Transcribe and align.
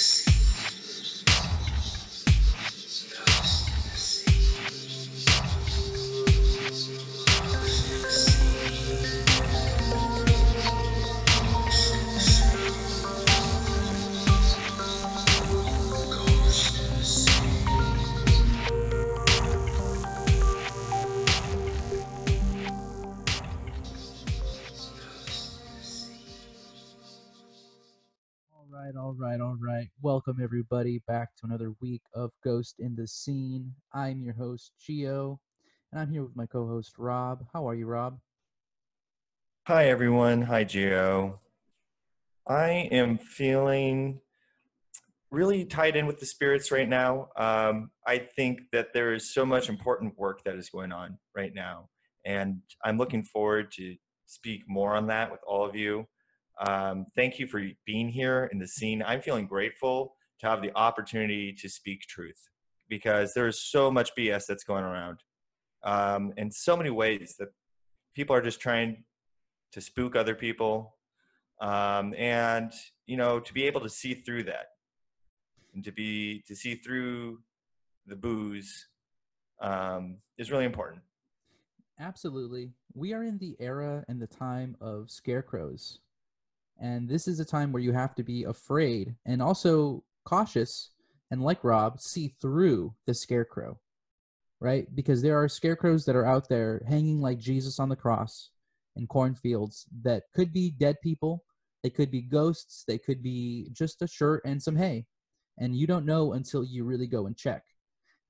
All 0.00 0.39
all 29.10 29.16
right, 29.18 29.40
all 29.40 29.56
right. 29.60 29.88
Welcome 30.02 30.38
everybody 30.40 31.02
back 31.08 31.30
to 31.34 31.46
another 31.46 31.74
week 31.80 32.02
of 32.14 32.30
Ghost 32.44 32.76
in 32.78 32.94
the 32.94 33.08
Scene. 33.08 33.74
I'm 33.92 34.22
your 34.22 34.34
host 34.34 34.70
Gio, 34.80 35.36
and 35.90 36.00
I'm 36.00 36.12
here 36.12 36.22
with 36.22 36.36
my 36.36 36.46
co-host 36.46 36.92
Rob. 36.96 37.44
How 37.52 37.68
are 37.68 37.74
you, 37.74 37.86
Rob? 37.86 38.20
Hi, 39.66 39.88
everyone. 39.88 40.42
Hi, 40.42 40.64
Gio. 40.64 41.40
I 42.48 42.88
am 42.92 43.18
feeling 43.18 44.20
really 45.32 45.64
tied 45.64 45.96
in 45.96 46.06
with 46.06 46.20
the 46.20 46.26
spirits 46.26 46.70
right 46.70 46.88
now. 46.88 47.30
Um, 47.36 47.90
I 48.06 48.18
think 48.18 48.60
that 48.70 48.94
there 48.94 49.12
is 49.12 49.34
so 49.34 49.44
much 49.44 49.68
important 49.68 50.16
work 50.16 50.44
that 50.44 50.54
is 50.54 50.70
going 50.70 50.92
on 50.92 51.18
right 51.34 51.52
now, 51.52 51.88
and 52.24 52.60
I'm 52.84 52.96
looking 52.96 53.24
forward 53.24 53.72
to 53.72 53.96
speak 54.26 54.62
more 54.68 54.94
on 54.94 55.08
that 55.08 55.32
with 55.32 55.40
all 55.44 55.64
of 55.64 55.74
you. 55.74 56.06
Um, 56.66 57.06
thank 57.16 57.38
you 57.38 57.46
for 57.46 57.62
being 57.86 58.08
here 58.08 58.48
in 58.52 58.58
the 58.58 58.66
scene. 58.66 59.02
I'm 59.06 59.22
feeling 59.22 59.46
grateful 59.46 60.14
to 60.40 60.46
have 60.46 60.62
the 60.62 60.74
opportunity 60.76 61.52
to 61.54 61.68
speak 61.68 62.02
truth 62.02 62.48
because 62.88 63.34
there 63.34 63.46
is 63.46 63.62
so 63.62 63.90
much 63.90 64.10
BS 64.16 64.46
that's 64.46 64.64
going 64.64 64.84
around 64.84 65.20
um, 65.84 66.32
in 66.36 66.50
so 66.50 66.76
many 66.76 66.90
ways 66.90 67.36
that 67.38 67.48
people 68.14 68.34
are 68.36 68.42
just 68.42 68.60
trying 68.60 69.04
to 69.72 69.80
spook 69.80 70.16
other 70.16 70.34
people 70.34 70.96
um, 71.60 72.14
and 72.18 72.72
you 73.06 73.16
know 73.16 73.38
to 73.38 73.54
be 73.54 73.64
able 73.64 73.80
to 73.80 73.88
see 73.88 74.14
through 74.14 74.42
that 74.42 74.66
and 75.74 75.84
to 75.84 75.92
be 75.92 76.42
to 76.46 76.56
see 76.56 76.74
through 76.74 77.38
the 78.06 78.16
booze 78.16 78.88
um, 79.60 80.16
is 80.36 80.50
really 80.50 80.64
important 80.64 81.02
Absolutely. 82.00 82.70
We 82.94 83.12
are 83.12 83.22
in 83.22 83.36
the 83.36 83.56
era 83.60 84.04
and 84.08 84.18
the 84.18 84.26
time 84.26 84.74
of 84.80 85.10
scarecrows. 85.10 85.98
And 86.80 87.08
this 87.08 87.28
is 87.28 87.38
a 87.40 87.44
time 87.44 87.72
where 87.72 87.82
you 87.82 87.92
have 87.92 88.14
to 88.14 88.22
be 88.22 88.44
afraid 88.44 89.14
and 89.26 89.42
also 89.42 90.02
cautious 90.24 90.90
and 91.30 91.42
like 91.42 91.62
Rob, 91.62 92.00
see 92.00 92.34
through 92.40 92.94
the 93.06 93.14
scarecrow. 93.14 93.78
Right? 94.60 94.86
Because 94.94 95.22
there 95.22 95.40
are 95.40 95.48
scarecrows 95.48 96.04
that 96.04 96.16
are 96.16 96.26
out 96.26 96.48
there 96.48 96.82
hanging 96.86 97.20
like 97.20 97.38
Jesus 97.38 97.78
on 97.78 97.88
the 97.88 97.96
cross 97.96 98.50
in 98.96 99.06
cornfields 99.06 99.86
that 100.02 100.24
could 100.34 100.52
be 100.52 100.70
dead 100.70 100.96
people, 101.02 101.44
they 101.82 101.90
could 101.90 102.10
be 102.10 102.20
ghosts, 102.20 102.84
they 102.86 102.98
could 102.98 103.22
be 103.22 103.68
just 103.72 104.02
a 104.02 104.06
shirt 104.06 104.42
and 104.44 104.62
some 104.62 104.76
hay. 104.76 105.06
And 105.58 105.74
you 105.76 105.86
don't 105.86 106.04
know 106.04 106.34
until 106.34 106.64
you 106.64 106.84
really 106.84 107.06
go 107.06 107.26
and 107.26 107.36
check. 107.36 107.62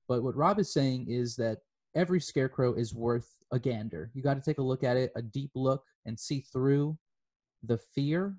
But 0.09 0.23
what 0.23 0.37
Rob 0.37 0.59
is 0.59 0.73
saying 0.73 1.07
is 1.09 1.37
that 1.37 1.59
every 1.97 2.21
scarecrow 2.21 2.75
is 2.75 2.95
worth 2.95 3.29
a 3.53 3.59
gander. 3.59 4.11
You 4.15 4.23
got 4.23 4.35
to 4.35 4.41
take 4.41 4.59
a 4.59 4.63
look 4.63 4.85
at 4.85 4.97
it, 4.97 5.13
a 5.17 5.23
deep 5.23 5.51
look, 5.55 5.83
and 6.07 6.19
see 6.19 6.45
through 6.53 6.97
the 7.63 7.79
fear. 7.95 8.35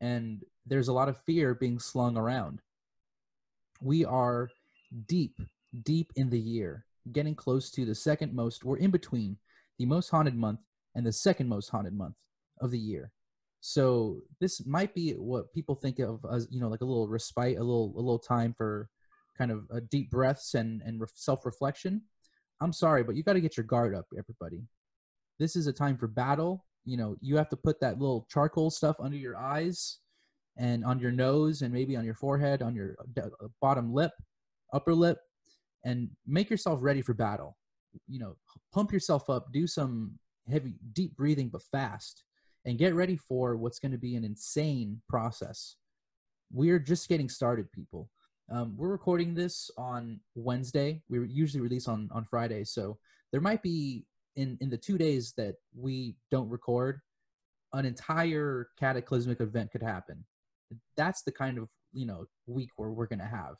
And 0.00 0.42
there's 0.66 0.88
a 0.88 0.92
lot 0.92 1.08
of 1.08 1.22
fear 1.24 1.54
being 1.54 1.78
slung 1.78 2.16
around. 2.16 2.60
We 3.80 4.04
are 4.04 4.50
deep, 5.06 5.40
deep 5.82 6.12
in 6.16 6.30
the 6.30 6.38
year, 6.38 6.86
getting 7.12 7.34
close 7.34 7.70
to 7.72 7.84
the 7.84 7.94
second 7.94 8.34
most, 8.34 8.64
or 8.64 8.78
in 8.78 8.90
between 8.90 9.36
the 9.78 9.86
most 9.86 10.10
haunted 10.10 10.36
month 10.36 10.60
and 10.94 11.06
the 11.06 11.12
second 11.12 11.48
most 11.48 11.68
haunted 11.68 11.94
month 11.94 12.14
of 12.60 12.70
the 12.70 12.78
year. 12.78 13.12
So 13.60 14.22
this 14.40 14.64
might 14.66 14.94
be 14.94 15.12
what 15.12 15.52
people 15.52 15.74
think 15.74 15.98
of 15.98 16.24
as 16.32 16.48
you 16.50 16.60
know 16.60 16.68
like 16.68 16.80
a 16.80 16.86
little 16.86 17.08
respite, 17.08 17.58
a 17.58 17.62
little 17.62 17.92
a 17.94 18.00
little 18.00 18.18
time 18.18 18.54
for 18.56 18.88
kind 19.36 19.50
of 19.50 19.66
uh, 19.74 19.80
deep 19.90 20.10
breaths 20.10 20.54
and 20.54 20.82
and 20.82 21.00
self 21.14 21.44
reflection. 21.44 22.02
I'm 22.62 22.72
sorry, 22.72 23.02
but 23.02 23.16
you 23.16 23.22
got 23.22 23.34
to 23.34 23.40
get 23.40 23.56
your 23.56 23.64
guard 23.64 23.94
up, 23.94 24.06
everybody. 24.18 24.62
This 25.38 25.56
is 25.56 25.66
a 25.66 25.72
time 25.72 25.96
for 25.96 26.06
battle. 26.06 26.64
You 26.84 26.96
know, 26.96 27.16
you 27.20 27.36
have 27.36 27.48
to 27.50 27.56
put 27.56 27.80
that 27.80 27.98
little 27.98 28.26
charcoal 28.30 28.70
stuff 28.70 28.96
under 29.00 29.16
your 29.16 29.36
eyes 29.36 29.98
and 30.56 30.84
on 30.84 30.98
your 30.98 31.12
nose 31.12 31.62
and 31.62 31.72
maybe 31.72 31.96
on 31.96 32.04
your 32.04 32.14
forehead, 32.14 32.62
on 32.62 32.74
your 32.74 32.96
uh, 33.22 33.28
bottom 33.60 33.92
lip, 33.92 34.12
upper 34.72 34.94
lip, 34.94 35.18
and 35.84 36.08
make 36.26 36.50
yourself 36.50 36.80
ready 36.82 37.02
for 37.02 37.14
battle. 37.14 37.56
You 38.08 38.20
know, 38.20 38.36
pump 38.72 38.92
yourself 38.92 39.28
up, 39.30 39.52
do 39.52 39.66
some 39.66 40.18
heavy, 40.50 40.74
deep 40.92 41.16
breathing, 41.16 41.48
but 41.48 41.62
fast, 41.72 42.24
and 42.64 42.78
get 42.78 42.94
ready 42.94 43.16
for 43.16 43.56
what's 43.56 43.78
going 43.78 43.92
to 43.92 43.98
be 43.98 44.16
an 44.16 44.24
insane 44.24 45.00
process. 45.08 45.76
We're 46.52 46.78
just 46.78 47.08
getting 47.08 47.28
started, 47.28 47.70
people. 47.72 48.08
Um, 48.52 48.74
we're 48.76 48.88
recording 48.88 49.34
this 49.34 49.70
on 49.78 50.20
Wednesday. 50.34 51.02
We 51.08 51.26
usually 51.28 51.60
release 51.60 51.86
on 51.86 52.08
on 52.12 52.24
Friday, 52.24 52.64
so 52.64 52.98
there 53.32 53.40
might 53.40 53.62
be 53.62 54.04
in 54.36 54.56
in 54.60 54.70
the 54.70 54.76
two 54.76 54.98
days 54.98 55.32
that 55.36 55.56
we 55.76 56.16
don't 56.30 56.48
record, 56.48 57.00
an 57.72 57.84
entire 57.84 58.68
cataclysmic 58.78 59.40
event 59.40 59.70
could 59.72 59.82
happen. 59.82 60.24
That's 60.96 61.22
the 61.22 61.32
kind 61.32 61.58
of 61.58 61.68
you 61.92 62.06
know 62.06 62.26
week 62.46 62.70
where 62.76 62.90
we're 62.90 63.06
gonna 63.06 63.26
have. 63.26 63.56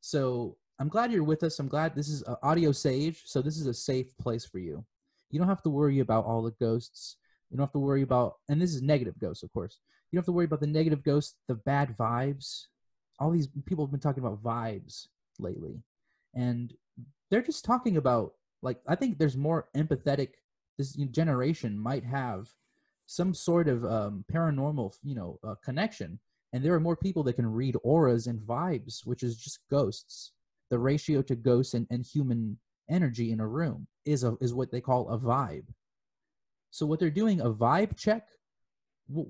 So 0.00 0.56
I'm 0.78 0.88
glad 0.88 1.12
you're 1.12 1.24
with 1.24 1.42
us. 1.42 1.58
I'm 1.58 1.68
glad 1.68 1.94
this 1.94 2.08
is 2.08 2.22
uh, 2.24 2.36
audio 2.42 2.72
sage, 2.72 3.22
so 3.26 3.42
this 3.42 3.58
is 3.58 3.66
a 3.66 3.74
safe 3.74 4.16
place 4.18 4.44
for 4.44 4.58
you. 4.58 4.84
You 5.30 5.38
don't 5.38 5.48
have 5.48 5.62
to 5.62 5.70
worry 5.70 5.98
about 5.98 6.24
all 6.24 6.42
the 6.42 6.54
ghosts. 6.60 7.16
You 7.50 7.56
don't 7.56 7.64
have 7.64 7.72
to 7.72 7.78
worry 7.78 8.02
about, 8.02 8.34
and 8.48 8.60
this 8.60 8.74
is 8.74 8.82
negative 8.82 9.18
ghosts, 9.18 9.42
of 9.42 9.52
course. 9.52 9.78
You 10.10 10.16
don't 10.16 10.20
have 10.20 10.26
to 10.26 10.32
worry 10.32 10.44
about 10.44 10.60
the 10.60 10.66
negative 10.66 11.02
ghosts, 11.02 11.36
the 11.48 11.54
bad 11.54 11.96
vibes, 11.98 12.66
all 13.18 13.30
these 13.30 13.48
people 13.66 13.84
have 13.84 13.90
been 13.90 14.00
talking 14.00 14.24
about 14.24 14.42
vibes 14.42 15.08
lately 15.38 15.82
and 16.34 16.74
they're 17.30 17.42
just 17.42 17.64
talking 17.64 17.96
about 17.96 18.32
like 18.62 18.78
i 18.86 18.94
think 18.94 19.18
there's 19.18 19.36
more 19.36 19.68
empathetic 19.76 20.30
this 20.76 20.92
generation 21.10 21.78
might 21.78 22.04
have 22.04 22.48
some 23.06 23.32
sort 23.32 23.68
of 23.68 23.84
um, 23.84 24.24
paranormal 24.32 24.94
you 25.02 25.14
know 25.14 25.38
uh, 25.46 25.54
connection 25.64 26.18
and 26.52 26.64
there 26.64 26.74
are 26.74 26.80
more 26.80 26.96
people 26.96 27.22
that 27.22 27.34
can 27.34 27.46
read 27.46 27.76
auras 27.82 28.26
and 28.26 28.40
vibes 28.40 29.04
which 29.04 29.22
is 29.22 29.36
just 29.36 29.60
ghosts 29.70 30.32
the 30.70 30.78
ratio 30.78 31.22
to 31.22 31.34
ghosts 31.34 31.74
and, 31.74 31.86
and 31.90 32.04
human 32.04 32.58
energy 32.90 33.32
in 33.32 33.40
a 33.40 33.46
room 33.46 33.86
is 34.04 34.24
a, 34.24 34.36
is 34.40 34.54
what 34.54 34.70
they 34.70 34.80
call 34.80 35.08
a 35.10 35.18
vibe 35.18 35.66
so 36.70 36.86
what 36.86 36.98
they're 37.00 37.10
doing 37.10 37.40
a 37.40 37.50
vibe 37.50 37.96
check 37.96 38.28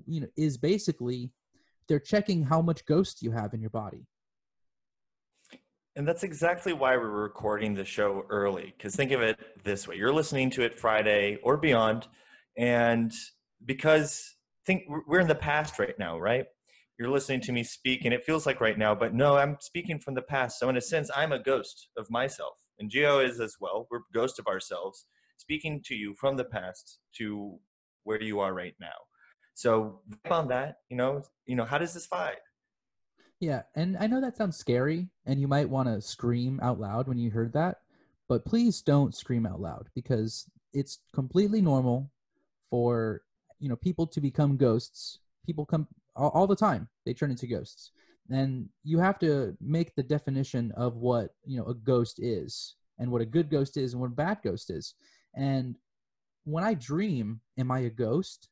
you 0.05 0.19
know 0.21 0.27
is 0.35 0.57
basically 0.57 1.31
they're 1.89 1.99
checking 1.99 2.43
how 2.43 2.61
much 2.61 2.85
ghost 2.85 3.21
you 3.21 3.31
have 3.31 3.53
in 3.53 3.59
your 3.59 3.71
body. 3.71 4.05
And 5.99 6.07
that's 6.07 6.23
exactly 6.23 6.71
why 6.71 6.95
we're 6.95 7.09
recording 7.09 7.73
the 7.73 7.83
show 7.83 8.25
early. 8.29 8.73
Because 8.77 8.95
think 8.95 9.11
of 9.11 9.21
it 9.21 9.37
this 9.65 9.85
way 9.85 9.97
you're 9.97 10.13
listening 10.13 10.49
to 10.51 10.61
it 10.61 10.73
Friday 10.73 11.37
or 11.43 11.57
beyond. 11.57 12.07
And 12.57 13.11
because 13.65 14.37
think 14.65 14.83
we're 15.09 15.19
in 15.19 15.27
the 15.27 15.35
past 15.35 15.77
right 15.77 15.99
now, 15.99 16.17
right? 16.17 16.45
You're 16.97 17.09
listening 17.09 17.41
to 17.41 17.51
me 17.51 17.65
speak, 17.65 18.05
and 18.05 18.13
it 18.13 18.23
feels 18.23 18.45
like 18.45 18.61
right 18.61 18.77
now, 18.77 18.95
but 18.95 19.13
no, 19.13 19.35
I'm 19.35 19.57
speaking 19.59 19.99
from 19.99 20.13
the 20.13 20.21
past. 20.21 20.57
So, 20.57 20.69
in 20.69 20.77
a 20.77 20.81
sense, 20.81 21.11
I'm 21.13 21.33
a 21.33 21.43
ghost 21.43 21.89
of 21.97 22.09
myself. 22.09 22.53
And 22.79 22.89
Gio 22.89 23.21
is 23.21 23.41
as 23.41 23.55
well. 23.59 23.85
We're 23.91 23.99
ghosts 24.13 24.39
of 24.39 24.47
ourselves, 24.47 25.05
speaking 25.35 25.81
to 25.87 25.95
you 25.95 26.15
from 26.17 26.37
the 26.37 26.45
past 26.45 26.99
to 27.17 27.59
where 28.05 28.23
you 28.23 28.39
are 28.39 28.53
right 28.53 28.75
now. 28.79 28.87
So 29.53 29.99
on 30.31 30.47
that, 30.47 30.75
you 30.87 30.95
know, 30.95 31.23
you 31.45 31.57
know, 31.57 31.65
how 31.65 31.77
does 31.77 31.93
this 31.93 32.07
vibe? 32.07 32.35
Yeah, 33.39 33.61
and 33.75 33.97
I 33.97 34.07
know 34.07 34.19
that 34.19 34.35
sounds 34.37 34.57
scary, 34.57 35.07
and 35.25 35.39
you 35.39 35.47
might 35.47 35.69
want 35.69 35.87
to 35.87 36.01
scream 36.01 36.59
out 36.61 36.79
loud 36.79 37.07
when 37.07 37.17
you 37.17 37.31
heard 37.31 37.53
that, 37.53 37.77
but 38.27 38.45
please 38.45 38.81
don't 38.81 39.15
scream 39.15 39.45
out 39.45 39.61
loud 39.61 39.87
because 39.95 40.49
it's 40.73 40.99
completely 41.13 41.61
normal 41.61 42.11
for 42.69 43.21
you 43.59 43.69
know 43.69 43.77
people 43.77 44.05
to 44.07 44.19
become 44.21 44.57
ghosts. 44.57 45.19
People 45.45 45.65
come 45.65 45.87
all, 46.17 46.29
all 46.29 46.47
the 46.47 46.55
time; 46.55 46.89
they 47.05 47.13
turn 47.13 47.31
into 47.31 47.47
ghosts, 47.47 47.91
and 48.29 48.67
you 48.83 48.99
have 48.99 49.17
to 49.19 49.55
make 49.61 49.95
the 49.95 50.03
definition 50.03 50.73
of 50.73 50.97
what 50.97 51.33
you 51.45 51.57
know 51.57 51.65
a 51.67 51.73
ghost 51.73 52.19
is, 52.19 52.75
and 52.99 53.09
what 53.09 53.21
a 53.21 53.25
good 53.25 53.49
ghost 53.49 53.77
is, 53.77 53.93
and 53.93 54.01
what 54.01 54.11
a 54.11 54.15
bad 54.15 54.39
ghost 54.43 54.69
is. 54.69 54.95
And 55.33 55.77
when 56.43 56.65
I 56.65 56.73
dream, 56.73 57.39
am 57.57 57.71
I 57.71 57.79
a 57.79 57.89
ghost? 57.89 58.49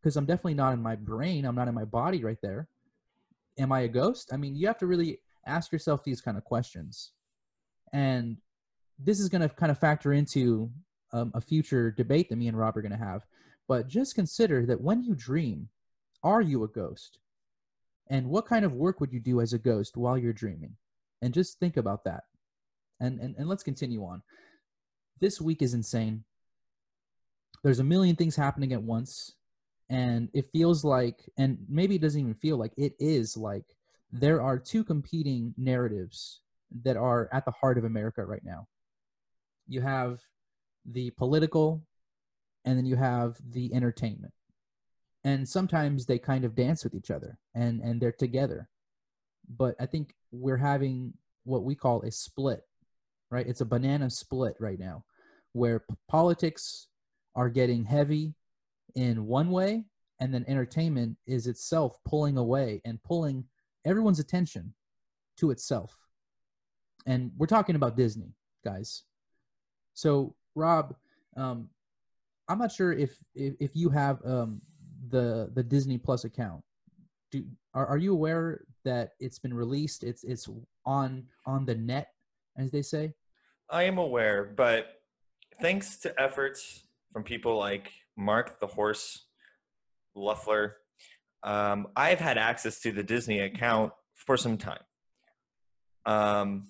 because 0.00 0.16
I'm 0.16 0.26
definitely 0.26 0.54
not 0.54 0.72
in 0.74 0.82
my 0.82 0.96
brain. 0.96 1.44
I'm 1.44 1.54
not 1.54 1.68
in 1.68 1.74
my 1.74 1.84
body 1.84 2.22
right 2.24 2.38
there. 2.42 2.68
Am 3.58 3.72
I 3.72 3.80
a 3.80 3.88
ghost? 3.88 4.30
I 4.32 4.36
mean, 4.36 4.56
you 4.56 4.66
have 4.66 4.78
to 4.78 4.86
really 4.86 5.20
ask 5.46 5.72
yourself 5.72 6.04
these 6.04 6.20
kind 6.20 6.36
of 6.36 6.44
questions. 6.44 7.12
And 7.92 8.36
this 8.98 9.20
is 9.20 9.28
going 9.28 9.42
to 9.42 9.48
kind 9.48 9.72
of 9.72 9.78
factor 9.78 10.12
into 10.12 10.70
um, 11.12 11.32
a 11.34 11.40
future 11.40 11.90
debate 11.90 12.28
that 12.28 12.36
me 12.36 12.48
and 12.48 12.58
Rob 12.58 12.76
are 12.76 12.82
going 12.82 12.92
to 12.92 12.98
have. 12.98 13.24
But 13.66 13.88
just 13.88 14.14
consider 14.14 14.66
that 14.66 14.80
when 14.80 15.02
you 15.02 15.14
dream, 15.14 15.68
are 16.22 16.40
you 16.40 16.64
a 16.64 16.68
ghost? 16.68 17.18
And 18.10 18.28
what 18.28 18.46
kind 18.46 18.64
of 18.64 18.74
work 18.74 19.00
would 19.00 19.12
you 19.12 19.20
do 19.20 19.40
as 19.40 19.52
a 19.52 19.58
ghost 19.58 19.96
while 19.96 20.16
you're 20.16 20.32
dreaming? 20.32 20.76
And 21.20 21.34
just 21.34 21.58
think 21.58 21.76
about 21.76 22.04
that. 22.04 22.24
And 23.00 23.20
and, 23.20 23.34
and 23.36 23.48
let's 23.48 23.62
continue 23.62 24.02
on. 24.04 24.22
This 25.20 25.40
week 25.40 25.62
is 25.62 25.74
insane. 25.74 26.24
There's 27.62 27.80
a 27.80 27.84
million 27.84 28.16
things 28.16 28.36
happening 28.36 28.72
at 28.72 28.82
once. 28.82 29.34
And 29.90 30.28
it 30.34 30.50
feels 30.52 30.84
like, 30.84 31.30
and 31.38 31.58
maybe 31.68 31.94
it 31.94 32.02
doesn't 32.02 32.20
even 32.20 32.34
feel 32.34 32.56
like, 32.58 32.72
it 32.76 32.94
is 32.98 33.36
like 33.36 33.64
there 34.12 34.42
are 34.42 34.58
two 34.58 34.84
competing 34.84 35.54
narratives 35.56 36.40
that 36.82 36.96
are 36.96 37.28
at 37.32 37.44
the 37.44 37.50
heart 37.52 37.78
of 37.78 37.84
America 37.84 38.24
right 38.24 38.44
now. 38.44 38.66
You 39.66 39.80
have 39.80 40.20
the 40.84 41.10
political, 41.10 41.82
and 42.64 42.76
then 42.76 42.86
you 42.86 42.96
have 42.96 43.36
the 43.50 43.72
entertainment. 43.74 44.32
And 45.24 45.48
sometimes 45.48 46.06
they 46.06 46.18
kind 46.18 46.44
of 46.44 46.54
dance 46.54 46.84
with 46.84 46.94
each 46.94 47.10
other 47.10 47.38
and, 47.54 47.80
and 47.80 48.00
they're 48.00 48.12
together. 48.12 48.68
But 49.48 49.74
I 49.80 49.86
think 49.86 50.14
we're 50.30 50.58
having 50.58 51.14
what 51.44 51.64
we 51.64 51.74
call 51.74 52.02
a 52.02 52.10
split, 52.10 52.60
right? 53.30 53.46
It's 53.46 53.60
a 53.60 53.66
banana 53.66 54.10
split 54.10 54.54
right 54.60 54.78
now 54.78 55.04
where 55.52 55.80
p- 55.80 55.94
politics 56.08 56.88
are 57.34 57.48
getting 57.48 57.84
heavy 57.84 58.34
in 58.94 59.26
one 59.26 59.50
way, 59.50 59.84
and 60.20 60.32
then 60.32 60.44
entertainment 60.48 61.16
is 61.26 61.46
itself 61.46 61.96
pulling 62.04 62.36
away 62.36 62.80
and 62.84 63.02
pulling 63.02 63.44
everyone's 63.84 64.20
attention 64.20 64.74
to 65.38 65.50
itself. 65.50 65.96
And 67.06 67.30
we're 67.38 67.46
talking 67.46 67.76
about 67.76 67.96
Disney, 67.96 68.34
guys. 68.64 69.04
So, 69.94 70.34
Rob, 70.54 70.94
um, 71.36 71.68
I'm 72.48 72.58
not 72.58 72.72
sure 72.72 72.92
if 72.92 73.16
if, 73.34 73.54
if 73.60 73.76
you 73.76 73.90
have 73.90 74.20
um, 74.24 74.60
the 75.10 75.50
the 75.54 75.62
Disney 75.62 75.98
Plus 75.98 76.24
account. 76.24 76.62
Do 77.30 77.44
are, 77.74 77.86
are 77.86 77.98
you 77.98 78.12
aware 78.12 78.64
that 78.84 79.12
it's 79.20 79.38
been 79.38 79.54
released? 79.54 80.02
It's 80.02 80.24
it's 80.24 80.48
on 80.84 81.24
on 81.46 81.64
the 81.64 81.74
net, 81.74 82.08
as 82.56 82.70
they 82.70 82.82
say. 82.82 83.14
I 83.70 83.84
am 83.84 83.98
aware, 83.98 84.44
but 84.56 85.02
thanks 85.60 85.98
to 85.98 86.20
efforts 86.20 86.84
from 87.12 87.22
people 87.22 87.56
like 87.56 87.92
Mark 88.18 88.60
the 88.60 88.66
Horse 88.66 89.26
Luffler, 90.16 90.72
um, 91.44 91.86
I've 91.96 92.18
had 92.18 92.36
access 92.36 92.80
to 92.80 92.92
the 92.92 93.04
Disney 93.04 93.38
account 93.40 93.92
for 94.14 94.36
some 94.36 94.58
time. 94.58 94.82
Um, 96.04 96.64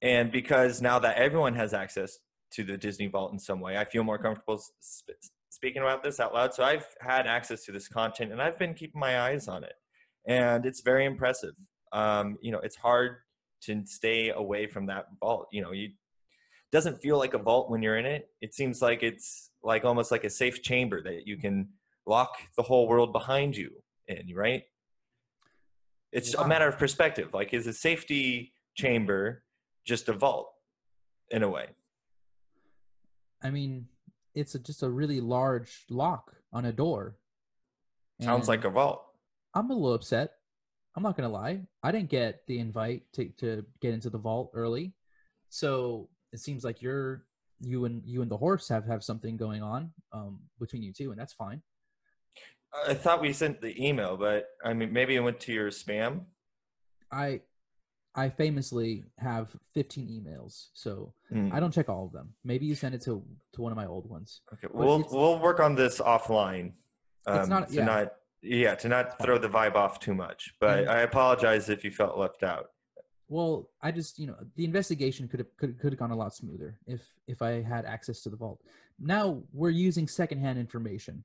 and 0.00 0.30
because 0.30 0.80
now 0.80 1.00
that 1.00 1.16
everyone 1.16 1.54
has 1.56 1.74
access 1.74 2.18
to 2.52 2.62
the 2.62 2.78
Disney 2.78 3.08
Vault 3.08 3.32
in 3.32 3.38
some 3.38 3.60
way, 3.60 3.76
I 3.76 3.84
feel 3.84 4.04
more 4.04 4.18
comfortable 4.18 4.62
sp- 4.78 5.18
speaking 5.50 5.82
about 5.82 6.04
this 6.04 6.20
out 6.20 6.32
loud. 6.32 6.54
So 6.54 6.62
I've 6.62 6.86
had 7.00 7.26
access 7.26 7.64
to 7.64 7.72
this 7.72 7.88
content 7.88 8.30
and 8.30 8.40
I've 8.40 8.58
been 8.58 8.74
keeping 8.74 9.00
my 9.00 9.20
eyes 9.20 9.48
on 9.48 9.64
it. 9.64 9.74
And 10.26 10.64
it's 10.64 10.82
very 10.82 11.04
impressive. 11.04 11.54
Um, 11.92 12.38
you 12.40 12.52
know, 12.52 12.60
it's 12.60 12.76
hard 12.76 13.16
to 13.62 13.82
stay 13.86 14.30
away 14.30 14.68
from 14.68 14.86
that 14.86 15.06
vault. 15.18 15.48
You 15.50 15.62
know, 15.62 15.72
you 15.72 15.90
doesn't 16.70 17.00
feel 17.00 17.18
like 17.18 17.34
a 17.34 17.38
vault 17.38 17.70
when 17.70 17.82
you're 17.82 17.96
in 17.96 18.06
it. 18.06 18.28
It 18.40 18.54
seems 18.54 18.80
like 18.80 19.02
it's 19.02 19.47
like 19.62 19.84
almost 19.84 20.10
like 20.10 20.24
a 20.24 20.30
safe 20.30 20.62
chamber 20.62 21.02
that 21.02 21.26
you 21.26 21.36
can 21.36 21.68
lock 22.06 22.36
the 22.56 22.62
whole 22.62 22.88
world 22.88 23.12
behind 23.12 23.56
you 23.56 23.70
in, 24.06 24.34
right? 24.34 24.62
It's 26.12 26.34
Wow. 26.36 26.44
a 26.44 26.48
matter 26.48 26.66
of 26.68 26.78
perspective. 26.78 27.34
Like, 27.34 27.52
is 27.52 27.66
a 27.66 27.72
safety 27.72 28.54
chamber 28.74 29.44
just 29.84 30.08
a 30.08 30.12
vault 30.12 30.52
in 31.30 31.42
a 31.42 31.48
way? 31.48 31.68
I 33.42 33.50
mean, 33.50 33.88
it's 34.34 34.54
a, 34.54 34.58
just 34.58 34.82
a 34.82 34.88
really 34.88 35.20
large 35.20 35.84
lock 35.90 36.34
on 36.52 36.64
a 36.64 36.72
door. 36.72 37.16
Sounds 38.20 38.48
like 38.48 38.64
a 38.64 38.70
vault. 38.70 39.04
I'm 39.54 39.70
a 39.70 39.74
little 39.74 39.94
upset. 39.94 40.32
I'm 40.96 41.02
not 41.02 41.16
gonna 41.16 41.28
lie. 41.28 41.62
I 41.82 41.92
didn't 41.92 42.10
get 42.10 42.44
the 42.46 42.58
invite 42.58 43.04
to 43.12 43.28
to 43.38 43.64
get 43.80 43.94
into 43.94 44.10
the 44.10 44.18
vault 44.18 44.50
early, 44.54 44.94
so 45.48 46.08
it 46.32 46.40
seems 46.40 46.64
like 46.64 46.82
you're 46.82 47.24
you 47.60 47.84
and 47.84 48.02
you 48.04 48.22
and 48.22 48.30
the 48.30 48.36
horse 48.36 48.68
have 48.68 48.86
have 48.86 49.02
something 49.02 49.36
going 49.36 49.62
on 49.62 49.90
um, 50.12 50.40
between 50.60 50.82
you 50.82 50.92
two, 50.92 51.10
and 51.10 51.18
that's 51.18 51.32
fine. 51.32 51.62
I 52.86 52.94
thought 52.94 53.20
we 53.20 53.32
sent 53.32 53.60
the 53.60 53.74
email, 53.84 54.16
but 54.16 54.46
I 54.64 54.74
mean, 54.74 54.92
maybe 54.92 55.16
it 55.16 55.20
went 55.20 55.40
to 55.40 55.52
your 55.52 55.70
spam. 55.70 56.22
I 57.10 57.40
I 58.14 58.28
famously 58.30 59.04
have 59.18 59.54
15 59.74 60.08
emails, 60.08 60.68
so 60.74 61.14
Hmm. 61.30 61.50
I 61.52 61.60
don't 61.60 61.72
check 61.72 61.88
all 61.88 62.04
of 62.06 62.12
them. 62.12 62.34
Maybe 62.44 62.66
you 62.66 62.74
send 62.74 62.94
it 62.94 63.02
to 63.02 63.24
to 63.54 63.62
one 63.62 63.72
of 63.72 63.76
my 63.76 63.86
old 63.86 64.08
ones. 64.08 64.42
Okay, 64.52 64.68
we'll 64.72 65.06
we'll 65.10 65.38
work 65.38 65.60
on 65.60 65.74
this 65.74 66.00
offline. 66.00 66.72
Um, 67.26 67.48
not- 67.48 67.68
to 67.68 67.74
yeah. 67.74 67.84
not 67.84 68.12
yeah 68.42 68.74
to 68.76 68.88
not 68.88 69.20
throw 69.20 69.36
the 69.38 69.48
vibe 69.48 69.74
off 69.74 69.98
too 69.98 70.14
much. 70.14 70.54
But 70.60 70.80
And- 70.80 70.90
I 70.90 71.00
apologize 71.00 71.68
if 71.68 71.84
you 71.84 71.90
felt 71.90 72.16
left 72.18 72.42
out. 72.42 72.66
Well, 73.28 73.68
I 73.82 73.92
just 73.92 74.18
you 74.18 74.26
know 74.26 74.36
the 74.56 74.64
investigation 74.64 75.28
could 75.28 75.40
have 75.40 75.54
could 75.58 75.78
could 75.78 75.92
have 75.92 75.98
gone 75.98 76.10
a 76.10 76.16
lot 76.16 76.34
smoother 76.34 76.78
if 76.86 77.02
if 77.26 77.42
I 77.42 77.62
had 77.62 77.84
access 77.84 78.22
to 78.22 78.30
the 78.30 78.36
vault. 78.36 78.62
Now 78.98 79.42
we're 79.52 79.68
using 79.70 80.08
secondhand 80.08 80.58
information, 80.58 81.24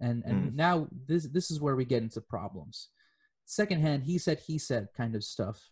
and 0.00 0.24
and 0.24 0.56
now 0.56 0.88
this 1.06 1.24
this 1.28 1.52
is 1.52 1.60
where 1.60 1.76
we 1.76 1.84
get 1.84 2.02
into 2.02 2.20
problems. 2.20 2.88
Secondhand, 3.44 4.02
he 4.02 4.18
said 4.18 4.40
he 4.40 4.58
said 4.58 4.88
kind 4.96 5.14
of 5.14 5.22
stuff 5.22 5.70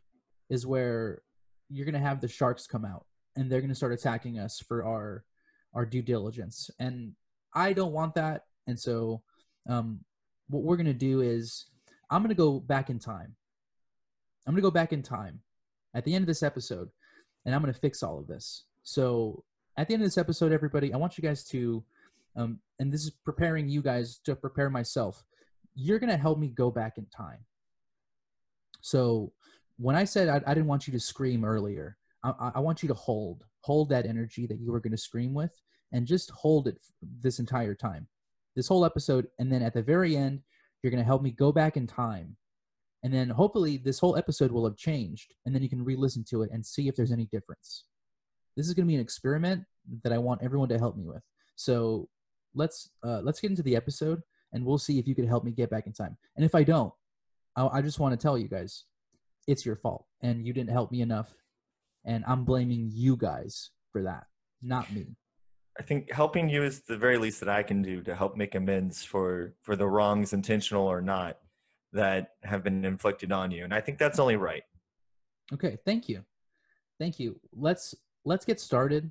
is 0.48 0.64
where 0.64 1.22
you're 1.68 1.86
gonna 1.86 1.98
have 1.98 2.20
the 2.20 2.28
sharks 2.28 2.68
come 2.68 2.84
out 2.84 3.06
and 3.34 3.50
they're 3.50 3.60
gonna 3.60 3.74
start 3.74 3.92
attacking 3.92 4.38
us 4.38 4.60
for 4.60 4.84
our 4.84 5.24
our 5.74 5.84
due 5.84 6.02
diligence, 6.02 6.70
and 6.78 7.14
I 7.52 7.72
don't 7.72 7.92
want 7.92 8.14
that. 8.14 8.42
And 8.68 8.78
so, 8.78 9.22
um, 9.68 10.04
what 10.48 10.62
we're 10.62 10.76
gonna 10.76 10.94
do 10.94 11.20
is 11.20 11.66
I'm 12.10 12.22
gonna 12.22 12.34
go 12.34 12.60
back 12.60 12.90
in 12.90 13.00
time. 13.00 13.34
I'm 14.46 14.52
gonna 14.54 14.62
go 14.62 14.70
back 14.70 14.92
in 14.92 15.02
time 15.02 15.40
at 15.94 16.04
the 16.04 16.14
end 16.14 16.22
of 16.22 16.26
this 16.26 16.42
episode, 16.42 16.88
and 17.44 17.54
I'm 17.54 17.60
going 17.62 17.72
to 17.72 17.78
fix 17.80 18.02
all 18.02 18.18
of 18.18 18.26
this. 18.26 18.64
So 18.82 19.44
at 19.76 19.88
the 19.88 19.94
end 19.94 20.02
of 20.02 20.06
this 20.06 20.18
episode, 20.18 20.52
everybody, 20.52 20.92
I 20.92 20.96
want 20.96 21.16
you 21.18 21.22
guys 21.22 21.44
to, 21.48 21.84
um, 22.36 22.58
and 22.78 22.92
this 22.92 23.04
is 23.04 23.10
preparing 23.10 23.68
you 23.68 23.82
guys 23.82 24.18
to 24.24 24.34
prepare 24.34 24.70
myself. 24.70 25.24
You're 25.74 25.98
going 25.98 26.10
to 26.10 26.16
help 26.16 26.38
me 26.38 26.48
go 26.48 26.70
back 26.70 26.98
in 26.98 27.06
time. 27.06 27.38
So 28.80 29.32
when 29.78 29.96
I 29.96 30.04
said 30.04 30.28
I, 30.28 30.40
I 30.46 30.54
didn't 30.54 30.66
want 30.68 30.86
you 30.86 30.92
to 30.92 31.00
scream 31.00 31.44
earlier, 31.44 31.96
I, 32.22 32.52
I- 32.56 32.60
want 32.60 32.82
you 32.82 32.88
to 32.88 32.94
hold, 32.94 33.44
hold 33.60 33.88
that 33.90 34.06
energy 34.06 34.46
that 34.46 34.60
you 34.60 34.72
were 34.72 34.80
going 34.80 34.92
to 34.92 34.98
scream 34.98 35.34
with, 35.34 35.52
and 35.92 36.06
just 36.06 36.30
hold 36.30 36.66
it 36.68 36.78
this 37.22 37.38
entire 37.38 37.74
time, 37.74 38.08
this 38.56 38.68
whole 38.68 38.84
episode, 38.84 39.28
and 39.38 39.50
then 39.52 39.62
at 39.62 39.74
the 39.74 39.82
very 39.82 40.16
end, 40.16 40.42
you're 40.82 40.90
going 40.90 41.02
to 41.02 41.06
help 41.06 41.22
me 41.22 41.30
go 41.30 41.52
back 41.52 41.76
in 41.76 41.86
time 41.86 42.36
and 43.04 43.14
then 43.14 43.28
hopefully 43.28 43.76
this 43.76 44.00
whole 44.00 44.16
episode 44.16 44.50
will 44.50 44.64
have 44.64 44.76
changed 44.76 45.34
and 45.46 45.54
then 45.54 45.62
you 45.62 45.68
can 45.68 45.84
re-listen 45.84 46.24
to 46.30 46.42
it 46.42 46.50
and 46.52 46.66
see 46.66 46.88
if 46.88 46.96
there's 46.96 47.12
any 47.12 47.26
difference. 47.26 47.84
This 48.56 48.66
is 48.66 48.74
going 48.74 48.86
to 48.86 48.88
be 48.88 48.96
an 48.96 49.00
experiment 49.00 49.64
that 50.02 50.12
i 50.12 50.18
want 50.18 50.42
everyone 50.42 50.68
to 50.70 50.78
help 50.78 50.96
me 50.96 51.04
with. 51.04 51.22
So 51.54 52.08
let's 52.54 52.90
uh, 53.04 53.20
let's 53.22 53.40
get 53.40 53.50
into 53.50 53.62
the 53.62 53.76
episode 53.76 54.22
and 54.52 54.64
we'll 54.64 54.78
see 54.78 54.98
if 54.98 55.06
you 55.06 55.14
can 55.14 55.28
help 55.28 55.44
me 55.44 55.52
get 55.52 55.70
back 55.70 55.86
in 55.86 55.92
time. 55.92 56.16
And 56.34 56.44
if 56.44 56.54
i 56.56 56.64
don't 56.64 56.92
i, 57.56 57.66
I 57.66 57.82
just 57.82 58.00
want 58.00 58.18
to 58.18 58.22
tell 58.22 58.36
you 58.36 58.48
guys 58.48 58.84
it's 59.46 59.64
your 59.64 59.76
fault 59.76 60.06
and 60.22 60.44
you 60.46 60.52
didn't 60.52 60.70
help 60.70 60.90
me 60.90 61.02
enough 61.02 61.34
and 62.06 62.24
i'm 62.26 62.44
blaming 62.44 62.90
you 62.92 63.14
guys 63.16 63.70
for 63.92 64.02
that 64.02 64.24
not 64.64 64.92
me. 64.92 65.16
I 65.78 65.82
think 65.82 66.10
helping 66.12 66.48
you 66.48 66.62
is 66.62 66.80
the 66.80 66.96
very 66.96 67.18
least 67.18 67.40
that 67.40 67.48
I 67.48 67.62
can 67.62 67.82
do 67.82 68.00
to 68.02 68.14
help 68.14 68.36
make 68.36 68.54
amends 68.54 69.02
for 69.02 69.54
for 69.62 69.76
the 69.76 69.86
wrongs, 69.86 70.32
intentional 70.32 70.86
or 70.86 71.02
not, 71.02 71.38
that 71.94 72.32
have 72.42 72.62
been 72.62 72.84
inflicted 72.84 73.32
on 73.32 73.50
you. 73.50 73.64
And 73.64 73.72
I 73.72 73.80
think 73.80 73.98
that's 73.98 74.18
only 74.18 74.36
right. 74.36 74.62
Okay, 75.52 75.78
thank 75.84 76.08
you. 76.08 76.24
Thank 76.98 77.18
you. 77.18 77.40
Let's 77.52 77.94
let's 78.24 78.44
get 78.44 78.60
started 78.60 79.10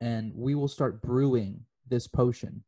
and 0.00 0.32
we 0.34 0.54
will 0.54 0.68
start 0.68 1.02
brewing 1.02 1.64
this 1.88 2.06
potion 2.06 2.62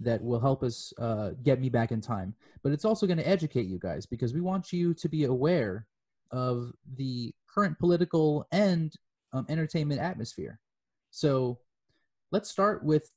that 0.00 0.22
will 0.22 0.40
help 0.40 0.62
us 0.62 0.92
uh, 0.98 1.30
get 1.42 1.60
me 1.60 1.68
back 1.68 1.92
in 1.92 2.00
time. 2.00 2.34
But 2.62 2.72
it's 2.72 2.84
also 2.84 3.06
going 3.06 3.18
to 3.18 3.28
educate 3.28 3.66
you 3.66 3.78
guys 3.78 4.06
because 4.06 4.34
we 4.34 4.40
want 4.40 4.72
you 4.72 4.94
to 4.94 5.08
be 5.08 5.24
aware 5.24 5.86
of 6.30 6.72
the 6.96 7.34
current 7.52 7.78
political 7.78 8.46
and 8.52 8.92
um, 9.32 9.46
entertainment 9.48 10.00
atmosphere. 10.00 10.58
So 11.10 11.58
let's 12.30 12.50
start 12.50 12.84
with 12.84 13.10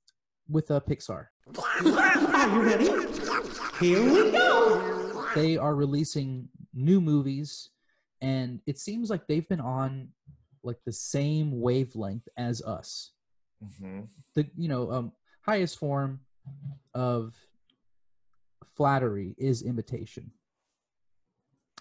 with 0.48 0.70
uh, 0.70 0.80
Pixar. 0.82 1.28
Are 1.58 2.50
you 2.50 2.62
ready? 2.62 2.86
Here 3.80 4.04
we 4.04 4.32
go. 4.32 4.45
They 5.36 5.58
are 5.58 5.76
releasing 5.76 6.50
new 6.74 7.00
movies, 7.02 7.70
and 8.22 8.62
it 8.66 8.80
seems 8.80 9.10
like 9.10 9.28
they've 9.28 9.48
been 9.48 9.62
on 9.62 10.10
like 10.64 10.78
the 10.86 10.92
same 10.94 11.62
wavelength 11.62 12.28
as 12.38 12.62
us. 12.64 13.12
hmm 13.80 14.02
the 14.34 14.50
you 14.58 14.68
know 14.68 14.92
um 14.92 15.12
highest 15.42 15.78
form 15.78 16.22
of 16.94 17.36
flattery 18.76 19.36
is 19.38 19.62
imitation. 19.62 20.32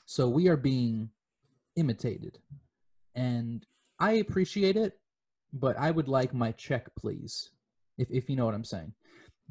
So 0.07 0.29
we 0.29 0.49
are 0.49 0.57
being 0.57 1.11
imitated. 1.77 2.39
And 3.15 3.65
i 4.01 4.13
appreciate 4.15 4.77
it 4.77 4.99
but 5.53 5.77
i 5.79 5.89
would 5.91 6.09
like 6.09 6.35
my 6.35 6.51
check 6.53 6.89
please 6.97 7.51
if, 7.97 8.11
if 8.11 8.29
you 8.29 8.35
know 8.35 8.45
what 8.45 8.55
i'm 8.55 8.65
saying 8.65 8.93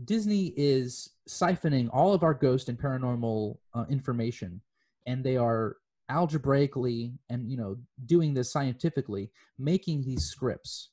disney 0.05 0.53
is 0.57 1.09
siphoning 1.29 1.89
all 1.93 2.13
of 2.13 2.23
our 2.23 2.33
ghost 2.33 2.69
and 2.69 2.79
paranormal 2.79 3.57
uh, 3.73 3.85
information 3.89 4.59
and 5.05 5.23
they 5.23 5.37
are 5.37 5.77
algebraically 6.09 7.13
and 7.29 7.49
you 7.49 7.57
know 7.57 7.77
doing 8.05 8.33
this 8.33 8.51
scientifically 8.51 9.31
making 9.57 10.03
these 10.03 10.25
scripts 10.25 10.89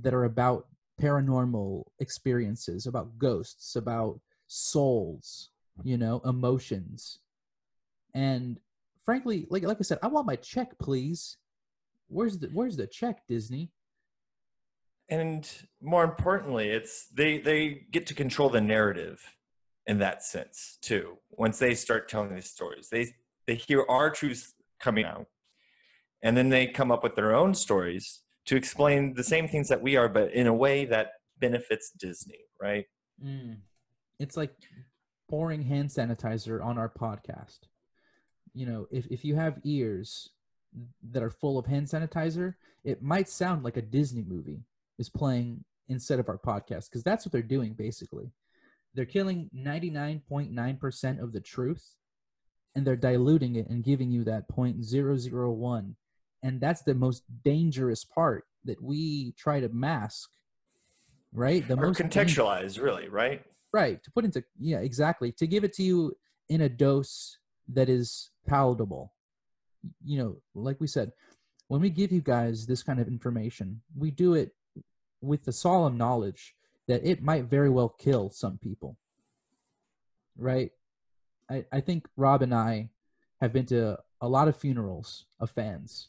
that 0.00 0.14
are 0.14 0.24
about 0.24 0.66
paranormal 1.00 1.84
experiences 1.98 2.86
about 2.86 3.18
ghosts 3.18 3.74
about 3.76 4.20
souls 4.46 5.50
you 5.82 5.96
know 5.96 6.20
emotions. 6.24 7.18
And 8.14 8.58
frankly 9.04 9.46
like 9.50 9.64
like 9.64 9.78
i 9.80 9.82
said 9.82 9.98
i 10.02 10.06
want 10.06 10.26
my 10.26 10.36
check 10.36 10.78
please. 10.78 11.38
Where's 12.08 12.38
the 12.38 12.48
where's 12.48 12.76
the 12.76 12.86
check 12.86 13.22
disney 13.26 13.70
and 15.08 15.48
more 15.80 16.04
importantly 16.04 16.68
it's 16.70 17.06
they 17.06 17.38
they 17.38 17.86
get 17.90 18.06
to 18.06 18.14
control 18.14 18.48
the 18.48 18.60
narrative 18.60 19.20
in 19.86 19.98
that 19.98 20.22
sense 20.22 20.78
too 20.80 21.18
once 21.30 21.58
they 21.58 21.74
start 21.74 22.08
telling 22.08 22.34
these 22.34 22.50
stories 22.50 22.88
they 22.90 23.06
they 23.46 23.54
hear 23.54 23.84
our 23.88 24.10
truths 24.10 24.54
coming 24.80 25.04
out 25.04 25.26
and 26.22 26.36
then 26.36 26.48
they 26.48 26.66
come 26.66 26.92
up 26.92 27.02
with 27.02 27.16
their 27.16 27.34
own 27.34 27.54
stories 27.54 28.20
to 28.44 28.56
explain 28.56 29.14
the 29.14 29.24
same 29.24 29.48
things 29.48 29.68
that 29.68 29.82
we 29.82 29.96
are 29.96 30.08
but 30.08 30.32
in 30.32 30.46
a 30.46 30.54
way 30.54 30.84
that 30.84 31.12
benefits 31.38 31.90
disney 31.90 32.38
right 32.60 32.86
Mm. 33.24 33.56
It's 34.18 34.36
like 34.36 34.54
pouring 35.28 35.62
hand 35.62 35.88
sanitizer 35.88 36.64
on 36.64 36.78
our 36.78 36.88
podcast. 36.88 37.60
You 38.54 38.66
know, 38.66 38.86
if, 38.90 39.06
if 39.06 39.24
you 39.24 39.34
have 39.34 39.60
ears 39.64 40.30
that 41.10 41.22
are 41.22 41.30
full 41.30 41.58
of 41.58 41.66
hand 41.66 41.86
sanitizer, 41.86 42.54
it 42.84 43.02
might 43.02 43.28
sound 43.28 43.64
like 43.64 43.76
a 43.76 43.82
Disney 43.82 44.24
movie 44.26 44.62
is 44.98 45.08
playing 45.08 45.64
instead 45.88 46.18
of 46.18 46.28
our 46.28 46.38
podcast 46.38 46.88
because 46.88 47.02
that's 47.02 47.24
what 47.24 47.32
they're 47.32 47.42
doing 47.42 47.72
basically. 47.72 48.30
They're 48.94 49.04
killing 49.06 49.48
99.9% 49.56 51.22
of 51.22 51.32
the 51.32 51.40
truth 51.40 51.94
and 52.74 52.86
they're 52.86 52.96
diluting 52.96 53.56
it 53.56 53.68
and 53.68 53.82
giving 53.82 54.10
you 54.10 54.24
that 54.24 54.48
0.001. 54.48 55.94
And 56.42 56.60
that's 56.60 56.82
the 56.82 56.94
most 56.94 57.22
dangerous 57.44 58.04
part 58.04 58.44
that 58.64 58.82
we 58.82 59.32
try 59.38 59.60
to 59.60 59.68
mask, 59.68 60.28
right? 61.32 61.66
The 61.66 61.74
or 61.74 61.86
most 61.86 62.00
contextualize 62.00 62.80
really 62.80 63.08
right 63.08 63.42
right 63.72 64.02
to 64.02 64.10
put 64.10 64.24
into 64.24 64.44
yeah 64.58 64.78
exactly 64.78 65.32
to 65.32 65.46
give 65.46 65.64
it 65.64 65.72
to 65.74 65.82
you 65.82 66.12
in 66.48 66.62
a 66.62 66.68
dose 66.68 67.38
that 67.68 67.88
is 67.88 68.30
palatable 68.46 69.12
you 70.04 70.18
know 70.18 70.36
like 70.54 70.80
we 70.80 70.86
said 70.86 71.10
when 71.68 71.80
we 71.80 71.90
give 71.90 72.12
you 72.12 72.20
guys 72.20 72.66
this 72.66 72.82
kind 72.82 73.00
of 73.00 73.08
information 73.08 73.80
we 73.96 74.10
do 74.10 74.34
it 74.34 74.52
with 75.22 75.44
the 75.44 75.52
solemn 75.52 75.96
knowledge 75.96 76.54
that 76.88 77.04
it 77.04 77.22
might 77.22 77.44
very 77.44 77.70
well 77.70 77.88
kill 77.88 78.28
some 78.30 78.58
people. 78.58 78.98
Right? 80.36 80.72
I 81.50 81.64
i 81.72 81.80
think 81.80 82.08
rob 82.16 82.42
and 82.42 82.54
i 82.54 82.88
have 83.40 83.52
been 83.52 83.66
to 83.66 83.98
a 84.20 84.28
lot 84.28 84.48
of 84.48 84.56
funerals 84.56 85.26
of 85.40 85.50
fans. 85.50 86.08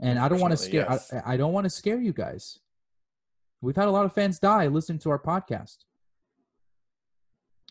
And 0.00 0.18
i 0.18 0.28
don't 0.28 0.40
want 0.40 0.52
to 0.52 0.56
scare 0.56 0.82
Unfortunately, 0.82 1.30
I, 1.30 1.34
I 1.34 1.36
don't 1.36 1.52
want 1.52 1.64
to 1.64 1.70
scare 1.70 1.98
you 1.98 2.12
guys. 2.12 2.58
We've 3.60 3.76
had 3.76 3.88
a 3.88 3.90
lot 3.90 4.04
of 4.04 4.12
fans 4.12 4.38
die 4.38 4.68
listening 4.68 5.00
to 5.00 5.10
our 5.10 5.18
podcast. 5.18 5.78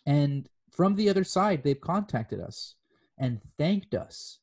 And 0.05 0.50
from 0.71 0.95
the 0.95 1.09
other 1.09 1.24
side, 1.24 1.63
they've 1.63 1.79
contacted 1.79 2.39
us 2.39 2.75
and 3.17 3.41
thanked 3.57 3.95
us. 3.95 4.39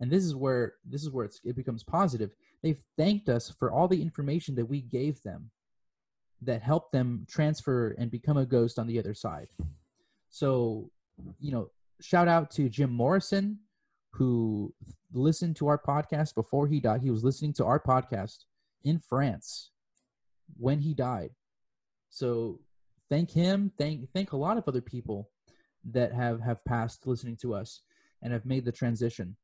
And 0.00 0.10
this 0.10 0.24
is 0.24 0.34
where 0.34 0.74
this 0.84 1.02
is 1.02 1.10
where 1.10 1.24
it's, 1.24 1.40
it 1.44 1.56
becomes 1.56 1.82
positive. 1.82 2.30
They've 2.64 2.82
thanked 2.96 3.28
us 3.28 3.50
for 3.50 3.70
all 3.70 3.88
the 3.88 4.00
information 4.00 4.54
that 4.54 4.64
we 4.64 4.80
gave 4.80 5.22
them 5.22 5.50
that 6.40 6.62
helped 6.62 6.92
them 6.92 7.26
transfer 7.28 7.94
and 7.98 8.10
become 8.10 8.38
a 8.38 8.46
ghost 8.46 8.78
on 8.78 8.86
the 8.86 8.98
other 8.98 9.12
side. 9.12 9.48
So, 10.30 10.90
you 11.38 11.52
know, 11.52 11.70
shout 12.00 12.26
out 12.26 12.50
to 12.52 12.70
Jim 12.70 12.90
Morrison, 12.90 13.58
who 14.12 14.72
listened 15.12 15.56
to 15.56 15.68
our 15.68 15.76
podcast 15.78 16.34
before 16.34 16.66
he 16.66 16.80
died. 16.80 17.02
He 17.02 17.10
was 17.10 17.22
listening 17.22 17.52
to 17.54 17.66
our 17.66 17.78
podcast 17.78 18.46
in 18.82 18.98
France 18.98 19.70
when 20.56 20.80
he 20.80 20.94
died. 20.94 21.32
So 22.08 22.60
thank 23.10 23.30
him 23.30 23.70
thank 23.76 24.10
thank 24.14 24.32
a 24.32 24.36
lot 24.38 24.56
of 24.56 24.64
other 24.66 24.80
people 24.80 25.28
that 25.84 26.14
have 26.14 26.40
have 26.40 26.64
passed 26.64 27.06
listening 27.06 27.36
to 27.36 27.52
us 27.52 27.82
and 28.22 28.32
have 28.32 28.46
made 28.46 28.64
the 28.64 28.72
transition 28.72 29.36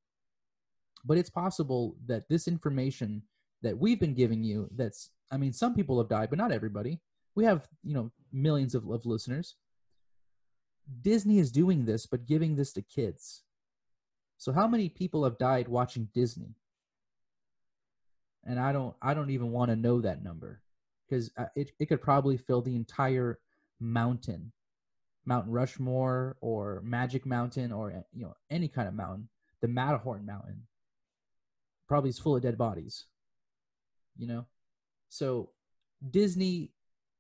but 1.04 1.18
it's 1.18 1.30
possible 1.30 1.96
that 2.06 2.28
this 2.28 2.46
information 2.48 3.22
that 3.62 3.78
we've 3.78 4.00
been 4.00 4.14
giving 4.14 4.42
you 4.42 4.68
that's 4.76 5.10
i 5.30 5.36
mean 5.36 5.52
some 5.52 5.74
people 5.74 5.98
have 5.98 6.08
died 6.08 6.30
but 6.30 6.38
not 6.38 6.52
everybody. 6.52 7.00
We 7.34 7.44
have 7.44 7.68
you 7.84 7.94
know 7.94 8.10
millions 8.32 8.74
of, 8.74 8.88
of 8.88 9.06
listeners. 9.06 9.56
Disney 11.02 11.38
is 11.38 11.52
doing 11.52 11.84
this 11.84 12.06
but 12.06 12.26
giving 12.26 12.56
this 12.56 12.72
to 12.74 12.82
kids. 12.82 13.42
So 14.38 14.52
how 14.52 14.66
many 14.66 14.88
people 14.88 15.24
have 15.24 15.38
died 15.38 15.68
watching 15.68 16.08
disney? 16.14 16.54
And 18.44 18.58
i 18.58 18.72
don't 18.72 18.94
i 19.00 19.14
don't 19.14 19.30
even 19.30 19.52
want 19.52 19.70
to 19.70 19.76
know 19.76 20.00
that 20.00 20.22
number 20.22 20.62
because 21.08 21.30
uh, 21.36 21.46
it, 21.56 21.72
it 21.78 21.86
could 21.86 22.00
probably 22.00 22.36
fill 22.36 22.62
the 22.62 22.76
entire 22.76 23.38
mountain. 23.80 24.52
Mount 25.26 25.46
rushmore 25.48 26.36
or 26.40 26.80
magic 26.82 27.26
mountain 27.26 27.72
or 27.72 28.04
you 28.12 28.24
know 28.24 28.34
any 28.50 28.68
kind 28.68 28.88
of 28.88 28.94
mountain. 28.94 29.28
The 29.60 29.68
matterhorn 29.68 30.24
mountain 30.24 30.62
probably 31.90 32.08
is 32.08 32.18
full 32.18 32.36
of 32.36 32.42
dead 32.42 32.56
bodies 32.56 33.04
you 34.20 34.26
know? 34.26 34.46
So 35.08 35.50
disney 36.10 36.70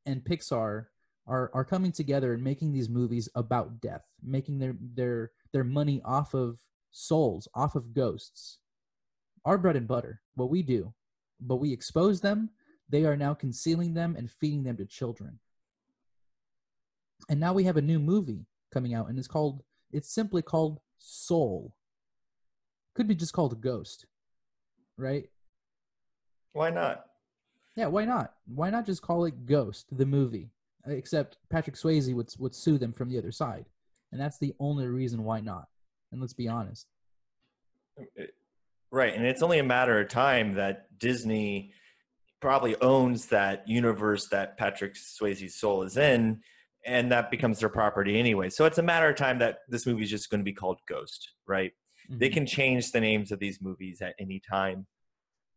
and 0.06 0.22
pixar 0.22 0.86
are 1.26 1.50
are 1.52 1.64
coming 1.64 1.92
together 1.92 2.32
and 2.32 2.42
making 2.42 2.72
these 2.72 2.88
movies 2.88 3.28
about 3.34 3.80
death 3.80 4.04
making 4.22 4.58
their 4.58 4.74
their 4.94 5.32
their 5.52 5.64
money 5.64 6.00
off 6.04 6.34
of 6.34 6.60
souls 6.92 7.48
off 7.54 7.74
of 7.74 7.94
ghosts. 7.94 8.58
Our 9.44 9.58
bread 9.58 9.76
and 9.76 9.88
butter 9.88 10.20
what 10.34 10.50
we 10.50 10.62
do 10.62 10.92
but 11.40 11.56
we 11.56 11.72
expose 11.72 12.20
them 12.20 12.50
they 12.88 13.04
are 13.04 13.16
now 13.16 13.34
concealing 13.34 13.94
them 13.94 14.16
and 14.16 14.28
feeding 14.28 14.64
them 14.64 14.76
to 14.76 14.84
children. 14.84 15.38
And 17.28 17.38
now 17.38 17.52
we 17.52 17.62
have 17.64 17.76
a 17.76 17.82
new 17.82 18.00
movie 18.00 18.46
coming 18.72 18.94
out 18.94 19.08
and 19.08 19.18
it's 19.18 19.28
called 19.28 19.62
it's 19.90 20.12
simply 20.12 20.42
called 20.42 20.80
soul. 20.98 21.74
Could 22.94 23.08
be 23.08 23.14
just 23.14 23.32
called 23.32 23.60
ghost 23.60 24.06
right? 25.00 25.28
Why 26.52 26.70
not? 26.70 27.06
Yeah 27.76 27.86
why 27.86 28.04
not? 28.04 28.34
Why 28.46 28.70
not 28.70 28.86
just 28.86 29.02
call 29.02 29.24
it 29.24 29.46
ghost 29.46 29.86
the 29.92 30.06
movie 30.06 30.50
except 30.86 31.36
patrick 31.50 31.76
swayze 31.76 32.12
would, 32.14 32.32
would 32.38 32.54
sue 32.54 32.78
them 32.78 32.92
from 32.92 33.10
the 33.10 33.18
other 33.18 33.30
side. 33.30 33.66
And 34.12 34.20
that's 34.20 34.38
the 34.38 34.54
only 34.58 34.86
reason 34.86 35.24
why 35.24 35.40
not 35.40 35.68
and 36.10 36.20
let's 36.20 36.32
be 36.32 36.48
honest. 36.48 36.86
Right 38.90 39.14
and 39.14 39.24
it's 39.24 39.42
only 39.42 39.58
a 39.58 39.64
matter 39.64 40.00
of 40.00 40.08
time 40.08 40.54
that 40.54 40.98
disney 40.98 41.72
probably 42.40 42.74
owns 42.80 43.26
that 43.26 43.68
universe 43.68 44.28
that 44.28 44.56
patrick 44.56 44.94
swayze's 44.94 45.60
soul 45.60 45.82
is 45.82 45.96
in 45.96 46.40
and 46.86 47.12
that 47.12 47.30
becomes 47.30 47.60
their 47.60 47.68
property 47.68 48.18
anyway. 48.18 48.48
So 48.48 48.64
it's 48.64 48.78
a 48.78 48.82
matter 48.82 49.08
of 49.08 49.16
time 49.16 49.38
that 49.40 49.58
this 49.68 49.86
movie 49.86 50.02
is 50.02 50.10
just 50.10 50.30
going 50.30 50.40
to 50.40 50.44
be 50.44 50.52
called 50.52 50.80
Ghost, 50.88 51.32
right? 51.46 51.72
Mm-hmm. 52.10 52.18
They 52.18 52.28
can 52.28 52.46
change 52.46 52.92
the 52.92 53.00
names 53.00 53.30
of 53.30 53.38
these 53.38 53.60
movies 53.60 54.02
at 54.02 54.14
any 54.18 54.40
time. 54.40 54.86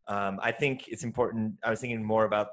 Um, 0.06 0.38
I 0.42 0.52
think 0.52 0.88
it's 0.88 1.02
important. 1.02 1.54
I 1.64 1.70
was 1.70 1.80
thinking 1.80 2.04
more 2.04 2.24
about 2.24 2.48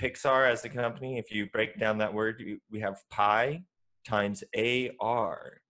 Pixar 0.00 0.50
as 0.50 0.62
the 0.62 0.68
company. 0.68 1.18
If 1.18 1.32
you 1.32 1.48
break 1.50 1.78
down 1.78 1.98
that 1.98 2.12
word, 2.12 2.42
we 2.70 2.80
have 2.80 2.98
pi 3.10 3.62
times 4.06 4.44
AR. 4.56 5.60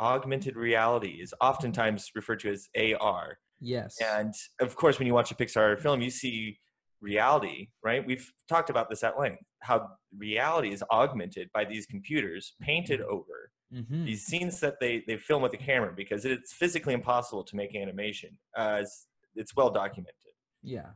Augmented 0.00 0.56
reality 0.56 1.18
is 1.20 1.34
oftentimes 1.40 2.10
referred 2.14 2.40
to 2.40 2.50
as 2.50 2.68
AR. 2.76 3.38
Yes. 3.60 3.96
And 4.02 4.32
of 4.60 4.74
course, 4.76 4.98
when 4.98 5.06
you 5.06 5.14
watch 5.14 5.30
a 5.30 5.34
Pixar 5.34 5.78
film, 5.78 6.00
you 6.00 6.10
see 6.10 6.58
reality, 7.00 7.68
right? 7.82 8.06
We've 8.06 8.30
talked 8.48 8.70
about 8.70 8.90
this 8.90 9.02
at 9.02 9.18
length, 9.18 9.42
how 9.60 9.88
reality 10.16 10.72
is 10.72 10.82
augmented 10.90 11.48
by 11.52 11.64
these 11.64 11.86
computers 11.86 12.54
painted 12.60 13.00
over 13.00 13.50
mm-hmm. 13.74 14.04
these 14.04 14.24
scenes 14.24 14.60
that 14.60 14.74
they, 14.80 15.02
they 15.06 15.16
film 15.16 15.42
with 15.42 15.52
the 15.52 15.58
camera 15.58 15.92
because 15.94 16.24
it's 16.24 16.52
physically 16.52 16.94
impossible 16.94 17.44
to 17.44 17.56
make 17.56 17.74
animation 17.74 18.36
as 18.56 19.06
it's 19.34 19.54
well 19.56 19.70
documented. 19.70 20.14
Yeah. 20.62 20.90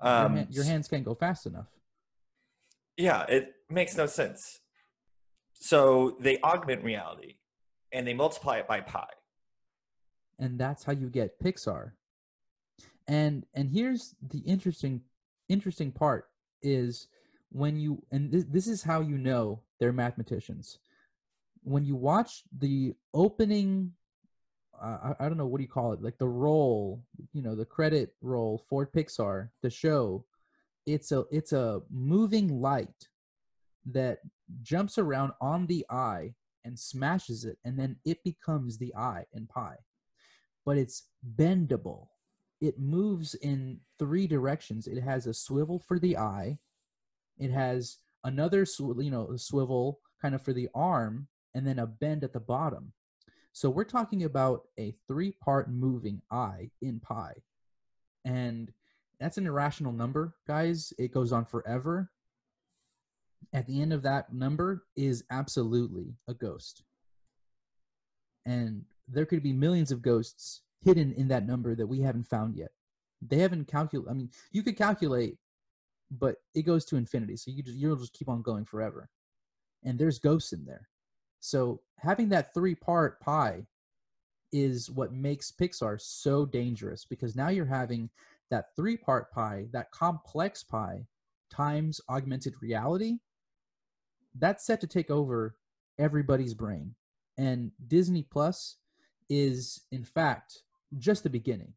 Um, 0.00 0.36
your, 0.36 0.46
your 0.50 0.64
hands 0.64 0.88
can't 0.88 1.04
go 1.04 1.14
fast 1.14 1.46
enough. 1.46 1.66
Yeah, 2.96 3.24
it 3.28 3.54
makes 3.68 3.96
no 3.96 4.06
sense. 4.06 4.60
So 5.54 6.16
they 6.20 6.38
augment 6.40 6.82
reality 6.82 7.36
and 7.92 8.06
they 8.06 8.14
multiply 8.14 8.58
it 8.58 8.68
by 8.68 8.80
pi. 8.80 9.06
And 10.38 10.58
that's 10.58 10.82
how 10.82 10.92
you 10.92 11.08
get 11.08 11.38
Pixar. 11.42 11.92
And 13.06 13.44
and 13.54 13.70
here's 13.70 14.14
the 14.30 14.38
interesting 14.38 15.02
interesting 15.52 15.92
part 15.92 16.28
is 16.62 17.08
when 17.50 17.76
you 17.78 18.02
and 18.10 18.32
th- 18.32 18.46
this 18.50 18.66
is 18.66 18.82
how 18.82 19.00
you 19.00 19.18
know 19.18 19.60
they're 19.78 19.92
mathematicians. 19.92 20.78
When 21.62 21.84
you 21.84 21.96
watch 21.96 22.42
the 22.58 22.94
opening 23.14 23.92
uh, 24.82 25.14
I, 25.20 25.26
I 25.26 25.28
don't 25.28 25.36
know 25.36 25.46
what 25.46 25.58
do 25.58 25.64
you 25.64 25.68
call 25.68 25.92
it? 25.92 26.02
Like 26.02 26.18
the 26.18 26.28
roll 26.28 27.02
you 27.32 27.42
know 27.42 27.54
the 27.54 27.64
credit 27.64 28.14
roll 28.22 28.64
for 28.68 28.86
pixar 28.86 29.50
the 29.62 29.70
show 29.70 30.24
it's 30.86 31.12
a 31.12 31.24
it's 31.30 31.52
a 31.52 31.82
moving 31.90 32.60
light 32.60 33.08
that 33.86 34.18
jumps 34.62 34.98
around 34.98 35.32
on 35.40 35.66
the 35.66 35.84
eye 35.90 36.34
and 36.64 36.78
smashes 36.78 37.44
it 37.44 37.58
and 37.64 37.78
then 37.78 37.96
it 38.04 38.22
becomes 38.24 38.78
the 38.78 38.94
eye 38.94 39.24
in 39.34 39.46
pi. 39.46 39.76
But 40.64 40.78
it's 40.78 41.04
bendable. 41.36 42.08
It 42.62 42.78
moves 42.78 43.34
in 43.34 43.80
three 43.98 44.28
directions. 44.28 44.86
It 44.86 45.02
has 45.02 45.26
a 45.26 45.34
swivel 45.34 45.80
for 45.80 45.98
the 45.98 46.16
eye. 46.16 46.58
It 47.36 47.50
has 47.50 47.98
another, 48.22 48.64
sw- 48.64 48.94
you 49.00 49.10
know, 49.10 49.36
swivel 49.36 49.98
kind 50.22 50.32
of 50.32 50.42
for 50.42 50.52
the 50.52 50.68
arm, 50.72 51.26
and 51.54 51.66
then 51.66 51.80
a 51.80 51.86
bend 51.88 52.22
at 52.22 52.32
the 52.32 52.38
bottom. 52.38 52.92
So 53.52 53.68
we're 53.68 53.82
talking 53.82 54.22
about 54.22 54.62
a 54.78 54.94
three-part 55.08 55.68
moving 55.68 56.22
eye 56.30 56.70
in 56.80 57.00
pi, 57.00 57.34
and 58.24 58.72
that's 59.18 59.38
an 59.38 59.46
irrational 59.48 59.92
number, 59.92 60.36
guys. 60.46 60.92
It 61.00 61.12
goes 61.12 61.32
on 61.32 61.44
forever. 61.44 62.12
At 63.52 63.66
the 63.66 63.82
end 63.82 63.92
of 63.92 64.02
that 64.02 64.32
number 64.32 64.84
is 64.96 65.24
absolutely 65.32 66.14
a 66.28 66.34
ghost, 66.34 66.84
and 68.46 68.84
there 69.08 69.26
could 69.26 69.42
be 69.42 69.52
millions 69.52 69.90
of 69.90 70.00
ghosts 70.00 70.62
hidden 70.84 71.12
in 71.12 71.28
that 71.28 71.46
number 71.46 71.74
that 71.74 71.86
we 71.86 72.00
haven't 72.00 72.26
found 72.26 72.56
yet. 72.56 72.70
They 73.20 73.38
haven't 73.38 73.68
calculated. 73.68 74.10
I 74.10 74.14
mean, 74.14 74.30
you 74.50 74.62
could 74.62 74.76
calculate, 74.76 75.36
but 76.10 76.36
it 76.54 76.62
goes 76.62 76.84
to 76.86 76.96
infinity, 76.96 77.36
so 77.36 77.50
you 77.50 77.62
just 77.62 77.78
you'll 77.78 77.96
just 77.96 78.12
keep 78.12 78.28
on 78.28 78.42
going 78.42 78.64
forever. 78.64 79.08
And 79.84 79.98
there's 79.98 80.18
ghosts 80.18 80.52
in 80.52 80.64
there. 80.64 80.88
So 81.40 81.80
having 81.98 82.28
that 82.30 82.54
three 82.54 82.74
part 82.74 83.20
pie 83.20 83.66
is 84.52 84.90
what 84.90 85.12
makes 85.12 85.50
Pixar 85.50 86.00
so 86.00 86.44
dangerous 86.44 87.04
because 87.04 87.34
now 87.34 87.48
you're 87.48 87.64
having 87.64 88.10
that 88.50 88.76
three 88.76 88.96
part 88.96 89.32
pie, 89.32 89.66
that 89.72 89.90
complex 89.90 90.62
pie, 90.62 91.06
times 91.50 92.00
augmented 92.08 92.54
reality. 92.60 93.18
That's 94.38 94.64
set 94.64 94.80
to 94.82 94.86
take 94.86 95.10
over 95.10 95.56
everybody's 95.98 96.54
brain. 96.54 96.94
And 97.38 97.72
Disney 97.88 98.22
Plus 98.22 98.76
is, 99.28 99.80
in 99.90 100.04
fact, 100.04 100.62
just 100.98 101.22
the 101.22 101.30
beginning. 101.30 101.72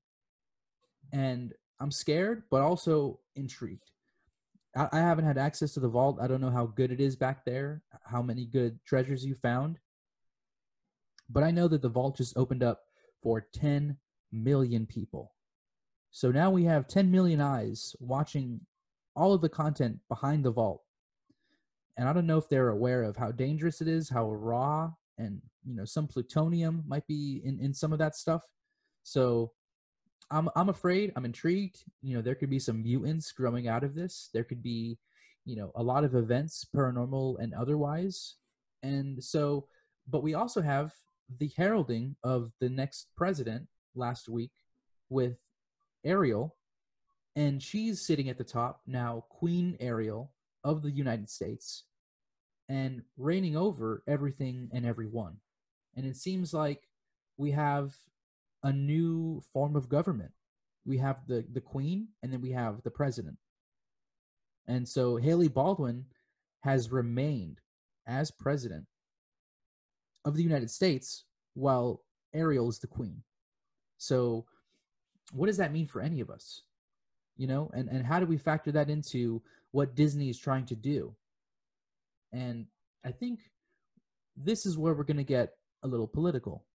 And 1.12 1.54
I'm 1.80 1.92
scared, 1.92 2.44
but 2.50 2.62
also 2.62 3.20
intrigued. 3.36 3.92
I, 4.76 4.88
I 4.92 5.00
haven't 5.00 5.26
had 5.26 5.38
access 5.38 5.74
to 5.74 5.80
the 5.80 5.88
vault. 5.88 6.20
I 6.22 6.28
don't 6.28 6.42
know 6.42 6.50
how 6.50 6.66
good 6.66 6.92
it 6.92 7.00
is 7.00 7.16
back 7.16 7.46
there, 7.46 7.82
how 8.04 8.22
many 8.22 8.46
good 8.46 8.80
treasures 8.86 9.26
you 9.26 9.36
found. 9.36 9.80
But 11.30 11.44
I 11.44 11.52
know 11.52 11.68
that 11.68 11.82
the 11.82 11.90
vault 11.90 12.18
just 12.18 12.38
opened 12.38 12.64
up 12.64 12.82
for 13.22 13.48
10 13.54 13.98
million 14.32 14.86
people. 14.86 15.34
So 16.12 16.32
now 16.32 16.50
we 16.52 16.64
have 16.66 16.88
10 16.88 17.12
million 17.12 17.42
eyes 17.42 17.96
watching 18.00 18.62
all 19.16 19.34
of 19.34 19.42
the 19.42 19.50
content 19.50 20.00
behind 20.08 20.46
the 20.46 20.52
vault. 20.52 20.82
And 21.98 22.08
I 22.08 22.14
don't 22.14 22.28
know 22.28 22.38
if 22.38 22.50
they're 22.50 22.70
aware 22.70 23.04
of 23.04 23.18
how 23.18 23.32
dangerous 23.32 23.82
it 23.82 23.88
is, 23.88 24.10
how 24.10 24.32
raw 24.32 24.92
and 25.18 25.42
you 25.66 25.76
know 25.76 25.86
some 25.86 26.08
plutonium 26.08 26.84
might 26.86 27.08
be 27.08 27.42
in, 27.44 27.60
in 27.60 27.74
some 27.74 27.94
of 27.94 28.00
that 28.00 28.16
stuff. 28.16 28.42
So 29.06 29.52
I'm 30.32 30.50
I'm 30.56 30.70
afraid, 30.70 31.14
I'm 31.16 31.26
intrigued. 31.26 31.84
You 32.02 32.16
know, 32.16 32.22
there 32.22 32.36
could 32.36 32.50
be 32.50 32.60
some 32.60 32.82
mutants 32.82 33.32
growing 33.32 33.68
out 33.68 33.84
of 33.84 33.94
this. 33.94 34.30
There 34.34 34.44
could 34.44 34.64
be, 34.64 34.98
you 35.46 35.56
know, 35.56 35.72
a 35.76 35.84
lot 35.84 36.04
of 36.04 36.16
events, 36.16 36.66
paranormal 36.76 37.38
and 37.40 37.54
otherwise. 37.54 38.36
And 38.82 39.24
so, 39.24 39.68
but 40.10 40.24
we 40.24 40.34
also 40.34 40.62
have 40.62 40.92
the 41.40 41.52
heralding 41.56 42.16
of 42.24 42.52
the 42.60 42.70
next 42.70 43.08
president 43.16 43.68
last 43.94 44.28
week 44.28 44.52
with 45.10 45.38
Ariel, 46.04 46.56
and 47.36 47.62
she's 47.62 48.06
sitting 48.06 48.30
at 48.30 48.40
the 48.40 48.44
top 48.44 48.82
now, 48.88 49.24
Queen 49.30 49.78
Ariel 49.80 50.32
of 50.64 50.82
the 50.82 50.92
United 50.92 51.30
States, 51.30 51.84
and 52.70 53.04
reigning 53.18 53.56
over 53.56 54.02
everything 54.08 54.70
and 54.74 54.84
everyone. 54.84 55.38
And 55.96 56.08
it 56.08 56.18
seems 56.18 56.56
like 56.56 56.82
we 57.38 57.52
have 57.52 57.94
a 58.66 58.74
new 58.74 59.42
form 59.54 59.78
of 59.78 59.88
government. 59.88 60.32
We 60.86 60.98
have 60.98 61.26
the, 61.28 61.46
the 61.54 61.62
Queen, 61.62 62.10
and 62.22 62.34
then 62.34 62.42
we 62.42 62.52
have 62.52 62.84
the 62.84 62.92
president. 62.92 63.38
And 64.68 64.88
so 64.88 65.16
Hailey 65.16 65.48
Baldwin 65.48 66.06
has 66.62 66.92
remained 66.92 67.62
as 68.08 68.32
president 68.32 68.86
of 70.26 70.36
the 70.36 70.44
United 70.44 70.72
States 70.72 71.26
while 71.54 72.02
Ariel 72.34 72.68
is 72.68 72.80
the 72.80 72.88
queen. 72.88 73.22
So 74.00 74.46
what 75.32 75.48
does 75.48 75.58
that 75.58 75.72
mean 75.72 75.88
for 75.88 76.02
any 76.02 76.20
of 76.20 76.30
us? 76.32 76.64
You 77.38 77.48
know, 77.48 77.70
and, 77.74 77.88
and 77.90 78.06
how 78.06 78.20
do 78.20 78.26
we 78.26 78.38
factor 78.38 78.72
that 78.72 78.90
into 78.90 79.42
what 79.72 79.96
Disney 79.96 80.30
is 80.30 80.40
trying 80.40 80.66
to 80.68 80.76
do? 80.76 81.16
And 82.34 82.66
I 83.06 83.12
think 83.12 83.40
this 84.36 84.66
is 84.66 84.78
where 84.78 84.94
we're 84.94 85.04
going 85.04 85.18
to 85.18 85.24
get 85.24 85.54
a 85.84 85.88
little 85.88 86.08
political. 86.08 86.66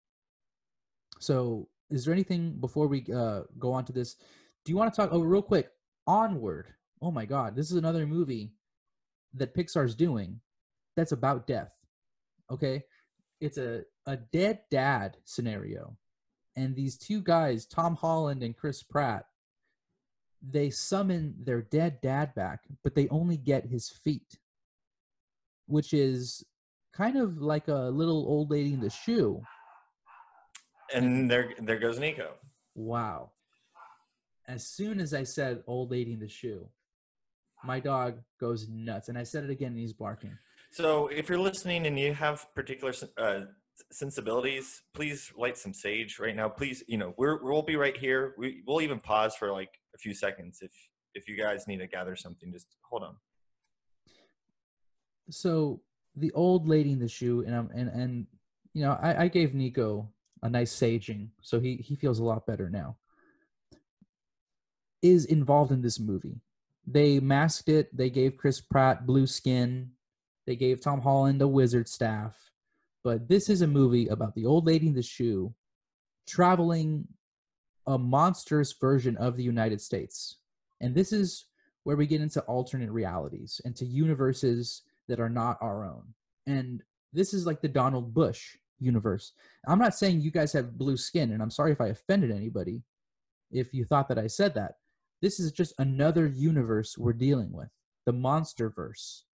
So, 1.18 1.68
is 1.90 2.04
there 2.04 2.14
anything 2.14 2.52
before 2.60 2.86
we 2.86 3.04
uh, 3.14 3.42
go 3.58 3.72
on 3.72 3.84
to 3.86 3.92
this? 3.92 4.16
Do 4.64 4.72
you 4.72 4.76
want 4.76 4.92
to 4.92 5.00
talk? 5.00 5.10
Oh, 5.12 5.20
real 5.20 5.42
quick, 5.42 5.70
Onward. 6.06 6.68
Oh 7.02 7.10
my 7.10 7.24
God, 7.24 7.56
this 7.56 7.70
is 7.70 7.76
another 7.76 8.06
movie 8.06 8.52
that 9.34 9.54
Pixar's 9.54 9.94
doing 9.94 10.40
that's 10.96 11.12
about 11.12 11.46
death. 11.46 11.72
Okay, 12.50 12.84
it's 13.40 13.58
a 13.58 13.82
a 14.06 14.16
dead 14.16 14.60
dad 14.70 15.16
scenario, 15.24 15.96
and 16.56 16.74
these 16.74 16.98
two 16.98 17.22
guys, 17.22 17.66
Tom 17.66 17.96
Holland 17.96 18.42
and 18.42 18.56
Chris 18.56 18.82
Pratt, 18.82 19.26
they 20.42 20.70
summon 20.70 21.34
their 21.42 21.62
dead 21.62 22.00
dad 22.00 22.34
back, 22.34 22.60
but 22.82 22.94
they 22.94 23.08
only 23.08 23.36
get 23.36 23.66
his 23.66 23.88
feet, 23.88 24.38
which 25.66 25.92
is 25.92 26.44
kind 26.92 27.16
of 27.16 27.38
like 27.38 27.68
a 27.68 27.90
little 27.90 28.26
old 28.26 28.50
lady 28.50 28.72
in 28.72 28.80
the 28.80 28.90
shoe. 28.90 29.42
And 30.94 31.30
there, 31.30 31.52
there 31.58 31.78
goes 31.78 31.98
Nico. 31.98 32.32
Wow. 32.74 33.30
As 34.48 34.66
soon 34.66 35.00
as 35.00 35.14
I 35.14 35.24
said 35.24 35.62
old 35.66 35.90
lady 35.90 36.12
in 36.12 36.20
the 36.20 36.28
shoe, 36.28 36.68
my 37.64 37.78
dog 37.78 38.20
goes 38.40 38.68
nuts. 38.68 39.08
And 39.08 39.16
I 39.16 39.22
said 39.22 39.44
it 39.44 39.50
again 39.50 39.72
and 39.72 39.78
he's 39.78 39.92
barking. 39.92 40.36
So 40.72 41.08
if 41.08 41.28
you're 41.28 41.38
listening 41.38 41.86
and 41.86 41.98
you 41.98 42.14
have 42.14 42.46
particular 42.54 42.92
uh, 43.18 43.42
sensibilities, 43.92 44.82
please 44.94 45.32
light 45.36 45.58
some 45.58 45.74
sage 45.74 46.18
right 46.18 46.34
now. 46.34 46.48
Please, 46.48 46.82
you 46.86 46.96
know, 46.96 47.14
we're, 47.16 47.42
we'll 47.42 47.62
be 47.62 47.76
right 47.76 47.96
here. 47.96 48.34
We, 48.38 48.62
we'll 48.66 48.80
even 48.80 48.98
pause 48.98 49.36
for 49.36 49.52
like 49.52 49.70
a 49.94 49.98
few 49.98 50.14
seconds 50.14 50.58
if, 50.62 50.72
if 51.14 51.28
you 51.28 51.36
guys 51.36 51.66
need 51.66 51.78
to 51.78 51.86
gather 51.86 52.16
something, 52.16 52.52
just 52.52 52.66
hold 52.88 53.02
on. 53.02 53.16
So 55.28 55.80
the 56.16 56.32
old 56.32 56.68
lady 56.68 56.92
in 56.92 56.98
the 56.98 57.08
shoe, 57.08 57.44
and 57.46 57.54
I'm, 57.54 57.70
and, 57.74 57.88
and, 57.88 58.26
you 58.74 58.82
know, 58.82 58.98
I, 59.00 59.24
I 59.24 59.28
gave 59.28 59.54
Nico 59.54 60.08
a 60.42 60.50
nice 60.50 60.74
saging, 60.74 61.28
so 61.42 61.60
he, 61.60 61.76
he 61.76 61.94
feels 61.94 62.18
a 62.18 62.24
lot 62.24 62.46
better 62.46 62.70
now, 62.70 62.96
is 65.02 65.24
involved 65.24 65.72
in 65.72 65.82
this 65.82 66.00
movie. 66.00 66.40
They 66.86 67.20
masked 67.20 67.68
it. 67.68 67.94
They 67.96 68.10
gave 68.10 68.36
Chris 68.36 68.60
Pratt 68.60 69.06
blue 69.06 69.26
skin. 69.26 69.90
They 70.46 70.56
gave 70.56 70.80
Tom 70.80 71.00
Holland 71.00 71.42
a 71.42 71.48
wizard 71.48 71.88
staff. 71.88 72.36
But 73.04 73.28
this 73.28 73.48
is 73.48 73.62
a 73.62 73.66
movie 73.66 74.08
about 74.08 74.34
the 74.34 74.46
old 74.46 74.66
lady 74.66 74.88
in 74.88 74.94
the 74.94 75.02
shoe 75.02 75.54
traveling 76.26 77.06
a 77.86 77.98
monstrous 77.98 78.72
version 78.72 79.16
of 79.16 79.36
the 79.36 79.42
United 79.42 79.80
States. 79.80 80.38
And 80.80 80.94
this 80.94 81.12
is 81.12 81.46
where 81.84 81.96
we 81.96 82.06
get 82.06 82.20
into 82.20 82.40
alternate 82.42 82.90
realities 82.90 83.60
and 83.64 83.74
to 83.76 83.86
universes 83.86 84.82
that 85.08 85.20
are 85.20 85.30
not 85.30 85.58
our 85.60 85.84
own. 85.84 86.14
And 86.46 86.82
this 87.12 87.34
is 87.34 87.46
like 87.46 87.60
the 87.62 87.68
Donald 87.68 88.14
Bush 88.14 88.56
universe. 88.80 89.32
I'm 89.66 89.78
not 89.78 89.94
saying 89.94 90.20
you 90.20 90.30
guys 90.30 90.52
have 90.52 90.78
blue 90.78 90.96
skin, 90.96 91.32
and 91.32 91.42
I'm 91.42 91.50
sorry 91.50 91.72
if 91.72 91.80
I 91.80 91.88
offended 91.88 92.30
anybody 92.30 92.82
if 93.50 93.72
you 93.74 93.84
thought 93.84 94.08
that 94.08 94.18
I 94.18 94.26
said 94.26 94.54
that. 94.54 94.74
This 95.22 95.38
is 95.38 95.52
just 95.52 95.74
another 95.78 96.26
universe 96.26 96.96
we're 96.96 97.12
dealing 97.12 97.52
with 97.52 97.68
the 98.06 98.12
monster 98.12 98.70
verse. 98.70 99.24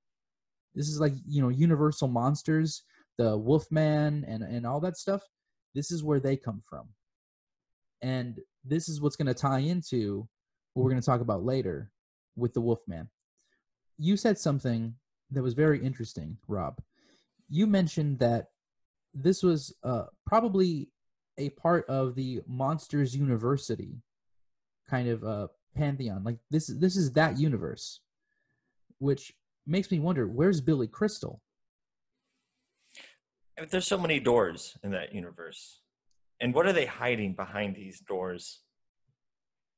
This 0.74 0.88
is 0.88 1.00
like, 1.00 1.12
you 1.26 1.40
know, 1.40 1.48
universal 1.48 2.08
monsters, 2.08 2.82
the 3.18 3.36
Wolfman 3.36 4.24
and, 4.26 4.42
and 4.42 4.66
all 4.66 4.80
that 4.80 4.96
stuff. 4.96 5.22
This 5.74 5.90
is 5.90 6.02
where 6.02 6.20
they 6.20 6.36
come 6.36 6.62
from. 6.68 6.88
And 8.02 8.40
this 8.64 8.88
is 8.88 9.00
what's 9.00 9.16
going 9.16 9.28
to 9.28 9.34
tie 9.34 9.60
into 9.60 10.28
what 10.74 10.82
we're 10.82 10.90
going 10.90 11.00
to 11.00 11.06
talk 11.06 11.20
about 11.20 11.44
later 11.44 11.90
with 12.36 12.52
the 12.52 12.60
Wolfman. 12.60 13.08
You 13.96 14.16
said 14.16 14.38
something 14.38 14.94
that 15.30 15.42
was 15.42 15.54
very 15.54 15.82
interesting, 15.82 16.36
Rob. 16.48 16.78
You 17.48 17.66
mentioned 17.66 18.18
that 18.18 18.48
this 19.16 19.42
was 19.42 19.74
uh, 19.82 20.04
probably 20.26 20.88
a 21.38 21.50
part 21.50 21.86
of 21.88 22.14
the 22.14 22.40
Monsters 22.46 23.14
University 23.16 24.02
kind 24.88 25.08
of 25.08 25.24
uh, 25.24 25.48
pantheon. 25.74 26.22
Like 26.22 26.38
this, 26.50 26.66
this 26.66 26.96
is 26.96 27.12
that 27.12 27.38
universe, 27.38 28.00
which 28.98 29.32
makes 29.66 29.90
me 29.90 29.98
wonder 29.98 30.26
where's 30.26 30.60
Billy 30.60 30.86
Crystal? 30.86 31.40
There's 33.70 33.86
so 33.86 33.98
many 33.98 34.20
doors 34.20 34.76
in 34.82 34.90
that 34.92 35.14
universe. 35.14 35.80
And 36.40 36.54
what 36.54 36.66
are 36.66 36.72
they 36.72 36.84
hiding 36.84 37.32
behind 37.32 37.74
these 37.74 38.00
doors? 38.00 38.60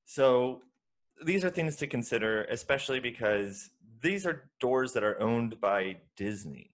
So 0.04 0.62
these 1.24 1.44
are 1.44 1.50
things 1.50 1.76
to 1.76 1.86
consider, 1.86 2.44
especially 2.44 2.98
because 2.98 3.70
these 4.02 4.26
are 4.26 4.50
doors 4.60 4.92
that 4.92 5.04
are 5.04 5.20
owned 5.20 5.60
by 5.60 5.98
Disney. 6.16 6.72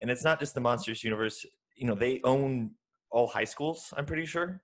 And 0.00 0.10
it's 0.10 0.24
not 0.24 0.40
just 0.40 0.54
the 0.54 0.60
Monsters 0.60 1.04
universe, 1.04 1.44
you 1.76 1.86
know, 1.86 1.94
they 1.94 2.20
own 2.24 2.72
all 3.10 3.26
high 3.26 3.44
schools, 3.44 3.92
I'm 3.96 4.06
pretty 4.06 4.26
sure. 4.26 4.62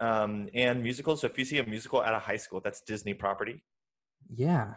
um, 0.00 0.48
and 0.54 0.82
musicals. 0.82 1.20
So 1.20 1.26
if 1.28 1.38
you 1.38 1.44
see 1.44 1.58
a 1.58 1.66
musical 1.66 2.02
at 2.02 2.12
a 2.14 2.18
high 2.18 2.36
school, 2.36 2.60
that's 2.60 2.80
Disney 2.80 3.14
property. 3.14 3.62
Yeah. 4.34 4.74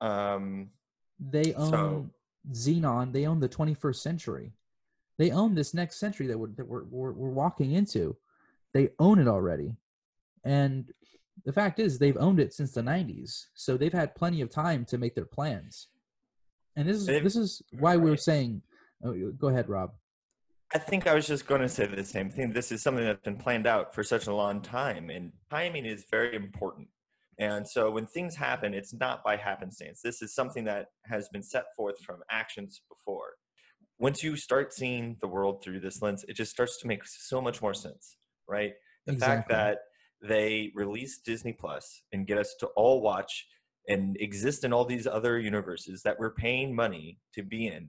Um, 0.00 0.70
They 1.18 1.54
own 1.54 1.70
So- 1.70 2.10
Zenon. 2.52 3.12
They 3.12 3.26
own 3.26 3.40
the 3.40 3.48
21st 3.48 4.02
century. 4.02 4.52
They 5.18 5.30
own 5.30 5.54
this 5.54 5.72
next 5.74 5.96
century 5.96 6.26
that 6.26 6.38
we're, 6.38 6.48
that 6.56 6.66
we're, 6.66 6.84
we're, 6.84 7.12
we're 7.12 7.30
walking 7.30 7.72
into. 7.72 8.16
They 8.74 8.90
own 8.98 9.18
it 9.18 9.28
already. 9.28 9.76
And 10.44 10.92
the 11.44 11.52
fact 11.52 11.78
is, 11.80 11.98
they've 11.98 12.16
owned 12.18 12.40
it 12.40 12.52
since 12.52 12.72
the 12.72 12.82
90s. 12.82 13.46
So 13.54 13.76
they've 13.76 13.92
had 13.92 14.14
plenty 14.14 14.40
of 14.42 14.50
time 14.50 14.84
to 14.86 14.98
make 14.98 15.14
their 15.14 15.24
plans. 15.24 15.88
And 16.76 16.88
this 16.88 16.96
is 16.96 17.06
They've- 17.06 17.22
this 17.24 17.36
is 17.36 17.62
why 17.78 17.96
we 17.96 18.10
are 18.10 18.16
saying. 18.16 18.62
Oh, 19.04 19.14
go 19.32 19.48
ahead, 19.48 19.68
Rob. 19.68 19.94
I 20.74 20.78
think 20.78 21.06
I 21.06 21.14
was 21.14 21.26
just 21.26 21.46
going 21.46 21.60
to 21.60 21.68
say 21.68 21.86
the 21.86 22.02
same 22.02 22.30
thing. 22.30 22.52
This 22.52 22.72
is 22.72 22.82
something 22.82 23.04
that's 23.04 23.22
been 23.22 23.36
planned 23.36 23.66
out 23.66 23.94
for 23.94 24.02
such 24.02 24.26
a 24.26 24.34
long 24.34 24.62
time, 24.62 25.10
and 25.10 25.32
timing 25.50 25.84
is 25.84 26.06
very 26.10 26.34
important. 26.34 26.88
And 27.38 27.66
so 27.66 27.90
when 27.90 28.06
things 28.06 28.36
happen, 28.36 28.72
it's 28.72 28.94
not 28.94 29.22
by 29.22 29.36
happenstance. 29.36 30.00
This 30.02 30.22
is 30.22 30.34
something 30.34 30.64
that 30.64 30.86
has 31.04 31.28
been 31.28 31.42
set 31.42 31.64
forth 31.76 31.98
from 32.04 32.20
actions 32.30 32.80
before. 32.88 33.34
Once 33.98 34.22
you 34.22 34.36
start 34.36 34.72
seeing 34.72 35.16
the 35.20 35.28
world 35.28 35.62
through 35.62 35.80
this 35.80 36.00
lens, 36.00 36.24
it 36.26 36.36
just 36.36 36.50
starts 36.50 36.80
to 36.80 36.86
make 36.86 37.04
so 37.04 37.40
much 37.40 37.60
more 37.60 37.74
sense, 37.74 38.16
right? 38.48 38.72
The 39.06 39.14
fact 39.14 39.48
that 39.50 39.78
they 40.22 40.72
release 40.74 41.18
Disney 41.18 41.52
Plus 41.52 42.02
and 42.12 42.26
get 42.26 42.38
us 42.38 42.54
to 42.60 42.66
all 42.68 43.02
watch 43.02 43.46
and 43.88 44.16
exist 44.20 44.64
in 44.64 44.72
all 44.72 44.84
these 44.84 45.06
other 45.06 45.38
universes 45.38 46.02
that 46.02 46.18
we're 46.18 46.34
paying 46.34 46.74
money 46.74 47.18
to 47.34 47.42
be 47.42 47.66
in 47.66 47.88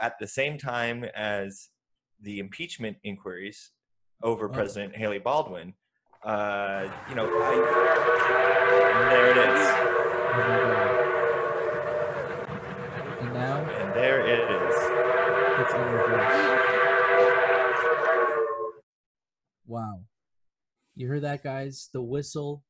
at 0.00 0.14
the 0.20 0.26
same 0.28 0.58
time 0.58 1.04
as 1.16 1.68
the 2.20 2.38
impeachment 2.40 2.96
inquiries 3.04 3.70
over 4.22 4.46
Oh. 4.48 4.52
President 4.52 4.96
Hailey 4.96 5.18
Baldwin. 5.18 5.74
Uh, 6.24 6.90
you 7.08 7.14
know, 7.14 7.24
I, 7.26 7.54
and 8.98 9.10
there 9.12 9.30
it 9.30 9.36
is, 9.38 9.60
And 13.20 13.32
now 13.34 13.56
and 13.58 13.94
there 13.94 14.20
it 14.26 14.40
is. 14.50 14.74
it's 15.60 15.74
in 15.74 15.80
reverse. 15.80 16.64
Wow. 19.66 20.00
You 20.96 21.06
heard 21.08 21.22
that, 21.22 21.42
guys? 21.44 21.88
The 21.92 22.02
whistle 22.02 22.64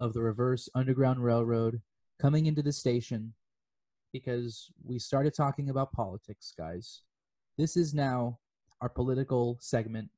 of 0.00 0.14
the 0.14 0.22
reverse 0.22 0.68
Underground 0.74 1.22
Railroad 1.22 1.82
coming 2.20 2.46
into 2.46 2.62
the 2.62 2.72
station 2.72 3.34
because 4.12 4.70
we 4.82 4.98
started 4.98 5.34
talking 5.34 5.68
about 5.70 5.92
politics, 5.92 6.54
guys. 6.56 7.02
This 7.58 7.76
is 7.76 7.92
now 7.92 8.38
our 8.84 8.90
political 8.90 9.56
segment, 9.62 10.10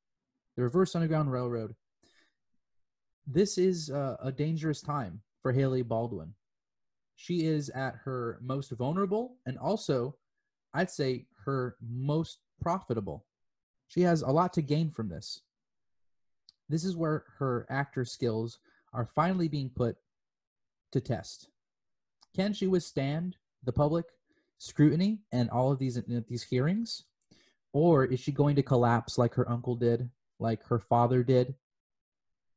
the 0.57 0.63
reverse 0.65 0.97
Underground 0.97 1.31
Railroad. 1.31 1.77
This 3.25 3.59
is 3.59 3.91
uh, 3.91 4.17
a 4.21 4.33
dangerous 4.33 4.83
time 4.83 5.21
for 5.41 5.53
Hailey 5.53 5.83
Baldwin. 5.83 6.35
She 7.15 7.47
is 7.47 7.69
at 7.71 7.95
her 8.05 8.41
most 8.43 8.73
vulnerable 8.73 9.37
and 9.47 9.57
also, 9.57 10.17
I'd 10.75 10.91
say, 10.91 11.27
her 11.45 11.77
most 11.81 12.41
profitable. 12.61 13.25
She 13.87 14.01
has 14.01 14.23
a 14.23 14.33
lot 14.33 14.53
to 14.55 14.63
gain 14.63 14.91
from 14.91 15.11
this. 15.11 15.43
This 16.69 16.83
is 16.83 16.97
where 16.97 17.23
her 17.39 17.69
actor 17.71 18.05
skills 18.05 18.59
are 18.93 19.07
finally 19.07 19.47
being 19.47 19.71
put 19.71 19.97
to 20.91 21.01
test. 21.01 21.51
Can 22.35 22.53
she 22.53 22.67
withstand 22.67 23.37
the 23.63 23.73
public 23.73 24.07
scrutiny 24.59 25.21
and 25.31 25.51
all 25.51 25.71
of 25.71 25.79
these 25.79 26.03
these 26.29 26.43
hearings, 26.43 27.05
or 27.77 28.07
is 28.07 28.19
she 28.19 28.33
going 28.33 28.57
to 28.57 28.63
collapse 28.63 29.19
like 29.19 29.35
her 29.35 29.47
uncle 29.51 29.77
did, 29.77 30.09
like 30.39 30.65
her 30.65 30.79
father 30.79 31.23
did, 31.23 31.55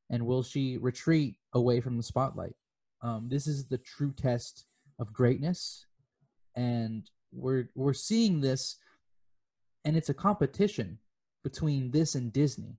and 0.09 0.25
will 0.25 0.41
she 0.41 0.77
retreat 0.77 1.35
away 1.51 1.81
from 1.81 1.97
the 1.97 2.03
spotlight? 2.03 2.55
Um, 3.01 3.27
this 3.27 3.45
is 3.45 3.67
the 3.67 3.79
true 3.79 4.13
test 4.13 4.63
of 4.97 5.11
greatness, 5.11 5.85
and 6.55 7.03
we're 7.33 7.67
we're 7.75 7.91
seeing 7.91 8.39
this, 8.39 8.77
and 9.83 9.97
it's 9.97 10.07
a 10.07 10.13
competition 10.13 10.97
between 11.43 11.91
this 11.91 12.15
and 12.15 12.31
Disney, 12.31 12.77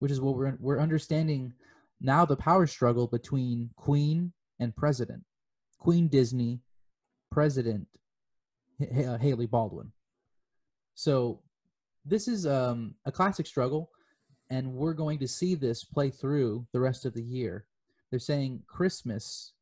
which 0.00 0.12
is 0.12 0.20
what 0.20 0.36
we're 0.36 0.58
we're 0.60 0.80
understanding 0.80 1.54
now 2.02 2.26
the 2.26 2.36
power 2.36 2.66
struggle 2.66 3.06
between 3.06 3.70
Queen 3.76 4.34
and 4.60 4.76
President, 4.76 5.24
Queen 5.78 6.08
Disney, 6.08 6.60
President 7.32 7.86
H- 8.78 9.18
Hailey 9.22 9.46
Baldwin. 9.46 9.90
So 10.94 11.40
this 12.08 12.28
is 12.28 12.46
um, 12.46 12.94
a 13.04 13.12
classic 13.12 13.46
struggle, 13.46 13.90
and 14.50 14.72
we're 14.72 14.94
going 14.94 15.18
to 15.18 15.28
see 15.28 15.54
this 15.54 15.84
play 15.84 16.10
through 16.10 16.66
the 16.72 16.80
rest 16.80 17.04
of 17.04 17.14
the 17.14 17.22
year. 17.22 17.66
They're 18.10 18.18
saying 18.18 18.62
Christmas 18.66 19.52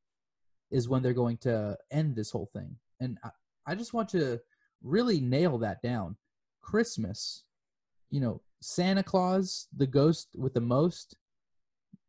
is 0.71 0.89
when 0.89 1.03
they're 1.03 1.13
going 1.13 1.39
to 1.39 1.77
end 1.91 2.15
this 2.15 2.31
whole 2.31 2.51
thing, 2.53 2.77
and 3.01 3.19
I, 3.25 3.31
I 3.67 3.75
just 3.75 3.93
want 3.93 4.09
to 4.11 4.41
really 4.83 5.21
nail 5.21 5.59
that 5.59 5.83
down. 5.83 6.17
Christmas, 6.61 7.45
you 8.11 8.21
know, 8.21 8.41
Santa 8.61 9.03
Claus, 9.03 9.69
the 9.77 9.87
ghost 9.87 10.29
with 10.35 10.55
the 10.55 10.61
most, 10.61 11.17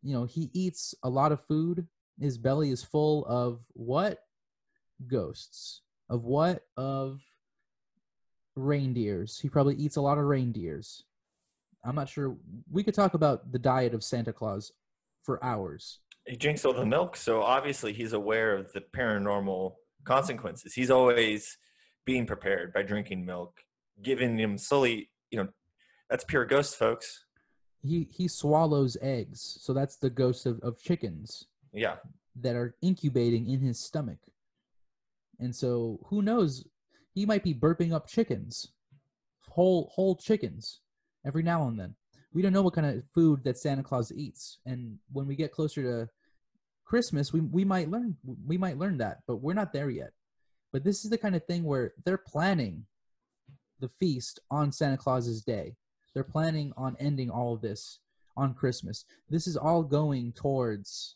you 0.03 0.13
know, 0.13 0.25
he 0.25 0.49
eats 0.53 0.95
a 1.03 1.09
lot 1.09 1.31
of 1.31 1.45
food. 1.45 1.87
His 2.19 2.37
belly 2.37 2.71
is 2.71 2.83
full 2.83 3.25
of 3.25 3.59
what? 3.73 4.19
Ghosts. 5.07 5.81
Of 6.09 6.23
what? 6.23 6.63
Of 6.77 7.21
reindeers. 8.57 9.39
He 9.39 9.49
probably 9.49 9.75
eats 9.75 9.95
a 9.95 10.01
lot 10.01 10.17
of 10.17 10.25
reindeers. 10.25 11.03
I'm 11.85 11.95
not 11.95 12.09
sure. 12.09 12.35
We 12.69 12.83
could 12.83 12.93
talk 12.93 13.13
about 13.13 13.51
the 13.51 13.59
diet 13.59 13.93
of 13.93 14.03
Santa 14.03 14.33
Claus 14.33 14.71
for 15.23 15.43
hours. 15.43 15.99
He 16.25 16.35
drinks 16.35 16.65
all 16.65 16.73
the 16.73 16.85
milk, 16.85 17.15
so 17.15 17.41
obviously 17.41 17.93
he's 17.93 18.13
aware 18.13 18.55
of 18.55 18.71
the 18.73 18.81
paranormal 18.81 19.75
consequences. 20.03 20.73
He's 20.73 20.91
always 20.91 21.57
being 22.05 22.25
prepared 22.25 22.73
by 22.73 22.81
drinking 22.83 23.25
milk, 23.25 23.61
giving 24.01 24.37
him 24.37 24.57
slowly. 24.57 25.11
You 25.31 25.43
know, 25.43 25.49
that's 26.09 26.25
pure 26.25 26.45
ghost, 26.45 26.75
folks. 26.75 27.25
He 27.81 28.09
he 28.11 28.27
swallows 28.27 28.97
eggs, 29.01 29.57
so 29.61 29.71
that's 29.73 29.95
the 29.97 30.09
ghost 30.09 30.45
of, 30.45 30.59
of 30.61 30.81
chickens. 30.81 31.45
Yeah, 31.71 31.97
that 32.41 32.55
are 32.55 32.75
incubating 32.81 33.49
in 33.49 33.61
his 33.61 33.79
stomach. 33.79 34.19
And 35.39 35.55
so 35.55 35.99
who 36.07 36.21
knows, 36.21 36.65
he 37.17 37.25
might 37.25 37.43
be 37.43 37.51
burping 37.53 37.93
up 37.93 38.07
chickens, 38.07 38.73
whole 39.49 39.89
whole 39.91 40.15
chickens 40.15 40.81
every 41.25 41.41
now 41.41 41.67
and 41.67 41.79
then. 41.79 41.95
We 42.31 42.43
don't 42.43 42.53
know 42.53 42.61
what 42.61 42.75
kind 42.75 42.85
of 42.85 43.03
food 43.11 43.43
that 43.43 43.57
Santa 43.57 43.81
Claus 43.81 44.11
eats. 44.11 44.59
And 44.67 44.99
when 45.11 45.25
we 45.25 45.35
get 45.35 45.51
closer 45.51 45.81
to 45.81 46.09
Christmas, 46.85 47.33
we 47.33 47.39
we 47.39 47.65
might 47.65 47.89
learn 47.89 48.15
we 48.45 48.55
might 48.55 48.77
learn 48.77 48.99
that, 48.99 49.21
but 49.25 49.37
we're 49.37 49.55
not 49.55 49.73
there 49.73 49.89
yet. 49.89 50.11
But 50.71 50.83
this 50.83 51.03
is 51.03 51.09
the 51.09 51.17
kind 51.17 51.35
of 51.35 51.43
thing 51.45 51.63
where 51.63 51.93
they're 52.05 52.19
planning 52.19 52.85
the 53.79 53.89
feast 53.99 54.39
on 54.51 54.71
Santa 54.71 54.97
Claus's 54.97 55.41
day. 55.41 55.75
They're 56.13 56.23
planning 56.23 56.71
on 56.77 56.95
ending 56.99 57.31
all 57.31 57.55
of 57.55 57.61
this 57.61 57.97
on 58.35 58.53
Christmas. 58.53 59.05
This 59.27 59.47
is 59.47 59.57
all 59.57 59.81
going 59.81 60.33
towards 60.33 61.15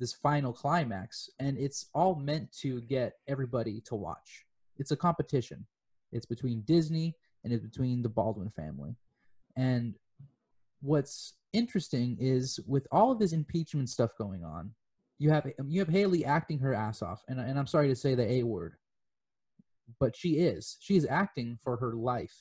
this 0.00 0.14
final 0.14 0.54
climax 0.54 1.28
and 1.38 1.58
it's 1.58 1.90
all 1.94 2.14
meant 2.14 2.50
to 2.60 2.80
get 2.80 3.18
everybody 3.28 3.82
to 3.82 3.94
watch 3.94 4.43
it's 4.78 4.90
a 4.90 4.96
competition. 4.96 5.66
It's 6.12 6.26
between 6.26 6.62
disney 6.62 7.16
and 7.42 7.52
it's 7.52 7.64
between 7.64 8.02
the 8.02 8.08
baldwin 8.08 8.50
family. 8.50 8.96
And 9.56 9.94
what's 10.80 11.34
interesting 11.52 12.16
is 12.20 12.60
with 12.66 12.86
all 12.90 13.12
of 13.12 13.18
this 13.18 13.32
impeachment 13.32 13.88
stuff 13.88 14.10
going 14.18 14.44
on 14.44 14.72
you 15.18 15.30
have 15.30 15.46
you 15.68 15.78
have 15.78 15.88
hailey 15.88 16.24
acting 16.24 16.58
her 16.58 16.74
ass 16.74 17.00
off. 17.00 17.22
And, 17.28 17.38
and 17.38 17.58
i'm 17.58 17.66
sorry 17.68 17.88
to 17.88 17.96
say 17.96 18.14
the 18.14 18.30
a 18.30 18.42
word 18.42 18.74
but 20.00 20.16
she 20.16 20.38
is. 20.38 20.78
She 20.80 20.96
is 20.96 21.06
acting 21.08 21.58
for 21.62 21.76
her 21.76 21.92
life 21.94 22.34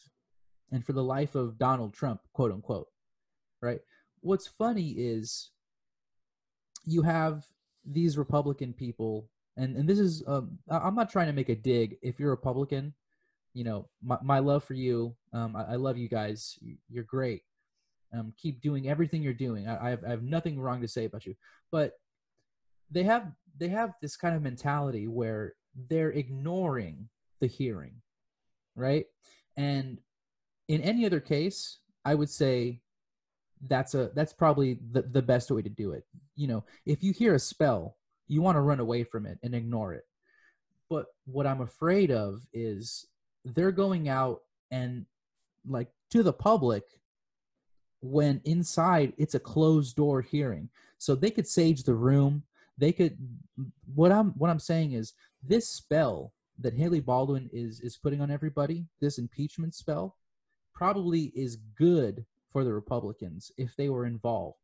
and 0.71 0.83
for 0.83 0.93
the 0.93 1.03
life 1.03 1.35
of 1.35 1.57
donald 1.57 1.93
trump 1.93 2.21
quote 2.33 2.51
unquote 2.51 2.87
right? 3.63 3.79
What's 4.19 4.47
funny 4.47 4.89
is 4.89 5.49
you 6.85 7.01
have 7.01 7.45
these 7.85 8.17
Republican 8.17 8.73
people, 8.73 9.29
and 9.57 9.75
and 9.75 9.87
this 9.87 9.99
is 9.99 10.23
um, 10.27 10.57
I'm 10.69 10.95
not 10.95 11.11
trying 11.11 11.27
to 11.27 11.33
make 11.33 11.49
a 11.49 11.55
dig. 11.55 11.97
If 12.01 12.19
you're 12.19 12.29
a 12.29 12.35
Republican, 12.35 12.93
you 13.53 13.63
know 13.63 13.87
my 14.03 14.17
my 14.23 14.39
love 14.39 14.63
for 14.63 14.73
you. 14.73 15.15
Um, 15.33 15.55
I, 15.55 15.73
I 15.73 15.75
love 15.75 15.97
you 15.97 16.07
guys. 16.09 16.57
You- 16.61 16.77
You're 16.89 17.03
great. 17.03 17.43
Um, 18.13 18.31
keep 18.37 18.61
doing 18.61 18.89
everything 18.89 19.23
you're 19.23 19.33
doing. 19.33 19.67
I, 19.67 19.87
I 19.87 19.89
have 19.89 20.03
I 20.05 20.09
have 20.09 20.23
nothing 20.23 20.59
wrong 20.59 20.81
to 20.81 20.87
say 20.87 21.05
about 21.05 21.25
you, 21.25 21.35
but 21.71 21.93
they 22.91 23.03
have 23.03 23.31
they 23.57 23.69
have 23.69 23.93
this 24.01 24.15
kind 24.15 24.35
of 24.35 24.41
mentality 24.41 25.07
where 25.07 25.53
they're 25.89 26.11
ignoring 26.11 27.09
the 27.39 27.47
hearing, 27.47 27.95
right? 28.75 29.05
And 29.57 29.99
in 30.67 30.81
any 30.81 31.05
other 31.05 31.19
case, 31.19 31.79
I 32.05 32.15
would 32.15 32.29
say 32.29 32.81
that's 33.67 33.93
a 33.95 34.11
that's 34.13 34.33
probably 34.33 34.79
the, 34.91 35.03
the 35.03 35.21
best 35.21 35.49
way 35.49 35.61
to 35.61 35.69
do 35.69 35.93
it 35.93 36.03
you 36.35 36.47
know 36.47 36.65
if 36.85 37.01
you 37.01 37.13
hear 37.13 37.33
a 37.35 37.39
spell 37.39 37.95
you 38.27 38.41
want 38.41 38.55
to 38.55 38.61
run 38.61 38.79
away 38.79 39.03
from 39.03 39.25
it 39.25 39.37
and 39.43 39.53
ignore 39.55 39.93
it 39.93 40.05
but 40.89 41.07
what 41.25 41.47
i'm 41.47 41.61
afraid 41.61 42.11
of 42.11 42.45
is 42.53 43.07
they're 43.45 43.71
going 43.71 44.09
out 44.09 44.41
and 44.71 45.05
like 45.67 45.89
to 46.09 46.23
the 46.23 46.33
public 46.33 46.83
when 48.03 48.41
inside 48.43 49.13
it's 49.17 49.35
a 49.35 49.39
closed 49.39 49.95
door 49.95 50.21
hearing. 50.21 50.69
So 50.97 51.15
they 51.15 51.31
could 51.31 51.47
sage 51.47 51.83
the 51.83 51.95
room. 51.95 52.43
They 52.77 52.91
could 52.91 53.17
what 53.95 54.11
I'm 54.11 54.31
what 54.31 54.49
I'm 54.49 54.59
saying 54.59 54.91
is 54.91 55.13
this 55.41 55.69
spell 55.69 56.33
that 56.59 56.73
Hailey 56.73 56.99
Baldwin 56.99 57.49
is 57.53 57.79
is 57.79 57.97
putting 57.97 58.21
on 58.21 58.29
everybody, 58.29 58.85
this 58.99 59.17
impeachment 59.17 59.73
spell, 59.73 60.17
probably 60.73 61.31
is 61.35 61.57
good 61.77 62.25
for 62.51 62.63
the 62.63 62.73
Republicans 62.73 63.51
if 63.57 63.75
they 63.75 63.89
were 63.89 64.05
involved. 64.05 64.57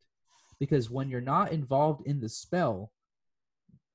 Because 0.59 0.89
when 0.89 1.09
you're 1.09 1.21
not 1.21 1.53
involved 1.53 2.05
in 2.05 2.19
the 2.19 2.29
spell, 2.29 2.91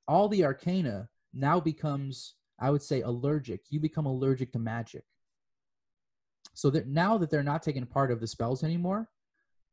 all 0.07 0.29
the 0.29 0.45
arcana 0.45 1.09
now 1.33 1.61
becomes, 1.61 2.35
I 2.61 2.71
would 2.71 2.83
say, 2.83 3.03
allergic. 3.03 3.63
You 3.71 3.81
become 3.81 4.07
allergic 4.07 4.53
to 4.53 4.59
magic. 4.59 5.05
So 6.55 6.71
that 6.71 6.87
now 6.87 7.19
that 7.19 7.31
they're 7.31 7.43
not 7.43 7.63
taking 7.63 7.85
part 7.87 8.11
of 8.13 8.21
the 8.21 8.27
spells 8.27 8.63
anymore, 8.63 9.09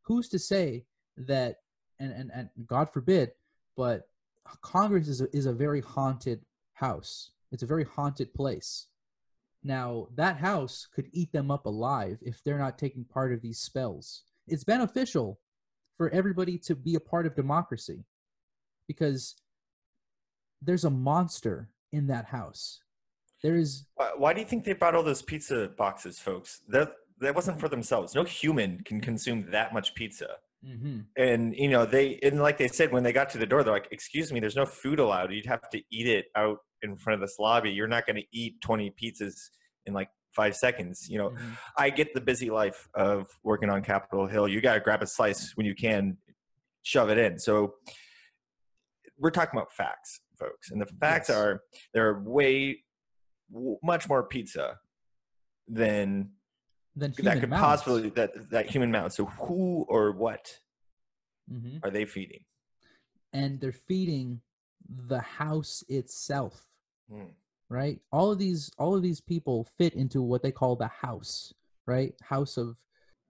who's 0.02 0.30
to 0.30 0.40
say 0.40 0.86
that 1.18 1.58
and, 2.00 2.12
and, 2.12 2.32
and 2.34 2.50
God 2.66 2.92
forbid, 2.92 3.32
but 3.78 4.08
Congress 4.62 5.08
is 5.08 5.22
a, 5.22 5.36
is 5.36 5.46
a 5.46 5.54
very 5.54 5.82
haunted 5.82 6.42
house. 6.74 7.32
It's 7.52 7.64
a 7.64 7.68
very 7.68 7.84
haunted 7.84 8.34
place. 8.34 8.88
Now, 9.64 10.08
that 10.16 10.38
house 10.38 10.88
could 10.94 11.08
eat 11.12 11.32
them 11.32 11.52
up 11.52 11.68
alive 11.68 12.18
if 12.22 12.44
they're 12.44 12.58
not 12.58 12.80
taking 12.80 13.06
part 13.06 13.32
of 13.32 13.42
these 13.42 13.60
spells. 13.60 14.24
It's 14.48 14.64
beneficial 14.64 15.40
for 15.98 16.10
everybody 16.10 16.58
to 16.60 16.76
be 16.76 16.96
a 16.96 17.00
part 17.00 17.28
of 17.28 17.36
democracy 17.36 18.06
because 18.88 19.36
there's 20.62 20.86
a 20.86 20.90
monster 20.90 21.70
in 21.92 22.08
that 22.08 22.26
house. 22.26 22.80
There 23.44 23.56
is. 23.56 23.86
Why, 23.96 24.12
why 24.16 24.34
do 24.34 24.40
you 24.40 24.46
think 24.46 24.64
they 24.64 24.74
brought 24.74 24.96
all 24.96 25.04
those 25.04 25.22
pizza 25.22 25.72
boxes, 25.78 26.20
folks? 26.20 26.62
That 26.68 26.94
that 27.20 27.36
wasn't 27.36 27.60
for 27.60 27.68
themselves. 27.70 28.16
No 28.16 28.24
human 28.24 28.82
can 28.84 29.02
consume 29.02 29.50
that 29.52 29.74
much 29.74 29.96
pizza. 29.96 30.38
Mm-hmm. 30.66 31.00
And 31.18 31.56
you 31.56 31.70
know 31.70 31.86
they 31.86 32.20
and 32.22 32.40
like 32.40 32.58
they 32.60 32.68
said 32.68 32.92
when 32.92 33.02
they 33.04 33.12
got 33.14 33.30
to 33.32 33.40
the 33.40 33.48
door, 33.48 33.64
they're 33.64 33.74
like, 33.74 33.88
"Excuse 33.92 34.32
me, 34.32 34.40
there's 34.40 34.56
no 34.56 34.66
food 34.66 35.00
allowed. 35.00 35.32
You'd 35.34 35.48
have 35.48 35.70
to 35.72 35.82
eat 35.92 36.08
it 36.08 36.26
out 36.36 36.60
in 36.84 36.98
front 36.98 37.16
of 37.16 37.28
this 37.28 37.40
lobby. 37.40 37.72
You're 37.72 37.88
not 37.88 38.06
going 38.06 38.16
to 38.16 38.26
eat 38.32 38.62
20 38.62 38.92
pizzas 38.92 39.50
in 39.86 39.94
like 39.94 40.10
five 40.36 40.56
seconds. 40.56 41.08
You 41.10 41.18
know, 41.18 41.30
Mhm. 41.32 41.58
I 41.78 41.90
get 41.90 42.14
the 42.14 42.22
busy 42.22 42.50
life 42.50 42.88
of 42.96 43.28
working 43.44 43.70
on 43.70 43.84
Capitol 43.84 44.28
Hill. 44.28 44.48
You 44.48 44.62
got 44.62 44.76
to 44.76 44.80
grab 44.80 45.02
a 45.02 45.08
slice 45.08 45.56
when 45.58 45.66
you 45.66 45.76
can, 45.76 46.18
shove 46.84 47.10
it 47.10 47.18
in. 47.20 47.38
So 47.38 47.76
we're 49.18 49.30
talking 49.30 49.60
about 49.60 49.72
facts, 49.74 50.21
folks, 50.42 50.72
and 50.72 50.82
the 50.82 50.86
facts 51.04 51.30
Yes. 51.30 51.38
are 51.38 51.64
there 51.94 52.06
are 52.10 52.20
way 52.24 52.84
w- 53.52 53.78
much 53.84 54.10
more 54.10 54.24
pizza 54.28 54.80
than 55.68 56.32
Then 56.96 57.14
that 57.24 57.40
could 57.40 57.50
possibly 57.52 58.10
that 58.20 58.32
that 58.50 58.66
human 58.70 58.92
mouth. 58.92 59.14
So 59.14 59.26
who 59.26 59.86
or 59.88 60.12
what 60.12 60.60
Mhm. 61.50 61.80
are 61.84 61.92
they 61.92 62.06
feeding? 62.06 62.44
and 63.34 63.62
they're 63.62 63.72
feeding 63.92 64.42
the 64.90 65.22
house 65.22 65.84
itself. 65.88 66.68
Hmm. 67.10 67.32
right 67.70 68.02
all 68.12 68.30
of 68.34 68.38
these 68.40 68.70
all 68.78 68.94
of 68.98 69.02
these 69.02 69.22
people 69.22 69.64
fit 69.78 69.94
into 69.94 70.22
what 70.22 70.42
they 70.44 70.52
call 70.52 70.76
the 70.76 70.88
house 71.08 71.54
right 71.86 72.14
house 72.34 72.58
of 72.58 72.76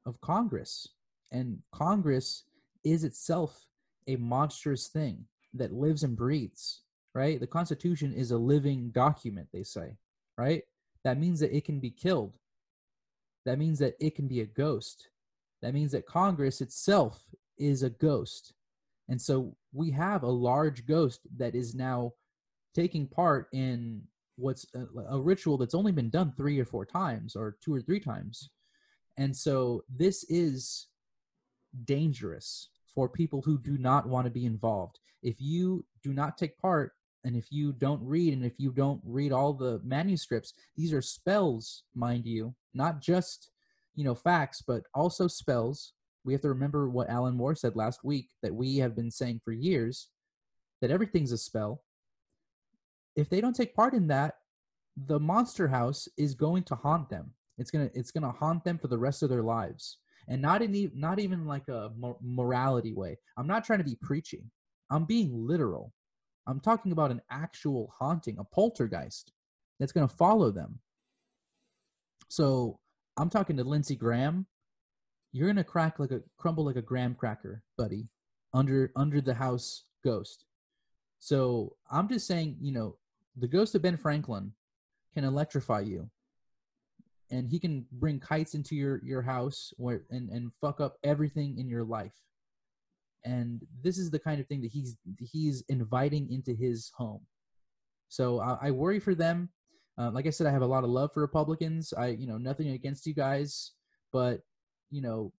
of 0.08 0.20
congress 0.22 0.88
and 1.32 1.62
congress 1.72 2.46
is 2.84 3.04
itself 3.04 3.68
a 4.08 4.16
monstrous 4.16 4.88
thing 4.88 5.28
that 5.54 5.72
lives 5.86 6.02
and 6.04 6.16
breathes 6.18 6.82
right? 7.14 7.40
The 7.40 7.48
constitution 7.48 8.14
is 8.14 8.32
a 8.32 8.38
living 8.38 8.92
document 8.92 9.48
they 9.52 9.64
say 9.64 9.98
right? 10.42 10.64
That 11.04 11.20
means 11.20 11.40
that 11.40 11.56
it 11.56 11.66
can 11.66 11.80
be 11.80 11.92
killed. 11.92 12.38
That 13.46 13.60
means 13.60 13.80
that 13.80 13.96
it 14.00 14.16
can 14.16 14.28
be 14.28 14.42
a 14.42 14.46
ghost. 14.46 15.10
That 15.62 15.74
means 15.74 15.92
that 15.92 16.06
congress 16.06 16.62
itself 16.62 17.24
is 17.58 17.84
a 17.84 17.90
ghost. 17.90 18.54
And 19.08 19.22
so 19.22 19.56
we 19.72 19.92
have 19.92 20.24
a 20.24 20.30
large 20.30 20.86
ghost 20.86 21.22
that 21.38 21.56
is 21.56 21.76
now 21.76 22.14
taking 22.74 23.08
part 23.08 23.48
in 23.52 24.02
what's 24.38 24.66
a, 24.74 24.86
a 25.10 25.20
ritual 25.20 25.58
that's 25.58 25.76
only 25.76 25.92
been 25.92 26.10
done 26.10 26.34
three 26.36 26.60
or 26.60 26.66
four 26.66 26.86
times 26.86 27.36
or 27.36 27.58
two 27.64 27.74
or 27.74 27.82
three 27.82 28.00
times. 28.00 28.50
And 29.18 29.36
so 29.36 29.84
this 29.90 30.24
is 30.30 30.88
dangerous 31.86 32.70
for 32.96 33.08
people 33.10 33.42
who 33.42 33.60
do 33.60 33.78
not 33.78 34.08
want 34.08 34.26
to 34.26 34.32
be 34.32 34.46
involved. 34.46 35.00
If 35.22 35.36
you 35.40 35.86
do 36.02 36.14
not 36.14 36.38
take 36.38 36.58
part 36.58 36.94
and 37.24 37.36
if 37.36 37.46
you 37.52 37.72
don't 37.74 38.02
read 38.04 38.34
and 38.34 38.46
if 38.46 38.54
you 38.58 38.72
don't 38.72 39.02
read 39.06 39.32
all 39.32 39.54
the 39.54 39.80
manuscripts 39.84 40.54
these 40.76 40.94
are 40.94 41.02
spells 41.02 41.84
mind 41.94 42.26
you 42.26 42.54
not 42.74 43.02
just 43.02 43.52
you 43.96 44.04
know 44.04 44.16
facts 44.16 44.62
but 44.62 44.84
also 44.94 45.28
spells. 45.28 45.94
We 46.24 46.34
have 46.34 46.42
to 46.44 46.50
remember 46.50 46.90
what 46.90 47.10
alan 47.10 47.36
moore 47.36 47.56
said 47.56 47.76
last 47.76 48.04
week 48.04 48.30
that 48.44 48.54
we 48.54 48.78
have 48.78 48.96
been 48.96 49.12
saying 49.12 49.42
for 49.44 49.52
years 49.52 50.10
that 50.82 50.92
everything's 50.92 51.32
a 51.32 51.38
spell. 51.38 51.84
If 53.16 53.30
they 53.30 53.42
don't 53.42 53.56
take 53.56 53.76
part 53.76 53.94
in 53.94 54.08
that 54.08 54.36
the 55.08 55.20
monster 55.20 55.68
house 55.68 56.08
is 56.18 56.36
going 56.36 56.64
to 56.64 56.76
haunt 56.76 57.10
them. 57.10 57.32
It's 57.58 57.72
going 57.72 57.90
to 57.90 57.98
it's 57.98 58.12
going 58.12 58.24
to 58.24 58.38
haunt 58.38 58.64
them 58.64 58.78
for 58.78 58.88
the 58.88 58.98
rest 58.98 59.24
of 59.24 59.30
their 59.30 59.44
lives. 59.44 59.98
And 60.28 60.42
not 60.42 60.62
in 60.62 60.76
e- 60.76 60.92
not 60.94 61.20
even 61.20 61.46
like 61.46 61.68
a 61.68 61.92
mor- 61.98 62.18
morality 62.22 62.94
way. 62.94 63.18
I'm 63.38 63.48
not 63.48 63.64
trying 63.64 63.80
to 63.80 63.86
be 63.86 63.98
preaching 64.02 64.50
i'm 64.92 65.06
being 65.06 65.32
literal 65.34 65.94
i'm 66.48 66.60
talking 66.60 66.92
about 66.92 67.12
an 67.12 67.22
actual 67.30 67.94
haunting 67.98 68.38
a 68.40 68.44
poltergeist 68.44 69.32
that's 69.80 69.92
going 69.92 70.08
to 70.08 70.16
follow 70.16 70.52
them. 70.52 70.80
So 72.30 72.80
i'm 73.18 73.30
talking 73.30 73.58
to 73.58 73.64
lindsey 73.64 73.96
graham. 73.96 74.48
You're 75.34 75.48
going 75.48 75.56
to 75.56 75.64
crack 75.64 75.98
like 75.98 76.12
a 76.12 76.22
crumble 76.38 76.66
like 76.66 76.76
a 76.76 76.82
graham 76.82 77.16
cracker 77.16 77.64
buddy 77.78 78.10
under 78.54 78.92
under 78.96 79.22
the 79.22 79.34
house 79.34 79.86
ghost. 80.04 80.46
So 81.20 81.76
i'm 81.92 82.08
just 82.10 82.28
saying 82.28 82.58
you 82.62 82.72
know 82.72 82.98
the 83.36 83.48
ghost 83.48 83.76
of 83.76 83.82
Ben 83.82 83.98
Franklin 83.98 84.54
can 85.14 85.24
electrify 85.24 85.82
you, 85.82 86.10
and 87.30 87.50
he 87.50 87.60
can 87.60 87.86
bring 87.92 88.20
kites 88.20 88.54
into 88.54 88.76
your 88.76 89.02
your 89.04 89.22
house 89.22 89.74
where 89.78 90.04
and 90.10 90.30
and 90.30 90.52
fuck 90.60 90.80
up 90.80 90.98
everything 91.04 91.58
in 91.58 91.70
your 91.70 91.84
life. 91.84 92.14
And 93.24 93.62
this 93.84 93.98
is 93.98 94.10
the 94.10 94.20
kind 94.20 94.42
of 94.42 94.48
thing 94.48 94.62
that 94.62 94.72
he's 94.72 94.98
he's 95.20 95.64
inviting 95.70 96.32
into 96.32 96.54
his 96.54 96.92
home. 96.96 97.22
So 98.10 98.40
I, 98.40 98.58
I 98.68 98.72
worry 98.72 99.00
for 99.00 99.16
them. 99.16 99.50
Uh, 99.98 100.10
like 100.12 100.26
I 100.26 100.32
said, 100.32 100.48
I 100.48 100.52
have 100.52 100.64
a 100.64 100.68
lot 100.68 100.84
of 100.84 100.90
love 100.90 101.14
for 101.14 101.22
Republicans. 101.22 101.94
I 101.94 102.08
you 102.08 102.28
know 102.28 102.38
nothing 102.38 102.70
against 102.70 103.06
you 103.06 103.14
guys, 103.14 103.74
but 104.12 104.42
you 104.90 105.02
know 105.02 105.32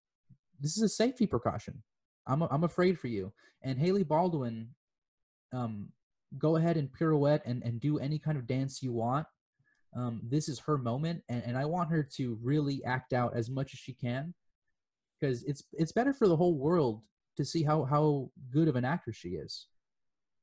this 0.60 0.76
is 0.76 0.82
a 0.82 0.88
safety 0.88 1.26
precaution. 1.26 1.82
I'm 2.26 2.42
I'm 2.42 2.64
afraid 2.64 2.98
for 2.98 3.08
you. 3.08 3.32
And 3.62 3.78
Hailey 3.78 4.04
Baldwin, 4.04 4.68
um, 5.52 5.88
go 6.38 6.56
ahead 6.56 6.76
and 6.76 6.92
pirouette 6.92 7.42
and, 7.44 7.62
and 7.62 7.80
do 7.80 7.98
any 7.98 8.18
kind 8.18 8.38
of 8.38 8.46
dance 8.46 8.82
you 8.82 8.92
want. 8.92 9.26
Um, 9.96 10.20
this 10.24 10.48
is 10.48 10.58
her 10.60 10.78
moment, 10.78 11.22
and, 11.28 11.42
and 11.44 11.58
I 11.58 11.64
want 11.64 11.90
her 11.90 12.02
to 12.16 12.38
really 12.42 12.82
act 12.84 13.12
out 13.12 13.36
as 13.36 13.50
much 13.50 13.74
as 13.74 13.80
she 13.80 13.92
can, 13.92 14.34
because 15.20 15.42
it's 15.44 15.62
it's 15.72 15.92
better 15.92 16.12
for 16.12 16.28
the 16.28 16.36
whole 16.36 16.56
world 16.56 17.02
to 17.36 17.44
see 17.44 17.62
how 17.62 17.84
how 17.84 18.30
good 18.50 18.68
of 18.68 18.76
an 18.76 18.84
actress 18.84 19.16
she 19.16 19.30
is. 19.30 19.66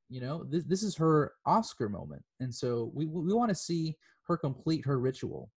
You 0.09 0.21
know, 0.21 0.43
this 0.43 0.63
this 0.65 0.83
is 0.83 0.95
her 0.95 1.33
Oscar 1.45 1.89
moment, 1.89 2.23
and 2.39 2.53
so 2.53 2.91
we 2.93 3.05
we 3.05 3.33
want 3.33 3.49
to 3.49 3.55
see 3.55 3.95
her 4.27 4.37
complete 4.37 4.85
her 4.85 4.99
ritual, 4.99 5.51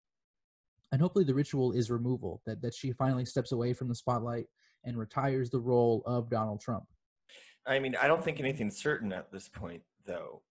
and 0.92 1.00
hopefully 1.00 1.24
the 1.24 1.34
ritual 1.34 1.72
is 1.72 1.90
removal 1.90 2.42
that 2.46 2.60
that 2.62 2.74
she 2.74 2.92
finally 2.92 3.24
steps 3.24 3.52
away 3.52 3.72
from 3.72 3.88
the 3.88 3.94
spotlight 3.94 4.46
and 4.84 4.98
retires 4.98 5.50
the 5.50 5.60
role 5.60 6.02
of 6.06 6.30
Donald 6.30 6.60
Trump. 6.60 6.84
I 7.66 7.78
mean, 7.78 7.94
I 8.00 8.08
don't 8.08 8.24
think 8.24 8.40
anything's 8.40 8.78
certain 8.78 9.12
at 9.12 9.30
this 9.30 9.48
point, 9.48 9.82
though. 10.06 10.42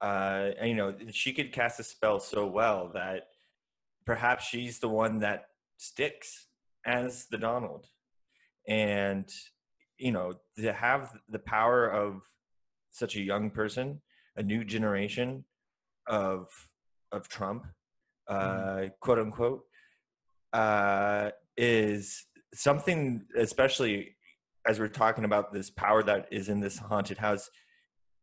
Uh, 0.00 0.50
you 0.62 0.74
know, 0.74 0.94
she 1.10 1.32
could 1.32 1.52
cast 1.52 1.80
a 1.80 1.82
spell 1.82 2.20
so 2.20 2.46
well 2.46 2.90
that 2.94 3.28
perhaps 4.06 4.46
she's 4.46 4.78
the 4.78 4.88
one 4.88 5.18
that 5.20 5.46
sticks 5.78 6.46
as 6.86 7.26
the 7.30 7.38
Donald. 7.38 7.86
And, 8.68 9.28
you 10.00 10.12
know, 10.12 10.32
to 10.58 10.72
have 10.72 11.10
the 11.28 11.38
power 11.38 11.86
of 11.88 12.22
such 12.90 13.16
a 13.16 13.20
young 13.20 13.50
person, 13.50 14.00
a 14.36 14.42
new 14.42 14.64
generation 14.64 15.44
of 16.06 16.48
of 17.12 17.28
Trump, 17.28 17.66
uh, 18.28 18.86
quote 19.00 19.18
unquote, 19.18 19.62
uh, 20.52 21.30
is 21.56 22.26
something, 22.54 23.26
especially 23.36 24.16
as 24.66 24.78
we're 24.78 24.88
talking 24.88 25.24
about 25.24 25.52
this 25.52 25.70
power 25.70 26.02
that 26.02 26.26
is 26.30 26.48
in 26.48 26.60
this 26.60 26.78
haunted 26.78 27.18
house 27.18 27.50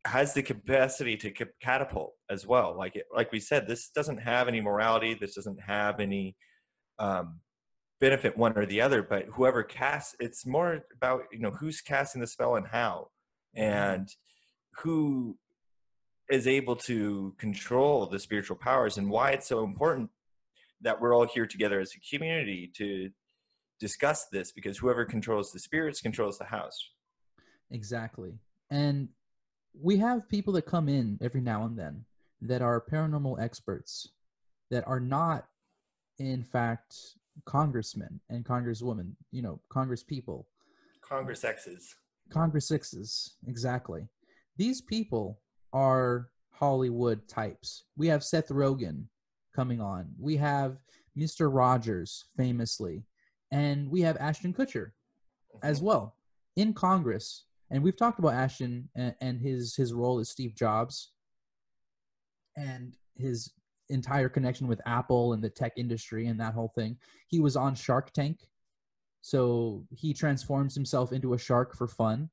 has 0.06 0.32
the 0.32 0.42
capacity 0.42 1.16
to 1.16 1.30
ca- 1.30 1.44
catapult 1.60 2.14
as 2.30 2.46
well. 2.46 2.76
Like 2.76 2.96
it, 2.96 3.06
like 3.14 3.32
we 3.32 3.40
said 3.40 3.66
this 3.66 3.90
doesn't 3.90 4.18
have 4.18 4.48
any 4.48 4.60
morality. 4.60 5.14
This 5.14 5.34
doesn't 5.34 5.60
have 5.60 6.00
any 6.00 6.36
um, 6.98 7.40
benefit 8.00 8.36
one 8.36 8.56
or 8.56 8.64
the 8.64 8.80
other 8.80 9.02
but 9.02 9.24
whoever 9.32 9.62
casts 9.62 10.14
it's 10.20 10.46
more 10.46 10.84
about 10.94 11.22
you 11.32 11.40
know 11.40 11.50
who's 11.50 11.80
casting 11.80 12.20
the 12.20 12.26
spell 12.26 12.56
and 12.56 12.66
how 12.68 13.08
mm-hmm. 13.56 13.64
and 13.64 14.08
who 14.78 15.36
is 16.30 16.46
able 16.46 16.76
to 16.76 17.34
control 17.38 18.06
the 18.06 18.18
spiritual 18.18 18.56
powers 18.56 18.98
and 18.98 19.10
why 19.10 19.30
it's 19.30 19.48
so 19.48 19.64
important 19.64 20.10
that 20.80 21.00
we're 21.00 21.14
all 21.14 21.26
here 21.26 21.46
together 21.46 21.80
as 21.80 21.92
a 21.94 22.16
community 22.16 22.70
to 22.74 23.10
discuss 23.80 24.26
this 24.26 24.52
because 24.52 24.78
whoever 24.78 25.04
controls 25.04 25.52
the 25.52 25.58
spirits 25.58 26.00
controls 26.00 26.38
the 26.38 26.44
house. 26.44 26.90
Exactly. 27.70 28.34
And 28.70 29.08
we 29.80 29.96
have 29.98 30.28
people 30.28 30.52
that 30.54 30.66
come 30.66 30.88
in 30.88 31.18
every 31.22 31.40
now 31.40 31.64
and 31.64 31.78
then 31.78 32.04
that 32.42 32.62
are 32.62 32.80
paranormal 32.80 33.40
experts 33.40 34.08
that 34.70 34.86
are 34.86 35.00
not, 35.00 35.46
in 36.18 36.42
fact, 36.42 36.94
congressmen 37.44 38.20
and 38.30 38.44
congresswomen, 38.44 39.12
you 39.30 39.42
know, 39.42 39.60
congress 39.68 40.02
people, 40.02 40.46
Congress 41.00 41.44
X's. 41.44 41.94
congress 42.30 42.68
sixes. 42.68 43.36
Exactly. 43.46 44.06
These 44.56 44.80
people 44.80 45.40
are 45.72 46.28
Hollywood 46.50 47.26
types. 47.28 47.84
We 47.96 48.08
have 48.08 48.24
Seth 48.24 48.48
Rogen 48.48 49.04
coming 49.54 49.80
on. 49.80 50.08
We 50.18 50.36
have 50.36 50.78
Mr. 51.16 51.52
Rogers, 51.52 52.26
famously. 52.36 53.04
And 53.50 53.90
we 53.90 54.00
have 54.02 54.16
Ashton 54.18 54.52
Kutcher 54.52 54.90
as 55.62 55.78
mm-hmm. 55.78 55.86
well 55.86 56.16
in 56.56 56.72
Congress. 56.74 57.44
And 57.70 57.82
we've 57.82 57.96
talked 57.96 58.18
about 58.18 58.34
Ashton 58.34 58.88
and, 58.94 59.14
and 59.20 59.40
his 59.40 59.76
his 59.76 59.92
role 59.92 60.18
as 60.18 60.30
Steve 60.30 60.54
Jobs 60.54 61.12
and 62.56 62.96
his 63.14 63.52
entire 63.90 64.28
connection 64.28 64.66
with 64.68 64.80
Apple 64.86 65.32
and 65.32 65.42
the 65.42 65.50
tech 65.50 65.72
industry 65.76 66.26
and 66.26 66.40
that 66.40 66.54
whole 66.54 66.72
thing. 66.74 66.96
He 67.28 67.40
was 67.40 67.56
on 67.56 67.74
Shark 67.74 68.12
Tank. 68.12 68.48
So 69.20 69.84
he 69.90 70.14
transforms 70.14 70.74
himself 70.74 71.12
into 71.12 71.34
a 71.34 71.38
shark 71.38 71.76
for 71.76 71.88
fun. 71.88 72.30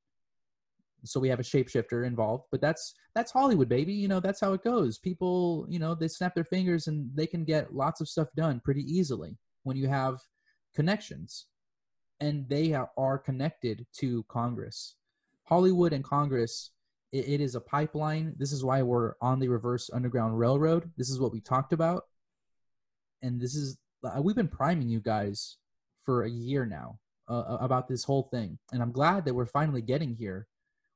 So 1.03 1.19
we 1.19 1.29
have 1.29 1.39
a 1.39 1.43
shapeshifter 1.43 2.05
involved, 2.05 2.45
but 2.51 2.61
that's 2.61 2.95
that's 3.13 3.31
Hollywood, 3.31 3.69
baby. 3.69 3.93
You 3.93 4.07
know, 4.07 4.19
that's 4.19 4.41
how 4.41 4.53
it 4.53 4.63
goes. 4.63 4.97
People, 4.97 5.65
you 5.69 5.77
know, 5.77 5.93
they 5.93 6.07
snap 6.07 6.33
their 6.33 6.43
fingers 6.43 6.87
and 6.87 7.09
they 7.13 7.27
can 7.27 7.43
get 7.43 7.73
lots 7.73 8.01
of 8.01 8.09
stuff 8.09 8.27
done 8.35 8.59
pretty 8.63 8.81
easily 8.81 9.37
when 9.63 9.77
you 9.77 9.87
have 9.87 10.19
connections. 10.73 11.45
And 12.21 12.47
they 12.47 12.73
are, 12.73 13.17
connected 13.17 13.85
to 13.97 14.23
Congress. 14.29 14.95
Hollywood 15.43 15.91
and 15.91 16.03
Congress, 16.03 16.71
it, 17.11 17.27
it 17.27 17.41
is 17.41 17.55
a 17.55 17.61
pipeline. 17.61 18.33
This 18.37 18.51
is 18.51 18.63
why 18.63 18.81
we're 18.81 19.13
on 19.21 19.39
the 19.39 19.47
reverse 19.47 19.89
underground 19.93 20.37
railroad. 20.37 20.89
This 20.97 21.09
is 21.09 21.19
what 21.19 21.31
we 21.31 21.39
talked 21.39 21.73
about. 21.73 22.03
And 23.21 23.39
this 23.39 23.55
is, 23.55 23.77
uh, 24.03 24.21
we've 24.21 24.35
been 24.35 24.47
priming 24.47 24.89
you 24.89 24.99
guys 24.99 25.57
for 26.03 26.23
a 26.23 26.29
year 26.29 26.65
now 26.65 26.99
uh, 27.27 27.57
about 27.59 27.87
this 27.87 28.03
whole 28.03 28.23
thing. 28.23 28.57
And 28.71 28.81
I'm 28.81 28.91
glad 28.91 29.25
that 29.25 29.33
we're 29.33 29.45
finally 29.45 29.81
getting 29.81 30.15
here. 30.15 30.47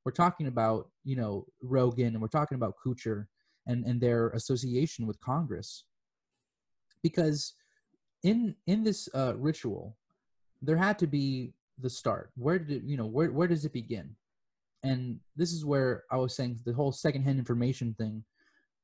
We're 0.06 0.12
talking 0.12 0.48
about, 0.48 0.90
you 1.04 1.16
know, 1.16 1.46
Rogen 1.64 2.08
and 2.08 2.22
we're 2.22 2.28
talking 2.28 2.56
about 2.56 2.76
Kutcher 2.86 3.28
and, 3.68 3.86
and 3.86 4.00
their 4.00 4.30
association 4.30 5.08
with 5.08 5.20
Congress. 5.22 5.86
Because 7.02 7.54
in 8.24 8.56
in 8.68 8.84
this 8.84 9.08
uh, 9.14 9.34
ritual, 9.38 9.96
there 10.62 10.78
had 10.78 11.00
to 11.00 11.08
be 11.08 11.54
the 11.80 11.90
start. 11.90 12.32
Where 12.36 12.60
did 12.60 12.78
it, 12.78 12.84
you 12.84 12.98
know 12.98 13.06
where 13.06 13.32
where 13.32 13.48
does 13.48 13.66
it 13.66 13.74
begin? 13.74 14.16
And 14.84 15.20
this 15.36 15.52
is 15.52 15.66
where 15.66 16.04
I 16.12 16.18
was 16.18 16.36
saying 16.36 16.60
the 16.66 16.74
whole 16.74 16.92
secondhand 16.92 17.40
information 17.40 17.94
thing 17.98 18.24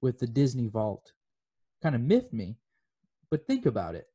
with 0.02 0.20
the 0.20 0.28
Disney 0.28 0.68
Vault 0.68 1.14
kind 1.82 1.96
of 1.96 2.02
miffed 2.02 2.34
me. 2.34 2.58
But 3.32 3.48
think 3.48 3.66
about 3.66 3.96
it. 3.96 4.08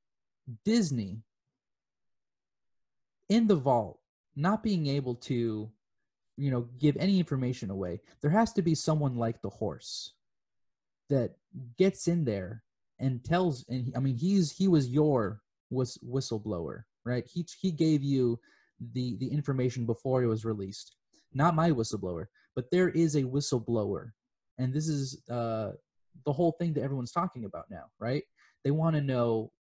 Disney 0.65 1.23
in 3.29 3.47
the 3.47 3.57
vault 3.57 3.99
not 4.37 4.63
being 4.63 4.87
able 4.87 5.15
to 5.15 5.71
you 6.37 6.51
know 6.51 6.69
give 6.79 6.97
any 6.97 7.19
information 7.19 7.71
away 7.71 8.01
there 8.21 8.31
has 8.31 8.53
to 8.53 8.63
be 8.63 8.75
someone 8.75 9.17
like 9.17 9.41
the 9.41 9.49
horse 9.49 10.15
that 11.09 11.37
gets 11.79 12.09
in 12.09 12.25
there 12.25 12.63
and 12.99 13.25
tells 13.25 13.65
and 13.69 13.87
he, 13.87 13.97
i 13.97 14.01
mean 14.01 14.17
he's 14.17 14.51
he 14.51 14.69
was 14.69 14.89
your 14.89 15.41
was 15.71 15.99
whistleblower 16.05 16.83
right 17.05 17.27
he 17.33 17.47
he 17.61 17.71
gave 17.71 18.03
you 18.03 18.39
the 18.93 19.17
the 19.17 19.29
information 19.29 19.87
before 19.87 20.23
it 20.23 20.27
was 20.27 20.45
released 20.45 20.97
not 21.33 21.55
my 21.55 21.71
whistleblower 21.71 22.27
but 22.57 22.71
there 22.71 22.89
is 22.89 23.15
a 23.15 23.23
whistleblower. 23.23 24.11
And 24.59 24.75
this 24.75 24.89
is 24.89 25.23
uh 25.31 25.73
the 26.27 26.33
whole 26.33 26.53
thing 26.53 26.75
that 26.75 26.83
everyone's 26.83 27.13
talking 27.13 27.45
about 27.45 27.67
now 27.71 27.85
right? 27.99 28.25
They 28.65 28.71
want 28.71 28.97
to 28.97 29.03
know 29.03 29.53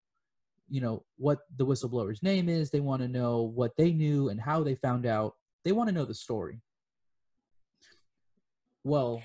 you 0.70 0.82
know 0.82 1.04
what 1.18 1.40
the 1.58 1.66
whistleblower's 1.66 2.22
name 2.22 2.50
is. 2.50 2.70
They 2.70 2.80
want 2.80 3.02
to 3.02 3.08
know 3.08 3.42
what 3.42 3.72
they 3.78 3.92
knew 3.92 4.30
and 4.30 4.40
how 4.40 4.64
they 4.64 4.76
found 4.76 5.06
out. 5.06 5.34
They 5.66 5.72
want 5.72 5.90
to 5.90 5.96
know 5.96 6.06
the 6.06 6.14
story. 6.14 6.62
Well 8.84 9.22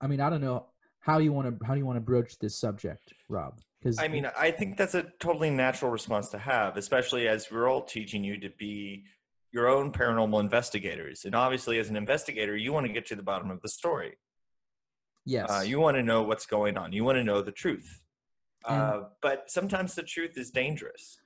i 0.00 0.06
mean 0.06 0.20
i 0.20 0.30
don't 0.30 0.40
know 0.40 0.64
how 1.00 1.18
you 1.18 1.32
want 1.32 1.58
to 1.58 1.66
how 1.66 1.72
do 1.74 1.80
you 1.80 1.86
want 1.86 1.96
to 1.96 2.00
broach 2.00 2.38
this 2.38 2.56
subject 2.56 3.14
rob? 3.28 3.58
Because 3.80 3.98
I 3.98 4.08
mean, 4.08 4.28
I 4.36 4.50
think 4.50 4.76
that's 4.76 4.94
a 4.94 5.04
totally 5.20 5.50
natural 5.50 5.90
response 5.90 6.28
to 6.30 6.38
have, 6.38 6.76
especially 6.76 7.28
as 7.28 7.50
we're 7.50 7.68
all 7.68 7.82
teaching 7.82 8.24
you 8.24 8.38
to 8.40 8.50
be 8.58 9.04
your 9.52 9.68
own 9.68 9.92
paranormal 9.92 10.40
investigators. 10.40 11.24
And 11.24 11.34
obviously, 11.34 11.78
as 11.78 11.88
an 11.88 11.96
investigator, 11.96 12.56
you 12.56 12.72
want 12.72 12.86
to 12.86 12.92
get 12.92 13.06
to 13.06 13.16
the 13.16 13.22
bottom 13.22 13.50
of 13.50 13.60
the 13.62 13.68
story. 13.68 14.18
yes 15.24 15.48
Uh, 15.50 15.62
you 15.70 15.80
want 15.80 15.96
to 15.96 16.02
know 16.02 16.22
what's 16.22 16.46
going 16.46 16.76
on. 16.76 16.92
You 16.92 17.04
want 17.04 17.16
to 17.16 17.24
know 17.24 17.40
the 17.42 17.52
truth. 17.52 18.00
Uh, 18.64 19.04
but 19.22 19.50
sometimes 19.50 19.94
the 19.94 20.02
truth 20.02 20.36
is 20.36 20.50
dangerous. 20.50 21.18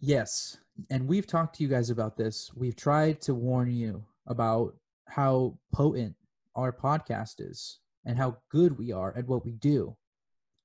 Yes. 0.00 0.58
And 0.88 1.06
we've 1.06 1.26
talked 1.26 1.54
to 1.56 1.62
you 1.62 1.68
guys 1.68 1.90
about 1.90 2.16
this. 2.16 2.50
We've 2.56 2.74
tried 2.74 3.20
to 3.22 3.34
warn 3.34 3.70
you 3.70 4.04
about 4.26 4.74
how 5.06 5.58
potent 5.72 6.14
our 6.56 6.72
podcast 6.72 7.34
is 7.38 7.78
and 8.06 8.16
how 8.18 8.38
good 8.50 8.76
we 8.78 8.92
are 8.92 9.16
at 9.16 9.26
what 9.28 9.44
we 9.44 9.52
do. 9.52 9.96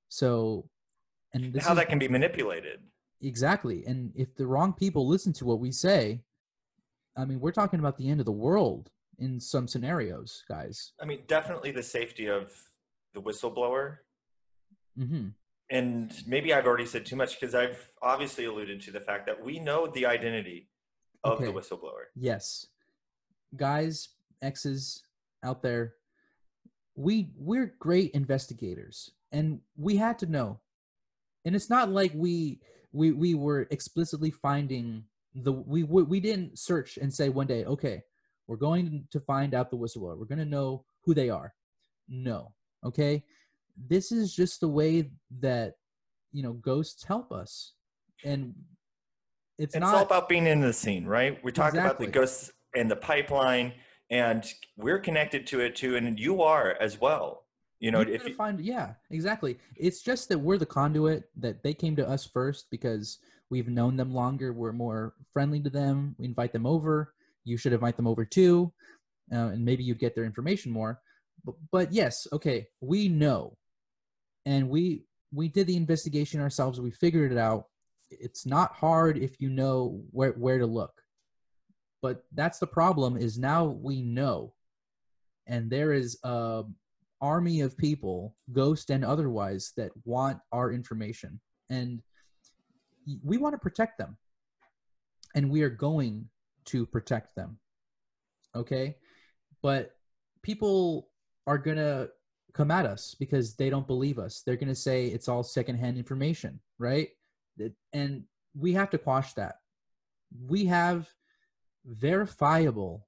So, 0.10 0.70
and 1.34 1.54
this 1.54 1.66
How 1.66 1.74
is 1.74 1.78
that 1.80 1.90
can 1.90 2.00
be 2.00 2.08
manipulated. 2.08 2.80
exactly. 3.22 3.86
And 3.86 4.12
if 4.16 4.34
the 4.36 4.48
wrong 4.48 4.72
people 4.74 5.08
listen 5.08 5.34
to 5.34 5.46
what 5.46 5.60
we 5.60 5.72
say, 5.72 6.22
I 7.18 7.26
mean, 7.26 7.40
we're 7.40 7.52
talking 7.52 7.80
about 7.80 7.98
the 7.98 8.10
end 8.10 8.20
of 8.20 8.26
the 8.26 8.32
world 8.32 8.90
in 9.20 9.40
some 9.40 9.68
scenarios, 9.68 10.44
guys. 10.50 10.94
I 11.02 11.06
mean, 11.06 11.22
definitely 11.28 11.72
the 11.72 11.84
safety 11.84 12.28
of 12.28 12.54
the 13.14 13.22
whistleblower. 13.22 13.98
hmm 14.98 15.30
And 15.70 16.12
maybe 16.28 16.54
I've 16.54 16.66
already 16.66 16.86
said 16.86 17.06
too 17.06 17.16
much 17.16 17.40
because 17.40 17.56
I've 17.56 17.90
obviously 18.02 18.46
alluded 18.46 18.82
to 18.82 18.92
the 18.92 19.00
fact 19.00 19.26
that 19.28 19.44
we 19.44 19.60
know 19.60 19.88
the 19.88 20.06
identity 20.06 20.70
of 21.24 21.40
the 21.40 21.48
whistleblower. 21.48 22.06
Yes. 22.16 22.68
Guys, 23.56 24.10
exes 24.42 25.02
out 25.44 25.64
there, 25.64 25.96
we 26.96 27.32
we're 27.38 27.76
great 27.80 28.12
investigators 28.12 29.12
and 29.32 29.60
we 29.76 29.96
had 29.96 30.20
to 30.20 30.26
know. 30.26 30.60
And 31.46 31.56
it's 31.56 31.70
not 31.70 31.90
like 31.90 32.12
we 32.14 32.60
we 32.92 33.12
we 33.12 33.34
were 33.34 33.68
explicitly 33.72 34.32
finding 34.32 35.06
the 35.36 35.52
we 35.52 35.84
we, 35.84 36.04
we 36.04 36.20
didn't 36.20 36.58
search 36.58 36.98
and 36.98 37.14
say 37.14 37.30
one 37.30 37.48
day, 37.48 37.66
okay, 37.66 38.02
we're 38.48 38.56
going 38.56 39.08
to 39.12 39.20
find 39.20 39.54
out 39.54 39.70
the 39.70 39.78
whistleblower. 39.78 40.18
We're 40.18 40.26
going 40.26 40.40
to 40.40 40.46
know 40.46 40.86
who 41.04 41.14
they 41.14 41.30
are. 41.30 41.54
No. 42.08 42.54
Okay? 42.86 43.24
This 43.90 44.12
is 44.12 44.34
just 44.36 44.62
the 44.62 44.68
way 44.68 45.10
that 45.40 45.74
you 46.32 46.44
know 46.44 46.54
ghosts 46.54 47.04
help 47.04 47.32
us. 47.32 47.74
And 48.24 48.56
it's 49.58 49.76
And 49.76 49.82
not 49.82 49.90
it's 49.90 49.98
all 49.98 50.06
about 50.06 50.30
being 50.30 50.48
in 50.48 50.62
the 50.62 50.74
scene, 50.74 51.06
right? 51.06 51.44
We 51.44 51.52
talk 51.52 51.74
about 51.74 52.00
the 52.00 52.08
ghosts 52.08 52.52
and 52.76 52.90
the 52.90 52.96
pipeline, 52.96 53.74
and 54.10 54.46
we're 54.78 55.00
connected 55.00 55.48
to 55.48 55.62
it 55.62 55.76
too, 55.76 55.96
and 55.96 56.20
you 56.20 56.42
are 56.42 56.78
as 56.80 57.00
well. 57.00 57.44
You 57.80 57.92
know, 57.92 58.02
you 58.02 58.14
if 58.14 58.28
you, 58.28 58.34
find 58.34 58.60
yeah 58.62 58.94
exactly 59.12 59.60
it's 59.76 60.02
just 60.02 60.30
that 60.30 60.40
we're 60.40 60.58
the 60.58 60.66
conduit 60.66 61.26
that 61.36 61.62
they 61.62 61.74
came 61.74 61.96
to 61.98 62.08
us 62.08 62.26
first 62.26 62.68
because 62.72 63.20
we've 63.50 63.70
known 63.70 63.96
them 63.96 64.14
longer. 64.14 64.54
We're 64.54 64.72
more 64.72 65.14
friendly 65.34 65.60
to 65.62 65.70
them. 65.70 66.16
We 66.18 66.26
invite 66.26 66.54
them 66.54 66.66
over. 66.66 67.14
You 67.44 67.58
should 67.58 67.74
invite 67.74 67.96
them 67.96 68.08
over 68.08 68.26
too. 68.26 68.74
Uh, 69.32 69.50
and 69.50 69.66
maybe 69.66 69.84
you'd 69.84 70.00
get 70.00 70.16
their 70.16 70.26
information 70.26 70.72
more. 70.72 71.00
But, 71.44 71.56
but 71.72 71.94
yes 71.94 72.28
okay 72.34 72.68
we 72.82 73.08
know. 73.08 73.58
And 74.46 74.70
we 74.70 75.06
we 75.34 75.48
did 75.48 75.68
the 75.68 75.76
investigation 75.76 76.40
ourselves. 76.40 76.80
We 76.80 76.92
figured 76.92 77.32
it 77.32 77.38
out. 77.38 77.66
It's 78.10 78.46
not 78.46 78.74
hard 78.74 79.18
if 79.18 79.40
you 79.42 79.50
know 79.50 80.02
where 80.12 80.32
where 80.32 80.60
to 80.60 80.66
look. 80.66 80.94
But 82.02 82.24
that's 82.34 82.60
the 82.60 82.68
problem 82.68 83.18
is 83.18 83.40
now 83.40 83.66
we 83.66 84.02
know. 84.02 84.54
And 85.48 85.70
there 85.70 85.94
is 85.94 86.18
a 86.24 86.64
army 87.22 87.62
of 87.62 87.78
people 87.78 88.36
ghost 88.52 88.90
and 88.90 89.04
otherwise 89.04 89.74
that 89.78 89.92
want 90.04 90.40
our 90.52 90.72
information. 90.72 91.40
And 91.70 92.02
we 93.24 93.38
want 93.38 93.54
to 93.54 93.60
protect 93.60 93.98
them. 93.98 94.18
And 95.36 95.50
we 95.52 95.64
are 95.64 95.70
going 95.70 96.30
to 96.66 96.86
protect 96.86 97.36
them. 97.36 97.58
Okay? 98.56 98.96
But 99.62 99.96
people 100.42 101.10
are 101.46 101.58
going 101.58 101.78
to 101.78 102.10
come 102.54 102.72
at 102.72 102.86
us 102.86 103.16
because 103.20 103.56
they 103.56 103.70
don't 103.70 103.88
believe 103.88 104.18
us. 104.18 104.42
They're 104.46 104.56
going 104.56 104.70
to 104.70 104.76
say 104.76 105.08
it's 105.08 105.28
all 105.28 105.44
secondhand 105.44 105.98
information 105.98 106.60
right? 106.80 107.10
And 107.94 108.24
we 108.58 108.74
have 108.74 108.90
to 108.92 108.98
quash 108.98 109.34
that. 109.34 109.56
We 110.48 110.66
have 110.66 111.10
verifiable 111.86 113.08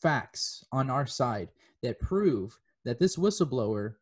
facts 0.00 0.64
on 0.72 0.90
our 0.90 1.06
side 1.06 1.48
that 1.82 2.00
prove 2.00 2.58
that 2.84 2.98
this 2.98 3.16
whistleblower 3.16 3.94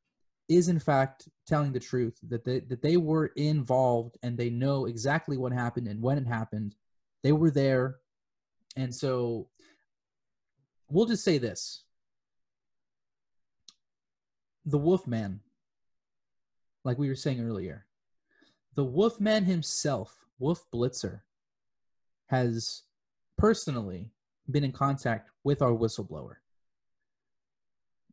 is 0.50 0.68
in 0.68 0.80
fact 0.80 1.28
telling 1.46 1.72
the 1.72 1.80
truth 1.80 2.18
that 2.28 2.44
they, 2.44 2.58
that 2.58 2.82
they 2.82 2.96
were 2.96 3.26
involved 3.36 4.18
and 4.24 4.36
they 4.36 4.50
know 4.50 4.86
exactly 4.86 5.38
what 5.38 5.52
happened 5.52 5.86
and 5.86 6.02
when 6.02 6.18
it 6.18 6.26
happened 6.26 6.74
They 7.22 7.32
were 7.32 7.50
there. 7.50 7.96
And 8.76 8.94
so 8.94 9.48
we'll 10.88 11.06
just 11.06 11.24
say 11.24 11.38
this 11.38 11.84
the 14.66 14.78
Wolfman, 14.78 15.40
like 16.84 16.98
we 16.98 17.08
were 17.08 17.14
saying 17.14 17.40
earlier, 17.40 17.86
the 18.74 18.84
Wolfman 18.84 19.44
himself, 19.44 20.16
Wolf 20.38 20.64
Blitzer, 20.72 21.20
has 22.26 22.82
personally 23.38 24.10
been 24.50 24.64
in 24.64 24.72
contact 24.72 25.30
with 25.44 25.62
our 25.62 25.72
whistleblower. 25.72 26.36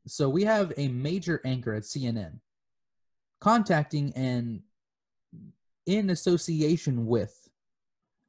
So 0.08 0.30
we 0.30 0.44
have 0.46 0.74
a 0.78 0.88
major 0.88 1.42
anchor 1.46 1.74
at 1.74 1.84
CNN 1.84 2.40
contacting 3.40 4.14
and 4.16 4.62
in 5.86 6.10
association 6.10 7.06
with 7.06 7.48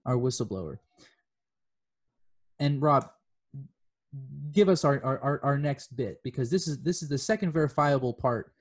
our 0.05 0.17
whistleblower. 0.17 0.79
And 2.61 2.83
Rob, 2.83 3.09
give 4.53 4.69
us 4.69 4.85
our, 4.85 5.03
our, 5.05 5.41
our 5.43 5.59
next 5.59 5.97
bit 5.97 6.21
because 6.25 6.51
this 6.51 6.67
is 6.67 6.83
this 6.83 7.03
is 7.03 7.09
the 7.09 7.19
second 7.19 7.53
verifiable 7.53 8.13
part 8.13 8.53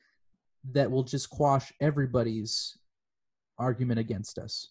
that 0.72 0.90
will 0.90 1.04
just 1.04 1.30
quash 1.30 1.72
everybody's 1.82 2.78
argument 3.58 4.00
against 4.00 4.38
us. 4.38 4.70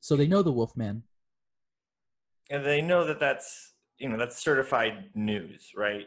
So 0.00 0.16
they 0.16 0.26
know 0.26 0.42
the 0.42 0.52
Wolfman. 0.52 1.02
And 2.50 2.64
they 2.64 2.82
know 2.82 3.04
that 3.06 3.20
that's 3.20 3.74
you 3.98 4.08
know 4.08 4.18
that's 4.18 4.42
certified 4.42 5.10
news, 5.14 5.72
right? 5.74 6.06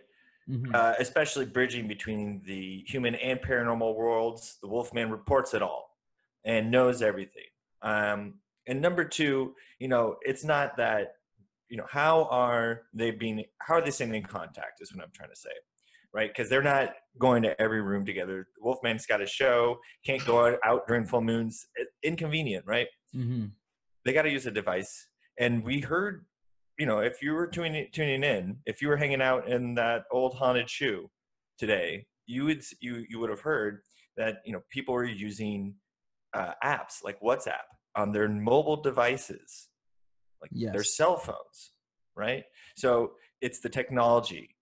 Mhm. 0.50 0.74
Uh, 0.74 0.96
especially 1.00 1.46
bridging 1.46 1.88
between 1.88 2.42
the 2.44 2.84
human 2.88 3.16
and 3.16 3.40
paranormal 3.40 3.96
worlds. 3.96 4.58
The 4.62 4.68
Wolfman 4.68 5.12
reports 5.12 5.54
it 5.54 5.62
all 5.62 5.96
and 6.44 6.72
knows 6.72 7.02
everything. 7.02 7.46
Um, 7.84 8.40
and 8.68 8.82
number 8.82 9.04
two, 9.06 9.56
you 9.80 9.88
know, 9.88 10.18
it's 10.22 10.44
not 10.44 10.76
that 10.78 11.14
you 11.70 11.78
know 11.78 11.86
how 11.88 12.24
are 12.32 12.88
they 12.96 13.12
being 13.12 13.46
how 13.60 13.76
are 13.76 13.82
they 13.82 13.92
staying 13.92 14.16
in 14.16 14.24
contact 14.24 14.82
is 14.82 14.92
what 14.92 15.04
i'm 15.06 15.12
trying 15.14 15.30
to 15.30 15.36
say 15.36 15.52
right 16.12 16.32
because 16.32 16.50
they're 16.50 16.64
not 16.64 16.96
going 17.20 17.44
to 17.44 17.62
every 17.62 17.80
room 17.80 18.04
together 18.04 18.48
The 18.58 18.64
wolfman's 18.64 19.06
got 19.06 19.22
a 19.22 19.28
show 19.28 19.78
can't 20.04 20.26
go 20.26 20.58
out, 20.64 20.88
during 20.88 21.06
full 21.06 21.22
moons 21.22 21.68
inconvenient 22.02 22.66
right 22.66 22.88
Mhm. 23.16 23.52
they 24.04 24.14
got 24.14 24.24
to 24.24 24.32
use 24.32 24.48
a 24.48 24.52
device 24.52 25.10
and 25.38 25.64
we 25.64 25.82
heard 25.82 26.26
you 26.80 26.86
know 26.86 27.00
if 27.00 27.22
you 27.22 27.34
were 27.34 27.48
tuning 27.48 27.88
tuning 27.92 28.24
in 28.24 28.58
if 28.66 28.82
you 28.82 28.88
were 28.88 28.98
hanging 28.98 29.22
out 29.22 29.48
in 29.48 29.76
that 29.76 30.04
old 30.12 30.34
haunted 30.36 30.70
shoe 30.70 31.10
today 31.58 32.06
you 32.26 32.46
would 32.46 32.64
you 32.80 33.06
you 33.10 33.20
would 33.20 33.30
have 33.30 33.42
heard 33.42 33.82
that 34.18 34.38
you 34.46 34.54
know 34.54 34.62
people 34.70 34.94
were 34.94 35.06
using 35.06 35.76
uh, 36.34 36.54
apps 36.64 37.04
like 37.04 37.20
whatsapp 37.22 37.68
on 37.96 38.12
their 38.12 38.28
mobile 38.28 38.82
devices 38.82 39.70
like 40.42 40.52
their 40.72 40.84
cell 40.84 41.18
phones 41.18 41.72
right? 42.20 42.44
So 42.76 43.14
it's 43.42 43.60
the 43.60 43.70
technology 43.70 44.56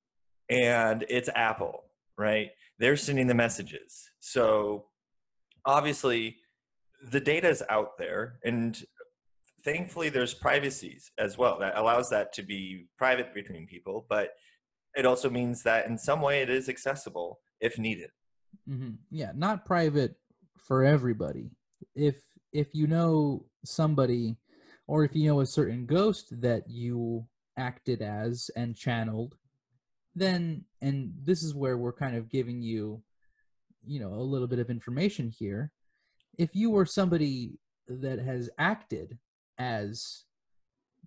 and 0.49 1.03
it's 1.09 1.29
apple 1.35 1.83
right? 2.17 2.49
They're 2.79 2.97
sending 2.97 3.27
the 3.27 3.35
messages. 3.35 4.09
So 4.19 4.85
obviously 5.65 6.37
the 7.11 7.19
data 7.19 7.47
is 7.47 7.61
out 7.69 7.97
there 7.99 8.39
and 8.43 8.83
thankfully 9.63 10.09
there's 10.09 10.33
privacies 10.33 11.11
as 11.17 11.37
well 11.37 11.57
that 11.59 11.77
allows 11.77 12.09
that 12.09 12.31
to 12.33 12.43
be 12.43 12.85
private 12.97 13.33
between 13.33 13.65
people 13.65 14.05
but 14.09 14.31
it 14.95 15.05
also 15.05 15.29
means 15.29 15.63
that 15.63 15.87
in 15.87 15.97
some 15.97 16.21
way 16.21 16.41
it 16.41 16.49
is 16.49 16.69
accessible 16.69 17.39
if 17.59 17.77
needed 17.77 18.09
hmm 18.67 18.91
Yeah, 19.09 19.31
not 19.35 19.65
private 19.65 20.15
for 20.57 20.83
everybody. 20.83 21.51
If 21.95 22.15
if 22.53 22.73
you 22.73 22.87
know 22.87 23.45
somebody, 23.65 24.37
or 24.87 25.03
if 25.03 25.15
you 25.15 25.29
know 25.29 25.41
a 25.41 25.45
certain 25.45 25.85
ghost 25.85 26.41
that 26.41 26.63
you 26.67 27.25
acted 27.57 28.01
as 28.01 28.49
and 28.55 28.75
channeled, 28.75 29.35
then 30.15 30.65
and 30.81 31.13
this 31.23 31.43
is 31.43 31.55
where 31.55 31.77
we're 31.77 31.93
kind 31.93 32.15
of 32.15 32.29
giving 32.29 32.61
you, 32.61 33.01
you 33.85 33.99
know, 33.99 34.13
a 34.13 34.29
little 34.31 34.47
bit 34.47 34.59
of 34.59 34.69
information 34.69 35.29
here. 35.29 35.71
If 36.37 36.55
you 36.55 36.69
were 36.69 36.85
somebody 36.85 37.59
that 37.87 38.19
has 38.19 38.49
acted 38.59 39.17
as 39.57 40.23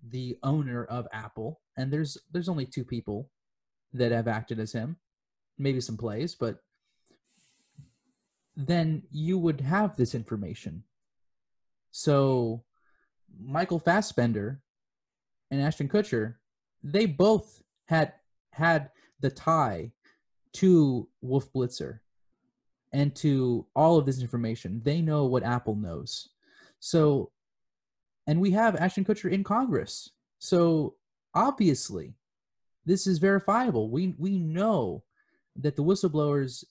the 0.09 0.37
owner 0.43 0.85
of 0.85 1.07
Apple, 1.11 1.61
and 1.77 1.91
there's 1.91 2.17
there's 2.31 2.49
only 2.49 2.65
two 2.65 2.83
people 2.83 3.29
that 3.93 4.11
have 4.11 4.27
acted 4.27 4.59
as 4.59 4.71
him, 4.71 4.97
maybe 5.57 5.81
some 5.81 5.97
plays, 5.97 6.35
but 6.35 6.59
then 8.55 9.03
you 9.11 9.37
would 9.37 9.61
have 9.61 9.95
this 9.95 10.15
information. 10.15 10.83
So 11.91 12.63
Michael 13.39 13.79
Fassbender 13.79 14.61
and 15.49 15.61
Ashton 15.61 15.89
Kutcher, 15.89 16.35
they 16.83 17.05
both 17.05 17.61
had 17.87 18.13
had 18.51 18.89
the 19.19 19.29
tie 19.29 19.91
to 20.53 21.07
Wolf 21.21 21.51
Blitzer 21.53 21.99
and 22.93 23.15
to 23.15 23.65
all 23.75 23.97
of 23.97 24.05
this 24.05 24.21
information. 24.21 24.81
They 24.83 25.01
know 25.01 25.25
what 25.25 25.43
Apple 25.43 25.75
knows. 25.75 26.29
So 26.79 27.31
and 28.31 28.39
we 28.39 28.51
have 28.51 28.77
Ashton 28.77 29.03
Kutcher 29.03 29.29
in 29.29 29.43
Congress. 29.43 30.09
So 30.39 30.95
obviously 31.35 32.13
this 32.85 33.05
is 33.05 33.17
verifiable. 33.17 33.89
We 33.89 34.15
we 34.17 34.39
know 34.39 35.03
that 35.57 35.75
the 35.75 35.83
whistleblowers 35.83 36.63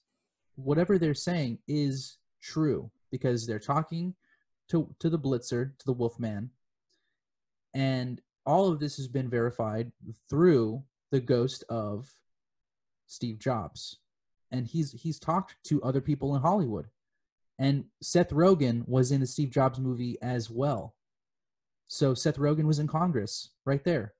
whatever 0.56 0.96
they're 0.96 1.12
saying 1.12 1.58
is 1.68 2.16
true 2.40 2.90
because 3.11 3.46
they're 3.46 3.58
talking 3.58 4.14
to 4.70 4.88
to 5.00 5.11
the 5.11 5.18
blitzer 5.18 5.76
to 5.78 5.84
the 5.84 5.92
wolfman 5.92 6.48
and 7.74 8.22
all 8.46 8.72
of 8.72 8.80
this 8.80 8.96
has 8.96 9.06
been 9.06 9.28
verified 9.28 9.92
through 10.30 10.82
the 11.11 11.20
ghost 11.20 11.62
of 11.68 12.11
steve 13.06 13.38
jobs 13.38 13.98
and 14.50 14.66
he's 14.66 14.92
he's 14.92 15.18
talked 15.18 15.56
to 15.64 15.82
other 15.82 16.00
people 16.00 16.34
in 16.34 16.42
hollywood 16.42 16.86
and 17.58 17.84
seth 18.02 18.30
rogen 18.30 18.86
was 18.88 19.12
in 19.12 19.20
the 19.20 19.26
steve 19.26 19.50
jobs 19.50 19.78
movie 19.78 20.16
as 20.22 20.50
well 20.50 20.94
so 21.93 22.14
seth 22.14 22.36
rogen 22.38 22.64
was 22.64 22.78
in 22.78 22.86
congress 22.86 23.51
right 23.64 23.84
there 23.84 24.14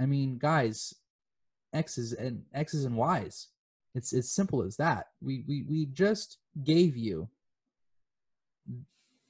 i 0.00 0.06
mean 0.06 0.38
guys 0.38 0.94
x's 1.72 2.12
and 2.12 2.42
x's 2.54 2.84
and 2.84 2.96
y's 2.96 3.48
it's 3.96 4.12
as 4.12 4.30
simple 4.30 4.62
as 4.62 4.76
that. 4.76 5.06
We 5.22 5.42
we 5.48 5.64
we 5.66 5.86
just 5.86 6.36
gave 6.62 6.98
you 6.98 7.28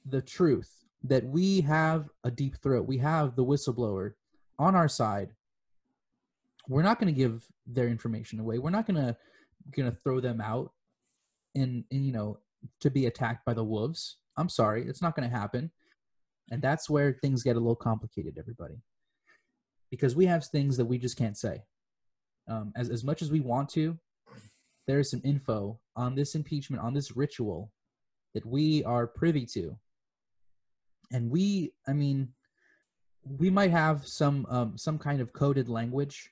the 0.05 0.21
truth 0.21 0.69
that 1.05 1.23
we 1.23 1.61
have 1.61 2.09
a 2.25 2.29
deep 2.29 2.57
throat. 2.57 2.85
We 2.85 2.97
have 2.97 3.37
the 3.37 3.45
whistleblower 3.45 4.11
on 4.59 4.75
our 4.75 4.89
side. 4.89 5.29
We're 6.67 6.83
not 6.83 6.99
going 6.99 7.13
to 7.13 7.17
give 7.17 7.45
their 7.65 7.87
information 7.87 8.41
away. 8.41 8.59
We're 8.59 8.71
not 8.71 8.85
going 8.85 9.01
to 9.01 9.15
going 9.71 9.89
to 9.89 9.97
throw 10.03 10.19
them 10.19 10.41
out 10.41 10.73
and, 11.55 11.85
in 11.89 12.03
you 12.03 12.11
know 12.11 12.39
to 12.81 12.91
be 12.91 13.05
attacked 13.05 13.45
by 13.45 13.53
the 13.53 13.63
wolves. 13.63 14.17
I'm 14.35 14.49
sorry, 14.49 14.85
it's 14.85 15.01
not 15.01 15.15
going 15.15 15.29
to 15.29 15.35
happen. 15.35 15.71
And 16.51 16.61
that's 16.61 16.89
where 16.89 17.13
things 17.13 17.43
get 17.43 17.55
a 17.55 17.59
little 17.59 17.75
complicated, 17.75 18.37
everybody, 18.37 18.81
because 19.91 20.15
we 20.15 20.25
have 20.25 20.45
things 20.45 20.77
that 20.77 20.85
we 20.85 20.97
just 20.97 21.17
can't 21.17 21.37
say. 21.37 21.63
Um, 22.47 22.71
as 22.75 22.89
as 22.89 23.03
much 23.03 23.21
as 23.21 23.29
we 23.31 23.41
want 23.41 23.69
to, 23.71 23.97
there 24.87 24.99
is 24.99 25.11
some 25.11 25.21
info 25.25 25.79
on 25.95 26.15
this 26.15 26.35
impeachment, 26.35 26.81
on 26.81 26.93
this 26.93 27.15
ritual 27.15 27.71
that 28.33 28.45
we 28.45 28.83
are 28.85 29.07
privy 29.07 29.45
to. 29.45 29.77
And 31.11 31.29
we, 31.29 31.73
I 31.87 31.93
mean, 31.93 32.29
we 33.23 33.49
might 33.49 33.71
have 33.71 34.05
some 34.05 34.45
um, 34.49 34.77
some 34.77 34.97
kind 34.97 35.19
of 35.19 35.33
coded 35.33 35.67
language 35.67 36.29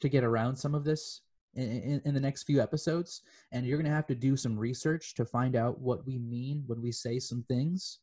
to 0.00 0.08
get 0.08 0.24
around 0.24 0.56
some 0.56 0.74
of 0.74 0.84
this 0.84 1.20
in, 1.54 1.70
in, 1.82 2.02
in 2.04 2.14
the 2.14 2.20
next 2.20 2.44
few 2.44 2.60
episodes. 2.60 3.22
And 3.52 3.66
you're 3.66 3.78
going 3.78 3.90
to 3.90 3.94
have 3.94 4.06
to 4.08 4.14
do 4.14 4.36
some 4.36 4.58
research 4.58 5.14
to 5.14 5.24
find 5.24 5.56
out 5.56 5.80
what 5.80 6.06
we 6.06 6.18
mean 6.18 6.64
when 6.66 6.80
we 6.80 6.92
say 6.92 7.18
some 7.18 7.44
things. 7.48 8.00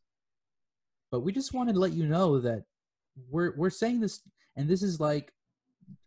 But 1.11 1.21
we 1.21 1.31
just 1.31 1.53
wanted 1.53 1.73
to 1.73 1.79
let 1.79 1.93
you 1.93 2.07
know 2.07 2.39
that 2.39 2.63
we're 3.29 3.53
we're 3.55 3.69
saying 3.69 3.99
this, 3.99 4.21
and 4.55 4.69
this 4.69 4.81
is 4.81 4.99
like 4.99 5.33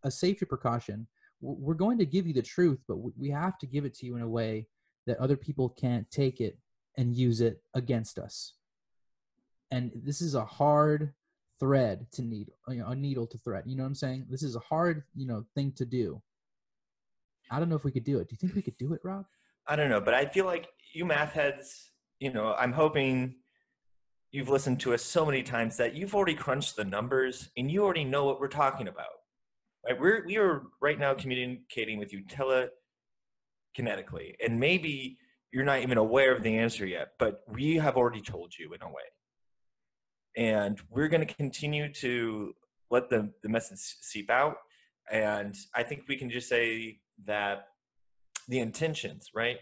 a 0.03 0.11
safety 0.11 0.47
precaution 0.47 1.07
we're 1.45 1.75
going 1.75 1.99
to 1.99 2.07
give 2.07 2.27
you 2.27 2.33
the 2.33 2.43
truth, 2.43 2.81
but 2.89 2.97
we 3.19 3.31
have 3.31 3.59
to 3.59 3.67
give 3.67 3.85
it 3.85 3.95
to 3.95 4.07
you 4.07 4.17
in 4.17 4.23
a 4.23 4.29
way 4.29 4.67
that 5.07 5.19
other 5.19 5.37
people 5.37 5.69
can't 5.69 6.11
take 6.11 6.41
it 6.41 6.59
and 6.97 7.15
use 7.15 7.41
it 7.41 7.63
against 7.75 8.19
us. 8.19 8.55
And 9.71 9.91
this 9.95 10.21
is 10.21 10.35
a 10.35 10.45
hard 10.45 11.13
thread 11.61 12.07
to 12.13 12.23
needle, 12.23 12.55
uh, 12.69 12.73
you 12.73 12.81
know, 12.81 12.89
a 12.89 12.95
needle 12.95 13.27
to 13.27 13.39
thread. 13.39 13.65
You 13.67 13.77
know 13.77 13.83
what 13.83 13.89
I'm 13.89 13.95
saying? 13.95 14.27
This 14.31 14.43
is 14.43 14.57
a 14.57 14.61
hard, 14.61 15.03
you 15.15 15.27
know, 15.27 15.45
thing 15.55 15.73
to 15.73 15.85
do. 15.85 16.23
I 17.51 17.59
don't 17.59 17.69
know 17.69 17.77
if 17.77 17.85
we 17.85 17.93
could 17.93 18.05
do 18.05 18.19
it. 18.19 18.29
Do 18.29 18.33
you 18.35 18.39
think 18.39 18.55
we 18.55 18.63
could 18.63 18.79
do 18.79 18.95
it, 18.95 19.01
Rob? 19.05 19.27
I 19.67 19.77
don't 19.77 19.91
know, 19.91 20.01
but 20.01 20.15
I 20.15 20.27
feel 20.27 20.47
like 20.47 20.69
you 20.93 21.05
math 21.05 21.33
heads, 21.33 21.91
you 22.21 22.33
know, 22.33 22.55
I'm 22.55 22.73
hoping 22.73 23.37
you've 24.35 24.49
listened 24.49 24.81
to 24.81 24.93
us 24.93 25.05
so 25.05 25.25
many 25.25 25.45
times 25.45 25.77
that 25.77 25.95
you've 25.95 26.13
already 26.13 26.35
crunched 26.35 26.75
the 26.75 26.85
numbers 26.85 27.51
and 27.57 27.71
you 27.71 27.85
already 27.85 28.03
know 28.03 28.25
what 28.25 28.41
we're 28.41 28.49
talking 28.49 28.89
about. 28.89 29.07
Right? 29.87 29.99
We're 29.99 30.27
we 30.27 30.39
are 30.39 30.63
right 30.83 30.99
now 30.99 31.15
communicating 31.15 32.01
with 32.01 32.13
you 32.13 32.25
telekinetically, 33.79 34.35
and 34.45 34.59
maybe 34.59 35.19
you're 35.53 35.65
not 35.65 35.83
even 35.83 35.99
aware 35.99 36.35
of 36.35 36.43
the 36.43 36.59
answer 36.59 36.85
yet, 36.85 37.11
but 37.17 37.45
we 37.47 37.77
have 37.77 37.97
already 37.97 38.21
told 38.21 38.53
you 38.59 38.75
in 38.75 38.83
a 38.83 38.89
way. 38.89 39.05
And 40.37 40.81
we're 40.91 41.07
going 41.07 41.25
to 41.25 41.33
continue 41.33 41.93
to 41.93 42.55
let 42.91 43.09
the, 43.09 43.33
the 43.45 43.49
message 43.49 43.79
seep 44.01 44.31
out. 44.31 44.57
And 45.13 45.55
I 45.77 45.85
think 45.85 46.07
we 46.09 46.17
can 46.17 46.29
just 46.29 46.49
say 46.49 46.99
that 47.25 47.69
the 48.49 48.59
intentions, 48.59 49.31
right? 49.33 49.59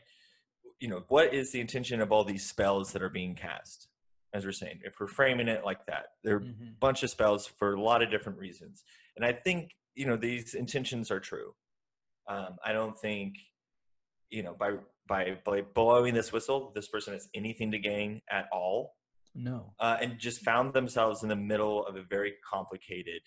You 0.81 0.89
know, 0.89 1.05
what 1.09 1.35
is 1.35 1.53
the 1.53 1.61
intention 1.61 2.01
of 2.01 2.11
all 2.11 2.25
these 2.25 2.47
spells 2.47 2.95
that 2.95 3.03
are 3.03 3.11
being 3.11 3.35
cast? 3.35 3.89
As 4.35 4.45
we're 4.47 4.53
saying, 4.53 4.81
if 4.85 4.95
we're 4.99 5.07
framing 5.09 5.49
it 5.49 5.65
like 5.65 5.85
that, 5.87 6.07
there 6.25 6.37
are 6.37 6.41
a 6.41 6.43
Mhm. 6.45 6.79
bunch 6.81 7.03
of 7.03 7.11
spells 7.11 7.47
for 7.47 7.75
a 7.75 7.81
lot 7.81 8.03
of 8.03 8.11
different 8.11 8.39
reasons. 8.39 8.83
And 9.15 9.25
I 9.25 9.33
think, 9.33 9.77
you 9.95 10.07
know, 10.07 10.17
these 10.17 10.55
intentions 10.55 11.11
are 11.11 11.21
true. 11.21 11.55
Um, 12.27 12.57
I 12.65 12.73
don't 12.73 12.99
think, 12.99 13.37
you 14.31 14.43
know, 14.43 14.55
by, 14.55 14.79
by, 15.07 15.39
by 15.45 15.61
blowing 15.61 16.15
this 16.15 16.33
whistle, 16.33 16.71
this 16.75 16.89
person 16.89 17.13
has 17.13 17.29
anything 17.35 17.73
to 17.73 17.79
gain 17.79 18.23
at 18.31 18.49
all 18.51 18.97
No. 19.35 19.75
uh, 19.79 19.99
and 20.01 20.19
just 20.19 20.41
found 20.43 20.73
themselves 20.73 21.23
in 21.23 21.29
the 21.29 21.37
middle 21.37 21.85
of 21.87 21.97
a 21.97 22.03
very 22.03 22.35
complicated 22.43 23.23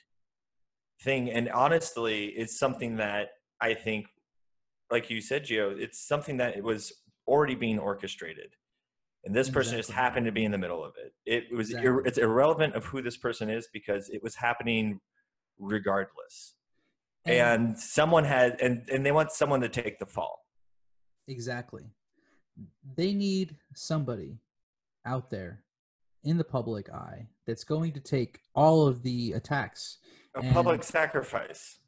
thing. 1.02 1.30
And 1.30 1.50
honestly, 1.50 2.28
it's 2.30 2.58
something 2.58 2.96
that 2.96 3.30
I 3.62 3.76
think, 3.76 4.08
like 4.90 5.12
you 5.12 5.22
said, 5.22 5.46
Gio, 5.46 5.78
it's 5.80 6.08
something 6.08 6.38
that 6.38 6.58
it 6.58 6.64
was 6.64 6.92
already 7.28 7.54
being 7.56 7.78
orchestrated. 7.78 8.56
And 9.26 9.36
this 9.36 9.50
person 9.50 9.76
just 9.76 9.92
happened 9.92 10.28
to 10.28 10.32
be 10.32 10.46
in 10.46 10.52
the 10.52 10.58
middle 10.58 10.84
of 10.84 10.94
it. 11.04 11.14
It 11.26 11.56
was 11.56 11.72
ir- 11.72 11.78
Exactly. 11.78 12.04
it's 12.10 12.18
irrelevant 12.20 12.76
of 12.76 12.86
who 12.86 13.02
this 13.02 13.18
person 13.18 13.50
is 13.50 13.68
because 13.74 14.08
it 14.10 14.22
was 14.22 14.36
happening 14.36 15.00
regardless. 15.58 16.54
And 17.26 17.78
someone 17.80 18.24
had 18.24 18.62
and, 18.62 18.88
and 18.88 19.04
they 19.04 19.12
want 19.12 19.32
someone 19.32 19.62
to 19.62 19.70
take 19.70 19.98
the 19.98 20.06
fall. 20.06 20.46
Exactly. 21.28 21.86
They 22.96 23.14
need 23.14 23.56
somebody 23.74 24.38
out 25.08 25.32
there 25.32 25.64
in 26.24 26.38
the 26.38 26.44
public 26.44 26.90
eye 26.92 27.28
that's 27.48 27.64
going 27.64 27.94
to 27.94 28.00
take 28.00 28.42
all 28.54 28.88
of 28.88 29.02
the 29.02 29.32
attacks. 29.34 29.98
A 30.36 30.42
And- 30.42 30.54
public 30.54 30.84
sacrifice. 30.84 31.80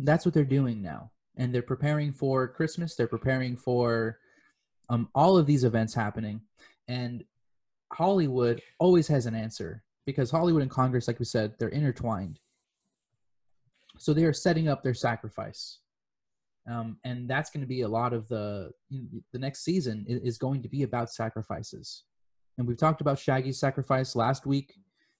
That's 0.00 0.26
what 0.26 0.34
they're 0.34 0.44
doing 0.44 0.82
now. 0.82 1.12
And 1.36 1.54
they're 1.54 1.62
preparing 1.62 2.12
for 2.12 2.46
Christmas. 2.48 2.94
They're 2.94 3.06
preparing 3.06 3.56
for 3.56 4.18
um, 4.88 5.08
all 5.14 5.36
of 5.36 5.46
these 5.46 5.64
events 5.64 5.94
happening. 5.94 6.40
And 6.86 7.24
Hollywood 7.92 8.62
always 8.78 9.08
has 9.08 9.26
an 9.26 9.34
answer 9.34 9.82
because 10.06 10.30
Hollywood 10.30 10.62
and 10.62 10.70
Congress, 10.70 11.06
like 11.06 11.18
we 11.18 11.24
said, 11.24 11.54
they're 11.58 11.68
intertwined. 11.68 12.40
So 13.98 14.14
they 14.14 14.24
are 14.24 14.32
setting 14.32 14.68
up 14.68 14.82
their 14.82 14.94
sacrifice. 14.94 15.78
Um, 16.68 16.98
and 17.04 17.28
that's 17.28 17.50
going 17.50 17.62
to 17.62 17.66
be 17.66 17.82
a 17.82 17.88
lot 17.88 18.12
of 18.12 18.28
the 18.28 18.70
the 19.32 19.38
next 19.38 19.64
season 19.64 20.04
is 20.06 20.36
going 20.36 20.62
to 20.62 20.68
be 20.68 20.82
about 20.82 21.10
sacrifices. 21.10 22.04
And 22.58 22.66
we've 22.66 22.78
talked 22.78 23.00
about 23.00 23.18
Shaggy's 23.18 23.58
sacrifice 23.58 24.14
last 24.14 24.44
week 24.44 24.74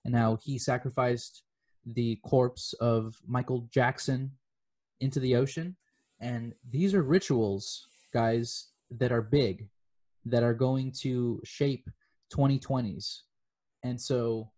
and 0.05 0.15
how 0.15 0.37
he 0.43 0.59
sacrificed 0.59 1.43
the 1.87 2.17
corpse 2.17 2.75
of 2.75 3.17
Michael 3.27 3.67
Jackson 3.71 4.33
into 5.01 5.21
the 5.21 5.37
ocean. 5.37 5.77
And 6.21 6.55
these 6.69 6.95
are 6.95 7.03
rituals, 7.03 7.87
guys, 8.13 8.69
that 8.91 9.13
are 9.13 9.23
big, 9.23 9.69
that 10.25 10.43
are 10.43 10.55
going 10.55 10.93
to 11.01 11.41
shape 11.45 11.89
2020s. 12.35 13.21
And 13.85 14.01
so 14.01 14.51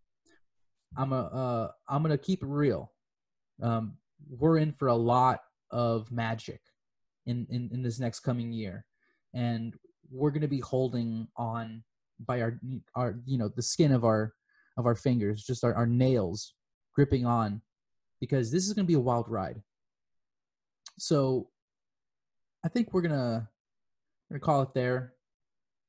I'm 0.97 1.12
a 1.12 1.22
uh, 1.22 1.70
I'm 1.89 2.03
gonna 2.03 2.18
keep 2.18 2.43
it 2.43 2.49
real. 2.49 2.93
Um, 3.62 3.95
we're 4.28 4.59
in 4.59 4.72
for 4.72 4.89
a 4.89 4.95
lot 4.95 5.41
of 5.70 6.11
magic 6.11 6.61
in, 7.26 7.47
in 7.51 7.70
in 7.72 7.83
this 7.83 8.01
next 8.01 8.20
coming 8.20 8.53
year, 8.53 8.85
and 9.35 9.74
we're 10.11 10.31
gonna 10.31 10.49
be 10.49 10.61
holding 10.61 11.28
on 11.37 11.83
by 12.26 12.41
our 12.41 12.59
our 12.97 13.20
you 13.24 13.39
know 13.39 13.49
the 13.49 13.62
skin 13.62 13.93
of 13.93 14.05
our 14.05 14.35
of 14.76 14.87
our 14.87 14.95
fingers, 14.95 15.45
just 15.45 15.64
our, 15.64 15.74
our 15.74 15.87
nails 15.87 16.55
gripping 16.95 17.26
on, 17.26 17.61
because 18.20 18.51
this 18.51 18.66
is 18.66 18.72
gonna 18.72 18.87
be 18.87 18.95
a 18.95 19.01
wild 19.01 19.28
ride. 19.28 19.62
So, 20.99 21.49
I 22.64 22.68
think 22.68 22.93
we're 22.93 23.03
gonna 23.03 23.49
we're 24.31 24.39
gonna 24.39 24.47
call 24.47 24.62
it 24.62 24.74
there. 24.74 25.14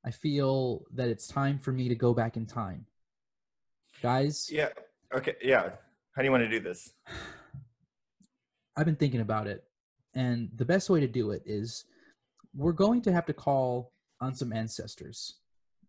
I 0.04 0.12
feel 0.12 0.86
that 0.94 1.10
it's 1.10 1.28
time 1.28 1.60
for 1.60 1.72
me 1.72 1.88
to 1.90 1.96
go 1.96 2.14
back 2.14 2.38
in 2.38 2.48
time, 2.48 2.86
guys. 4.02 4.50
Yeah. 4.52 4.70
Okay. 5.14 5.36
Yeah. 5.44 5.70
How 6.14 6.22
do 6.22 6.26
you 6.26 6.32
want 6.32 6.44
to 6.44 6.50
do 6.50 6.60
this? 6.60 6.92
I've 8.76 8.86
been 8.86 8.96
thinking 8.96 9.22
about 9.22 9.48
it, 9.48 9.64
and 10.16 10.50
the 10.56 10.66
best 10.66 10.90
way 10.90 11.00
to 11.02 11.08
do 11.08 11.32
it 11.32 11.44
is 11.46 11.86
we're 12.56 12.72
going 12.72 13.02
to 13.04 13.12
have 13.12 13.26
to 13.28 13.34
call 13.34 13.94
on 14.20 14.34
some 14.34 14.52
ancestors. 14.54 15.38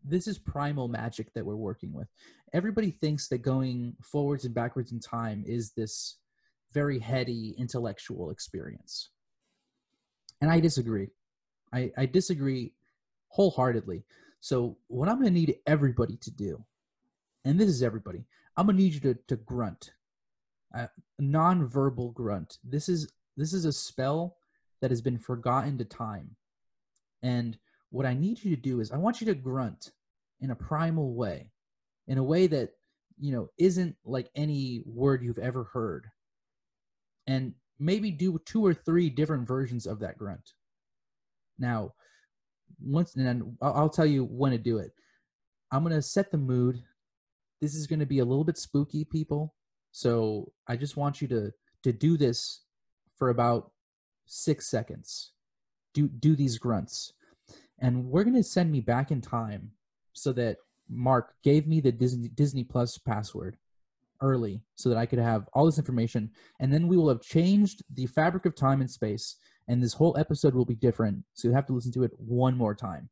This 0.05 0.26
is 0.26 0.38
primal 0.38 0.88
magic 0.88 1.32
that 1.34 1.46
we're 1.46 1.57
working 1.57 1.92
with. 1.92 2.09
Everybody 2.53 2.90
thinks 2.90 3.28
that 3.28 3.38
going 3.38 3.96
forwards 4.03 4.44
and 4.44 4.55
backwards 4.55 4.92
in 4.92 5.00
time 5.00 5.44
is 5.46 5.72
this 5.72 6.18
very 6.72 6.98
heady 6.98 7.55
intellectual 7.57 8.30
experience. 8.30 9.11
And 10.40 10.50
I 10.50 10.61
disagree. 10.61 11.09
I, 11.72 11.90
I 11.96 12.06
disagree 12.06 12.72
wholeheartedly. 13.28 14.04
So, 14.40 14.76
what 14.88 15.08
I'm 15.08 15.16
going 15.16 15.32
to 15.32 15.40
need 15.40 15.56
everybody 15.66 16.16
to 16.16 16.30
do, 16.30 16.64
and 17.44 17.58
this 17.58 17.68
is 17.68 17.82
everybody, 17.82 18.24
I'm 18.56 18.66
going 18.66 18.76
to 18.76 18.82
need 18.82 18.94
you 18.94 19.00
to, 19.00 19.14
to 19.28 19.36
grunt 19.36 19.92
non-verbal 21.18 22.10
grunt. 22.10 22.58
This 22.64 22.88
is 22.88 23.10
this 23.36 23.52
is 23.52 23.64
a 23.64 23.72
spell 23.72 24.36
that 24.80 24.90
has 24.90 25.00
been 25.00 25.18
forgotten 25.18 25.78
to 25.78 25.84
time. 25.84 26.36
And 27.22 27.56
what 27.90 28.06
I 28.06 28.14
need 28.14 28.42
you 28.42 28.54
to 28.54 28.60
do 28.60 28.80
is 28.80 28.90
I 28.90 28.96
want 28.96 29.20
you 29.20 29.26
to 29.28 29.34
grunt 29.34 29.92
in 30.40 30.50
a 30.50 30.56
primal 30.56 31.14
way, 31.14 31.50
in 32.08 32.18
a 32.18 32.22
way 32.22 32.46
that 32.48 32.70
you 33.18 33.32
know 33.32 33.48
isn't 33.58 33.96
like 34.04 34.30
any 34.34 34.82
word 34.86 35.22
you've 35.22 35.38
ever 35.38 35.64
heard. 35.64 36.06
And 37.26 37.54
maybe 37.78 38.10
do 38.10 38.40
two 38.44 38.64
or 38.64 38.74
three 38.74 39.08
different 39.08 39.46
versions 39.46 39.86
of 39.86 40.00
that 40.00 40.18
grunt. 40.18 40.52
Now, 41.62 41.94
once 42.84 43.14
and 43.14 43.24
then 43.24 43.56
I'll, 43.62 43.88
tell 43.88 44.04
you 44.04 44.24
when 44.24 44.50
to 44.50 44.58
do 44.58 44.78
it. 44.78 44.90
I'm 45.70 45.84
gonna 45.84 46.02
set 46.02 46.32
the 46.32 46.38
mood. 46.38 46.82
This 47.60 47.74
is 47.76 47.86
gonna 47.86 48.04
be 48.04 48.18
a 48.18 48.24
little 48.24 48.44
bit 48.44 48.58
spooky, 48.58 49.04
people. 49.04 49.54
So 49.92 50.50
I 50.68 50.76
just 50.76 50.96
want 50.96 51.22
you 51.22 51.28
to 51.28 51.52
to 51.84 51.92
do 51.92 52.16
this 52.16 52.64
for 53.16 53.30
about 53.30 53.70
six 54.26 54.68
seconds. 54.68 55.32
Do 55.94 56.08
do 56.08 56.34
these 56.34 56.58
grunts, 56.58 57.12
and 57.78 58.06
we're 58.06 58.24
gonna 58.24 58.42
send 58.42 58.72
me 58.72 58.80
back 58.80 59.12
in 59.12 59.20
time 59.20 59.70
so 60.12 60.32
that 60.32 60.56
Mark 60.90 61.34
gave 61.44 61.68
me 61.68 61.80
the 61.80 61.92
Disney 61.92 62.28
Disney 62.28 62.64
Plus 62.64 62.98
password 62.98 63.56
early 64.20 64.62
so 64.74 64.88
that 64.88 64.98
I 64.98 65.06
could 65.06 65.18
have 65.18 65.48
all 65.52 65.66
this 65.66 65.78
information, 65.78 66.30
and 66.58 66.72
then 66.72 66.88
we 66.88 66.96
will 66.96 67.08
have 67.08 67.22
changed 67.22 67.82
the 67.94 68.06
fabric 68.06 68.46
of 68.46 68.56
time 68.56 68.80
and 68.80 68.90
space, 68.90 69.36
and 69.72 69.82
this 69.82 69.94
whole 69.94 70.14
episode 70.18 70.54
will 70.54 70.66
be 70.66 70.74
different. 70.74 71.24
So 71.32 71.48
you 71.48 71.54
have 71.54 71.64
to 71.68 71.72
listen 71.72 71.92
to 71.92 72.02
it 72.02 72.12
one 72.18 72.58
more 72.58 72.74
time. 72.74 73.08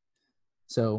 So 0.67 0.99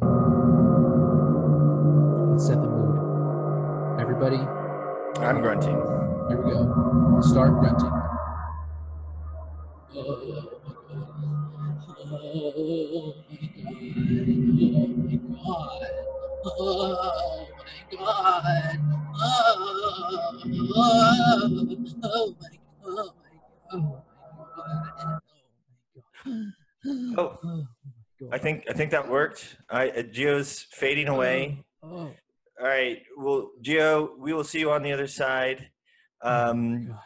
let's 2.32 2.48
set 2.48 2.60
the 2.60 2.68
mood. 2.68 4.02
Everybody, 4.02 4.38
I'm 5.24 5.40
grunting. 5.42 5.78
here 6.30 6.42
we 6.42 6.52
go. 6.52 7.22
Start 7.22 7.60
grunting. 7.60 7.92
Oh 12.74 13.14
my 13.16 13.46
god. 15.30 15.86
Oh 16.44 16.74
my 17.60 17.86
god. 17.92 18.80
Oh 22.04 22.36
my 22.42 22.50
god. 22.50 22.61
God. 27.16 27.38
Oh, 27.42 27.64
I 28.32 28.38
think 28.38 28.66
I 28.70 28.74
think 28.74 28.92
that 28.92 29.10
worked. 29.10 29.58
I 29.70 29.90
uh, 29.90 30.04
Gio's 30.04 30.68
fading 30.72 31.08
away. 31.08 31.64
Oh, 31.84 32.12
All 32.60 32.68
right. 32.68 33.02
Well, 33.18 33.52
Gio, 33.64 34.18
we 34.18 34.34
will 34.34 34.44
see 34.44 34.60
you 34.60 34.72
on 34.72 34.84
the 34.84 34.92
other 34.92 35.08
side. 35.08 35.70
Um, 36.22 36.88
God. 36.88 37.00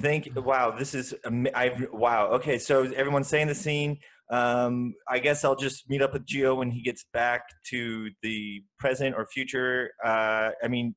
Thank 0.00 0.30
wow, 0.34 0.70
this 0.70 0.94
is 0.94 1.14
I 1.24 1.86
wow. 1.92 2.28
Okay, 2.28 2.58
so 2.58 2.84
everyone's 2.84 3.28
saying 3.28 3.48
the 3.48 3.54
scene. 3.54 3.98
Um, 4.30 4.94
I 5.06 5.18
guess 5.18 5.44
I'll 5.44 5.56
just 5.56 5.90
meet 5.90 6.00
up 6.00 6.14
with 6.14 6.24
Gio 6.24 6.56
when 6.56 6.70
he 6.70 6.80
gets 6.80 7.04
back 7.12 7.42
to 7.66 8.08
the 8.22 8.64
present 8.78 9.14
or 9.14 9.26
future. 9.26 9.90
Uh, 10.02 10.50
I 10.64 10.68
mean, 10.68 10.94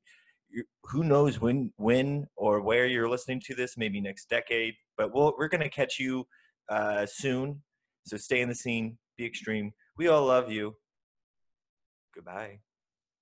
who 0.84 1.04
knows 1.04 1.38
when, 1.40 1.72
when 1.76 2.26
or 2.36 2.62
where 2.62 2.86
you're 2.86 3.08
listening 3.08 3.42
to 3.46 3.54
this? 3.54 3.76
Maybe 3.76 4.00
next 4.00 4.30
decade. 4.30 4.74
But 4.96 5.14
we'll, 5.14 5.34
we're 5.38 5.48
gonna 5.48 5.68
catch 5.68 5.98
you 5.98 6.26
uh, 6.70 7.04
soon. 7.06 7.62
So 8.06 8.16
stay 8.16 8.40
in 8.40 8.48
the 8.48 8.54
scene. 8.54 8.98
Be 9.18 9.26
extreme. 9.26 9.72
We 9.98 10.08
all 10.08 10.26
love 10.26 10.50
you. 10.50 10.74
Goodbye. 12.14 12.60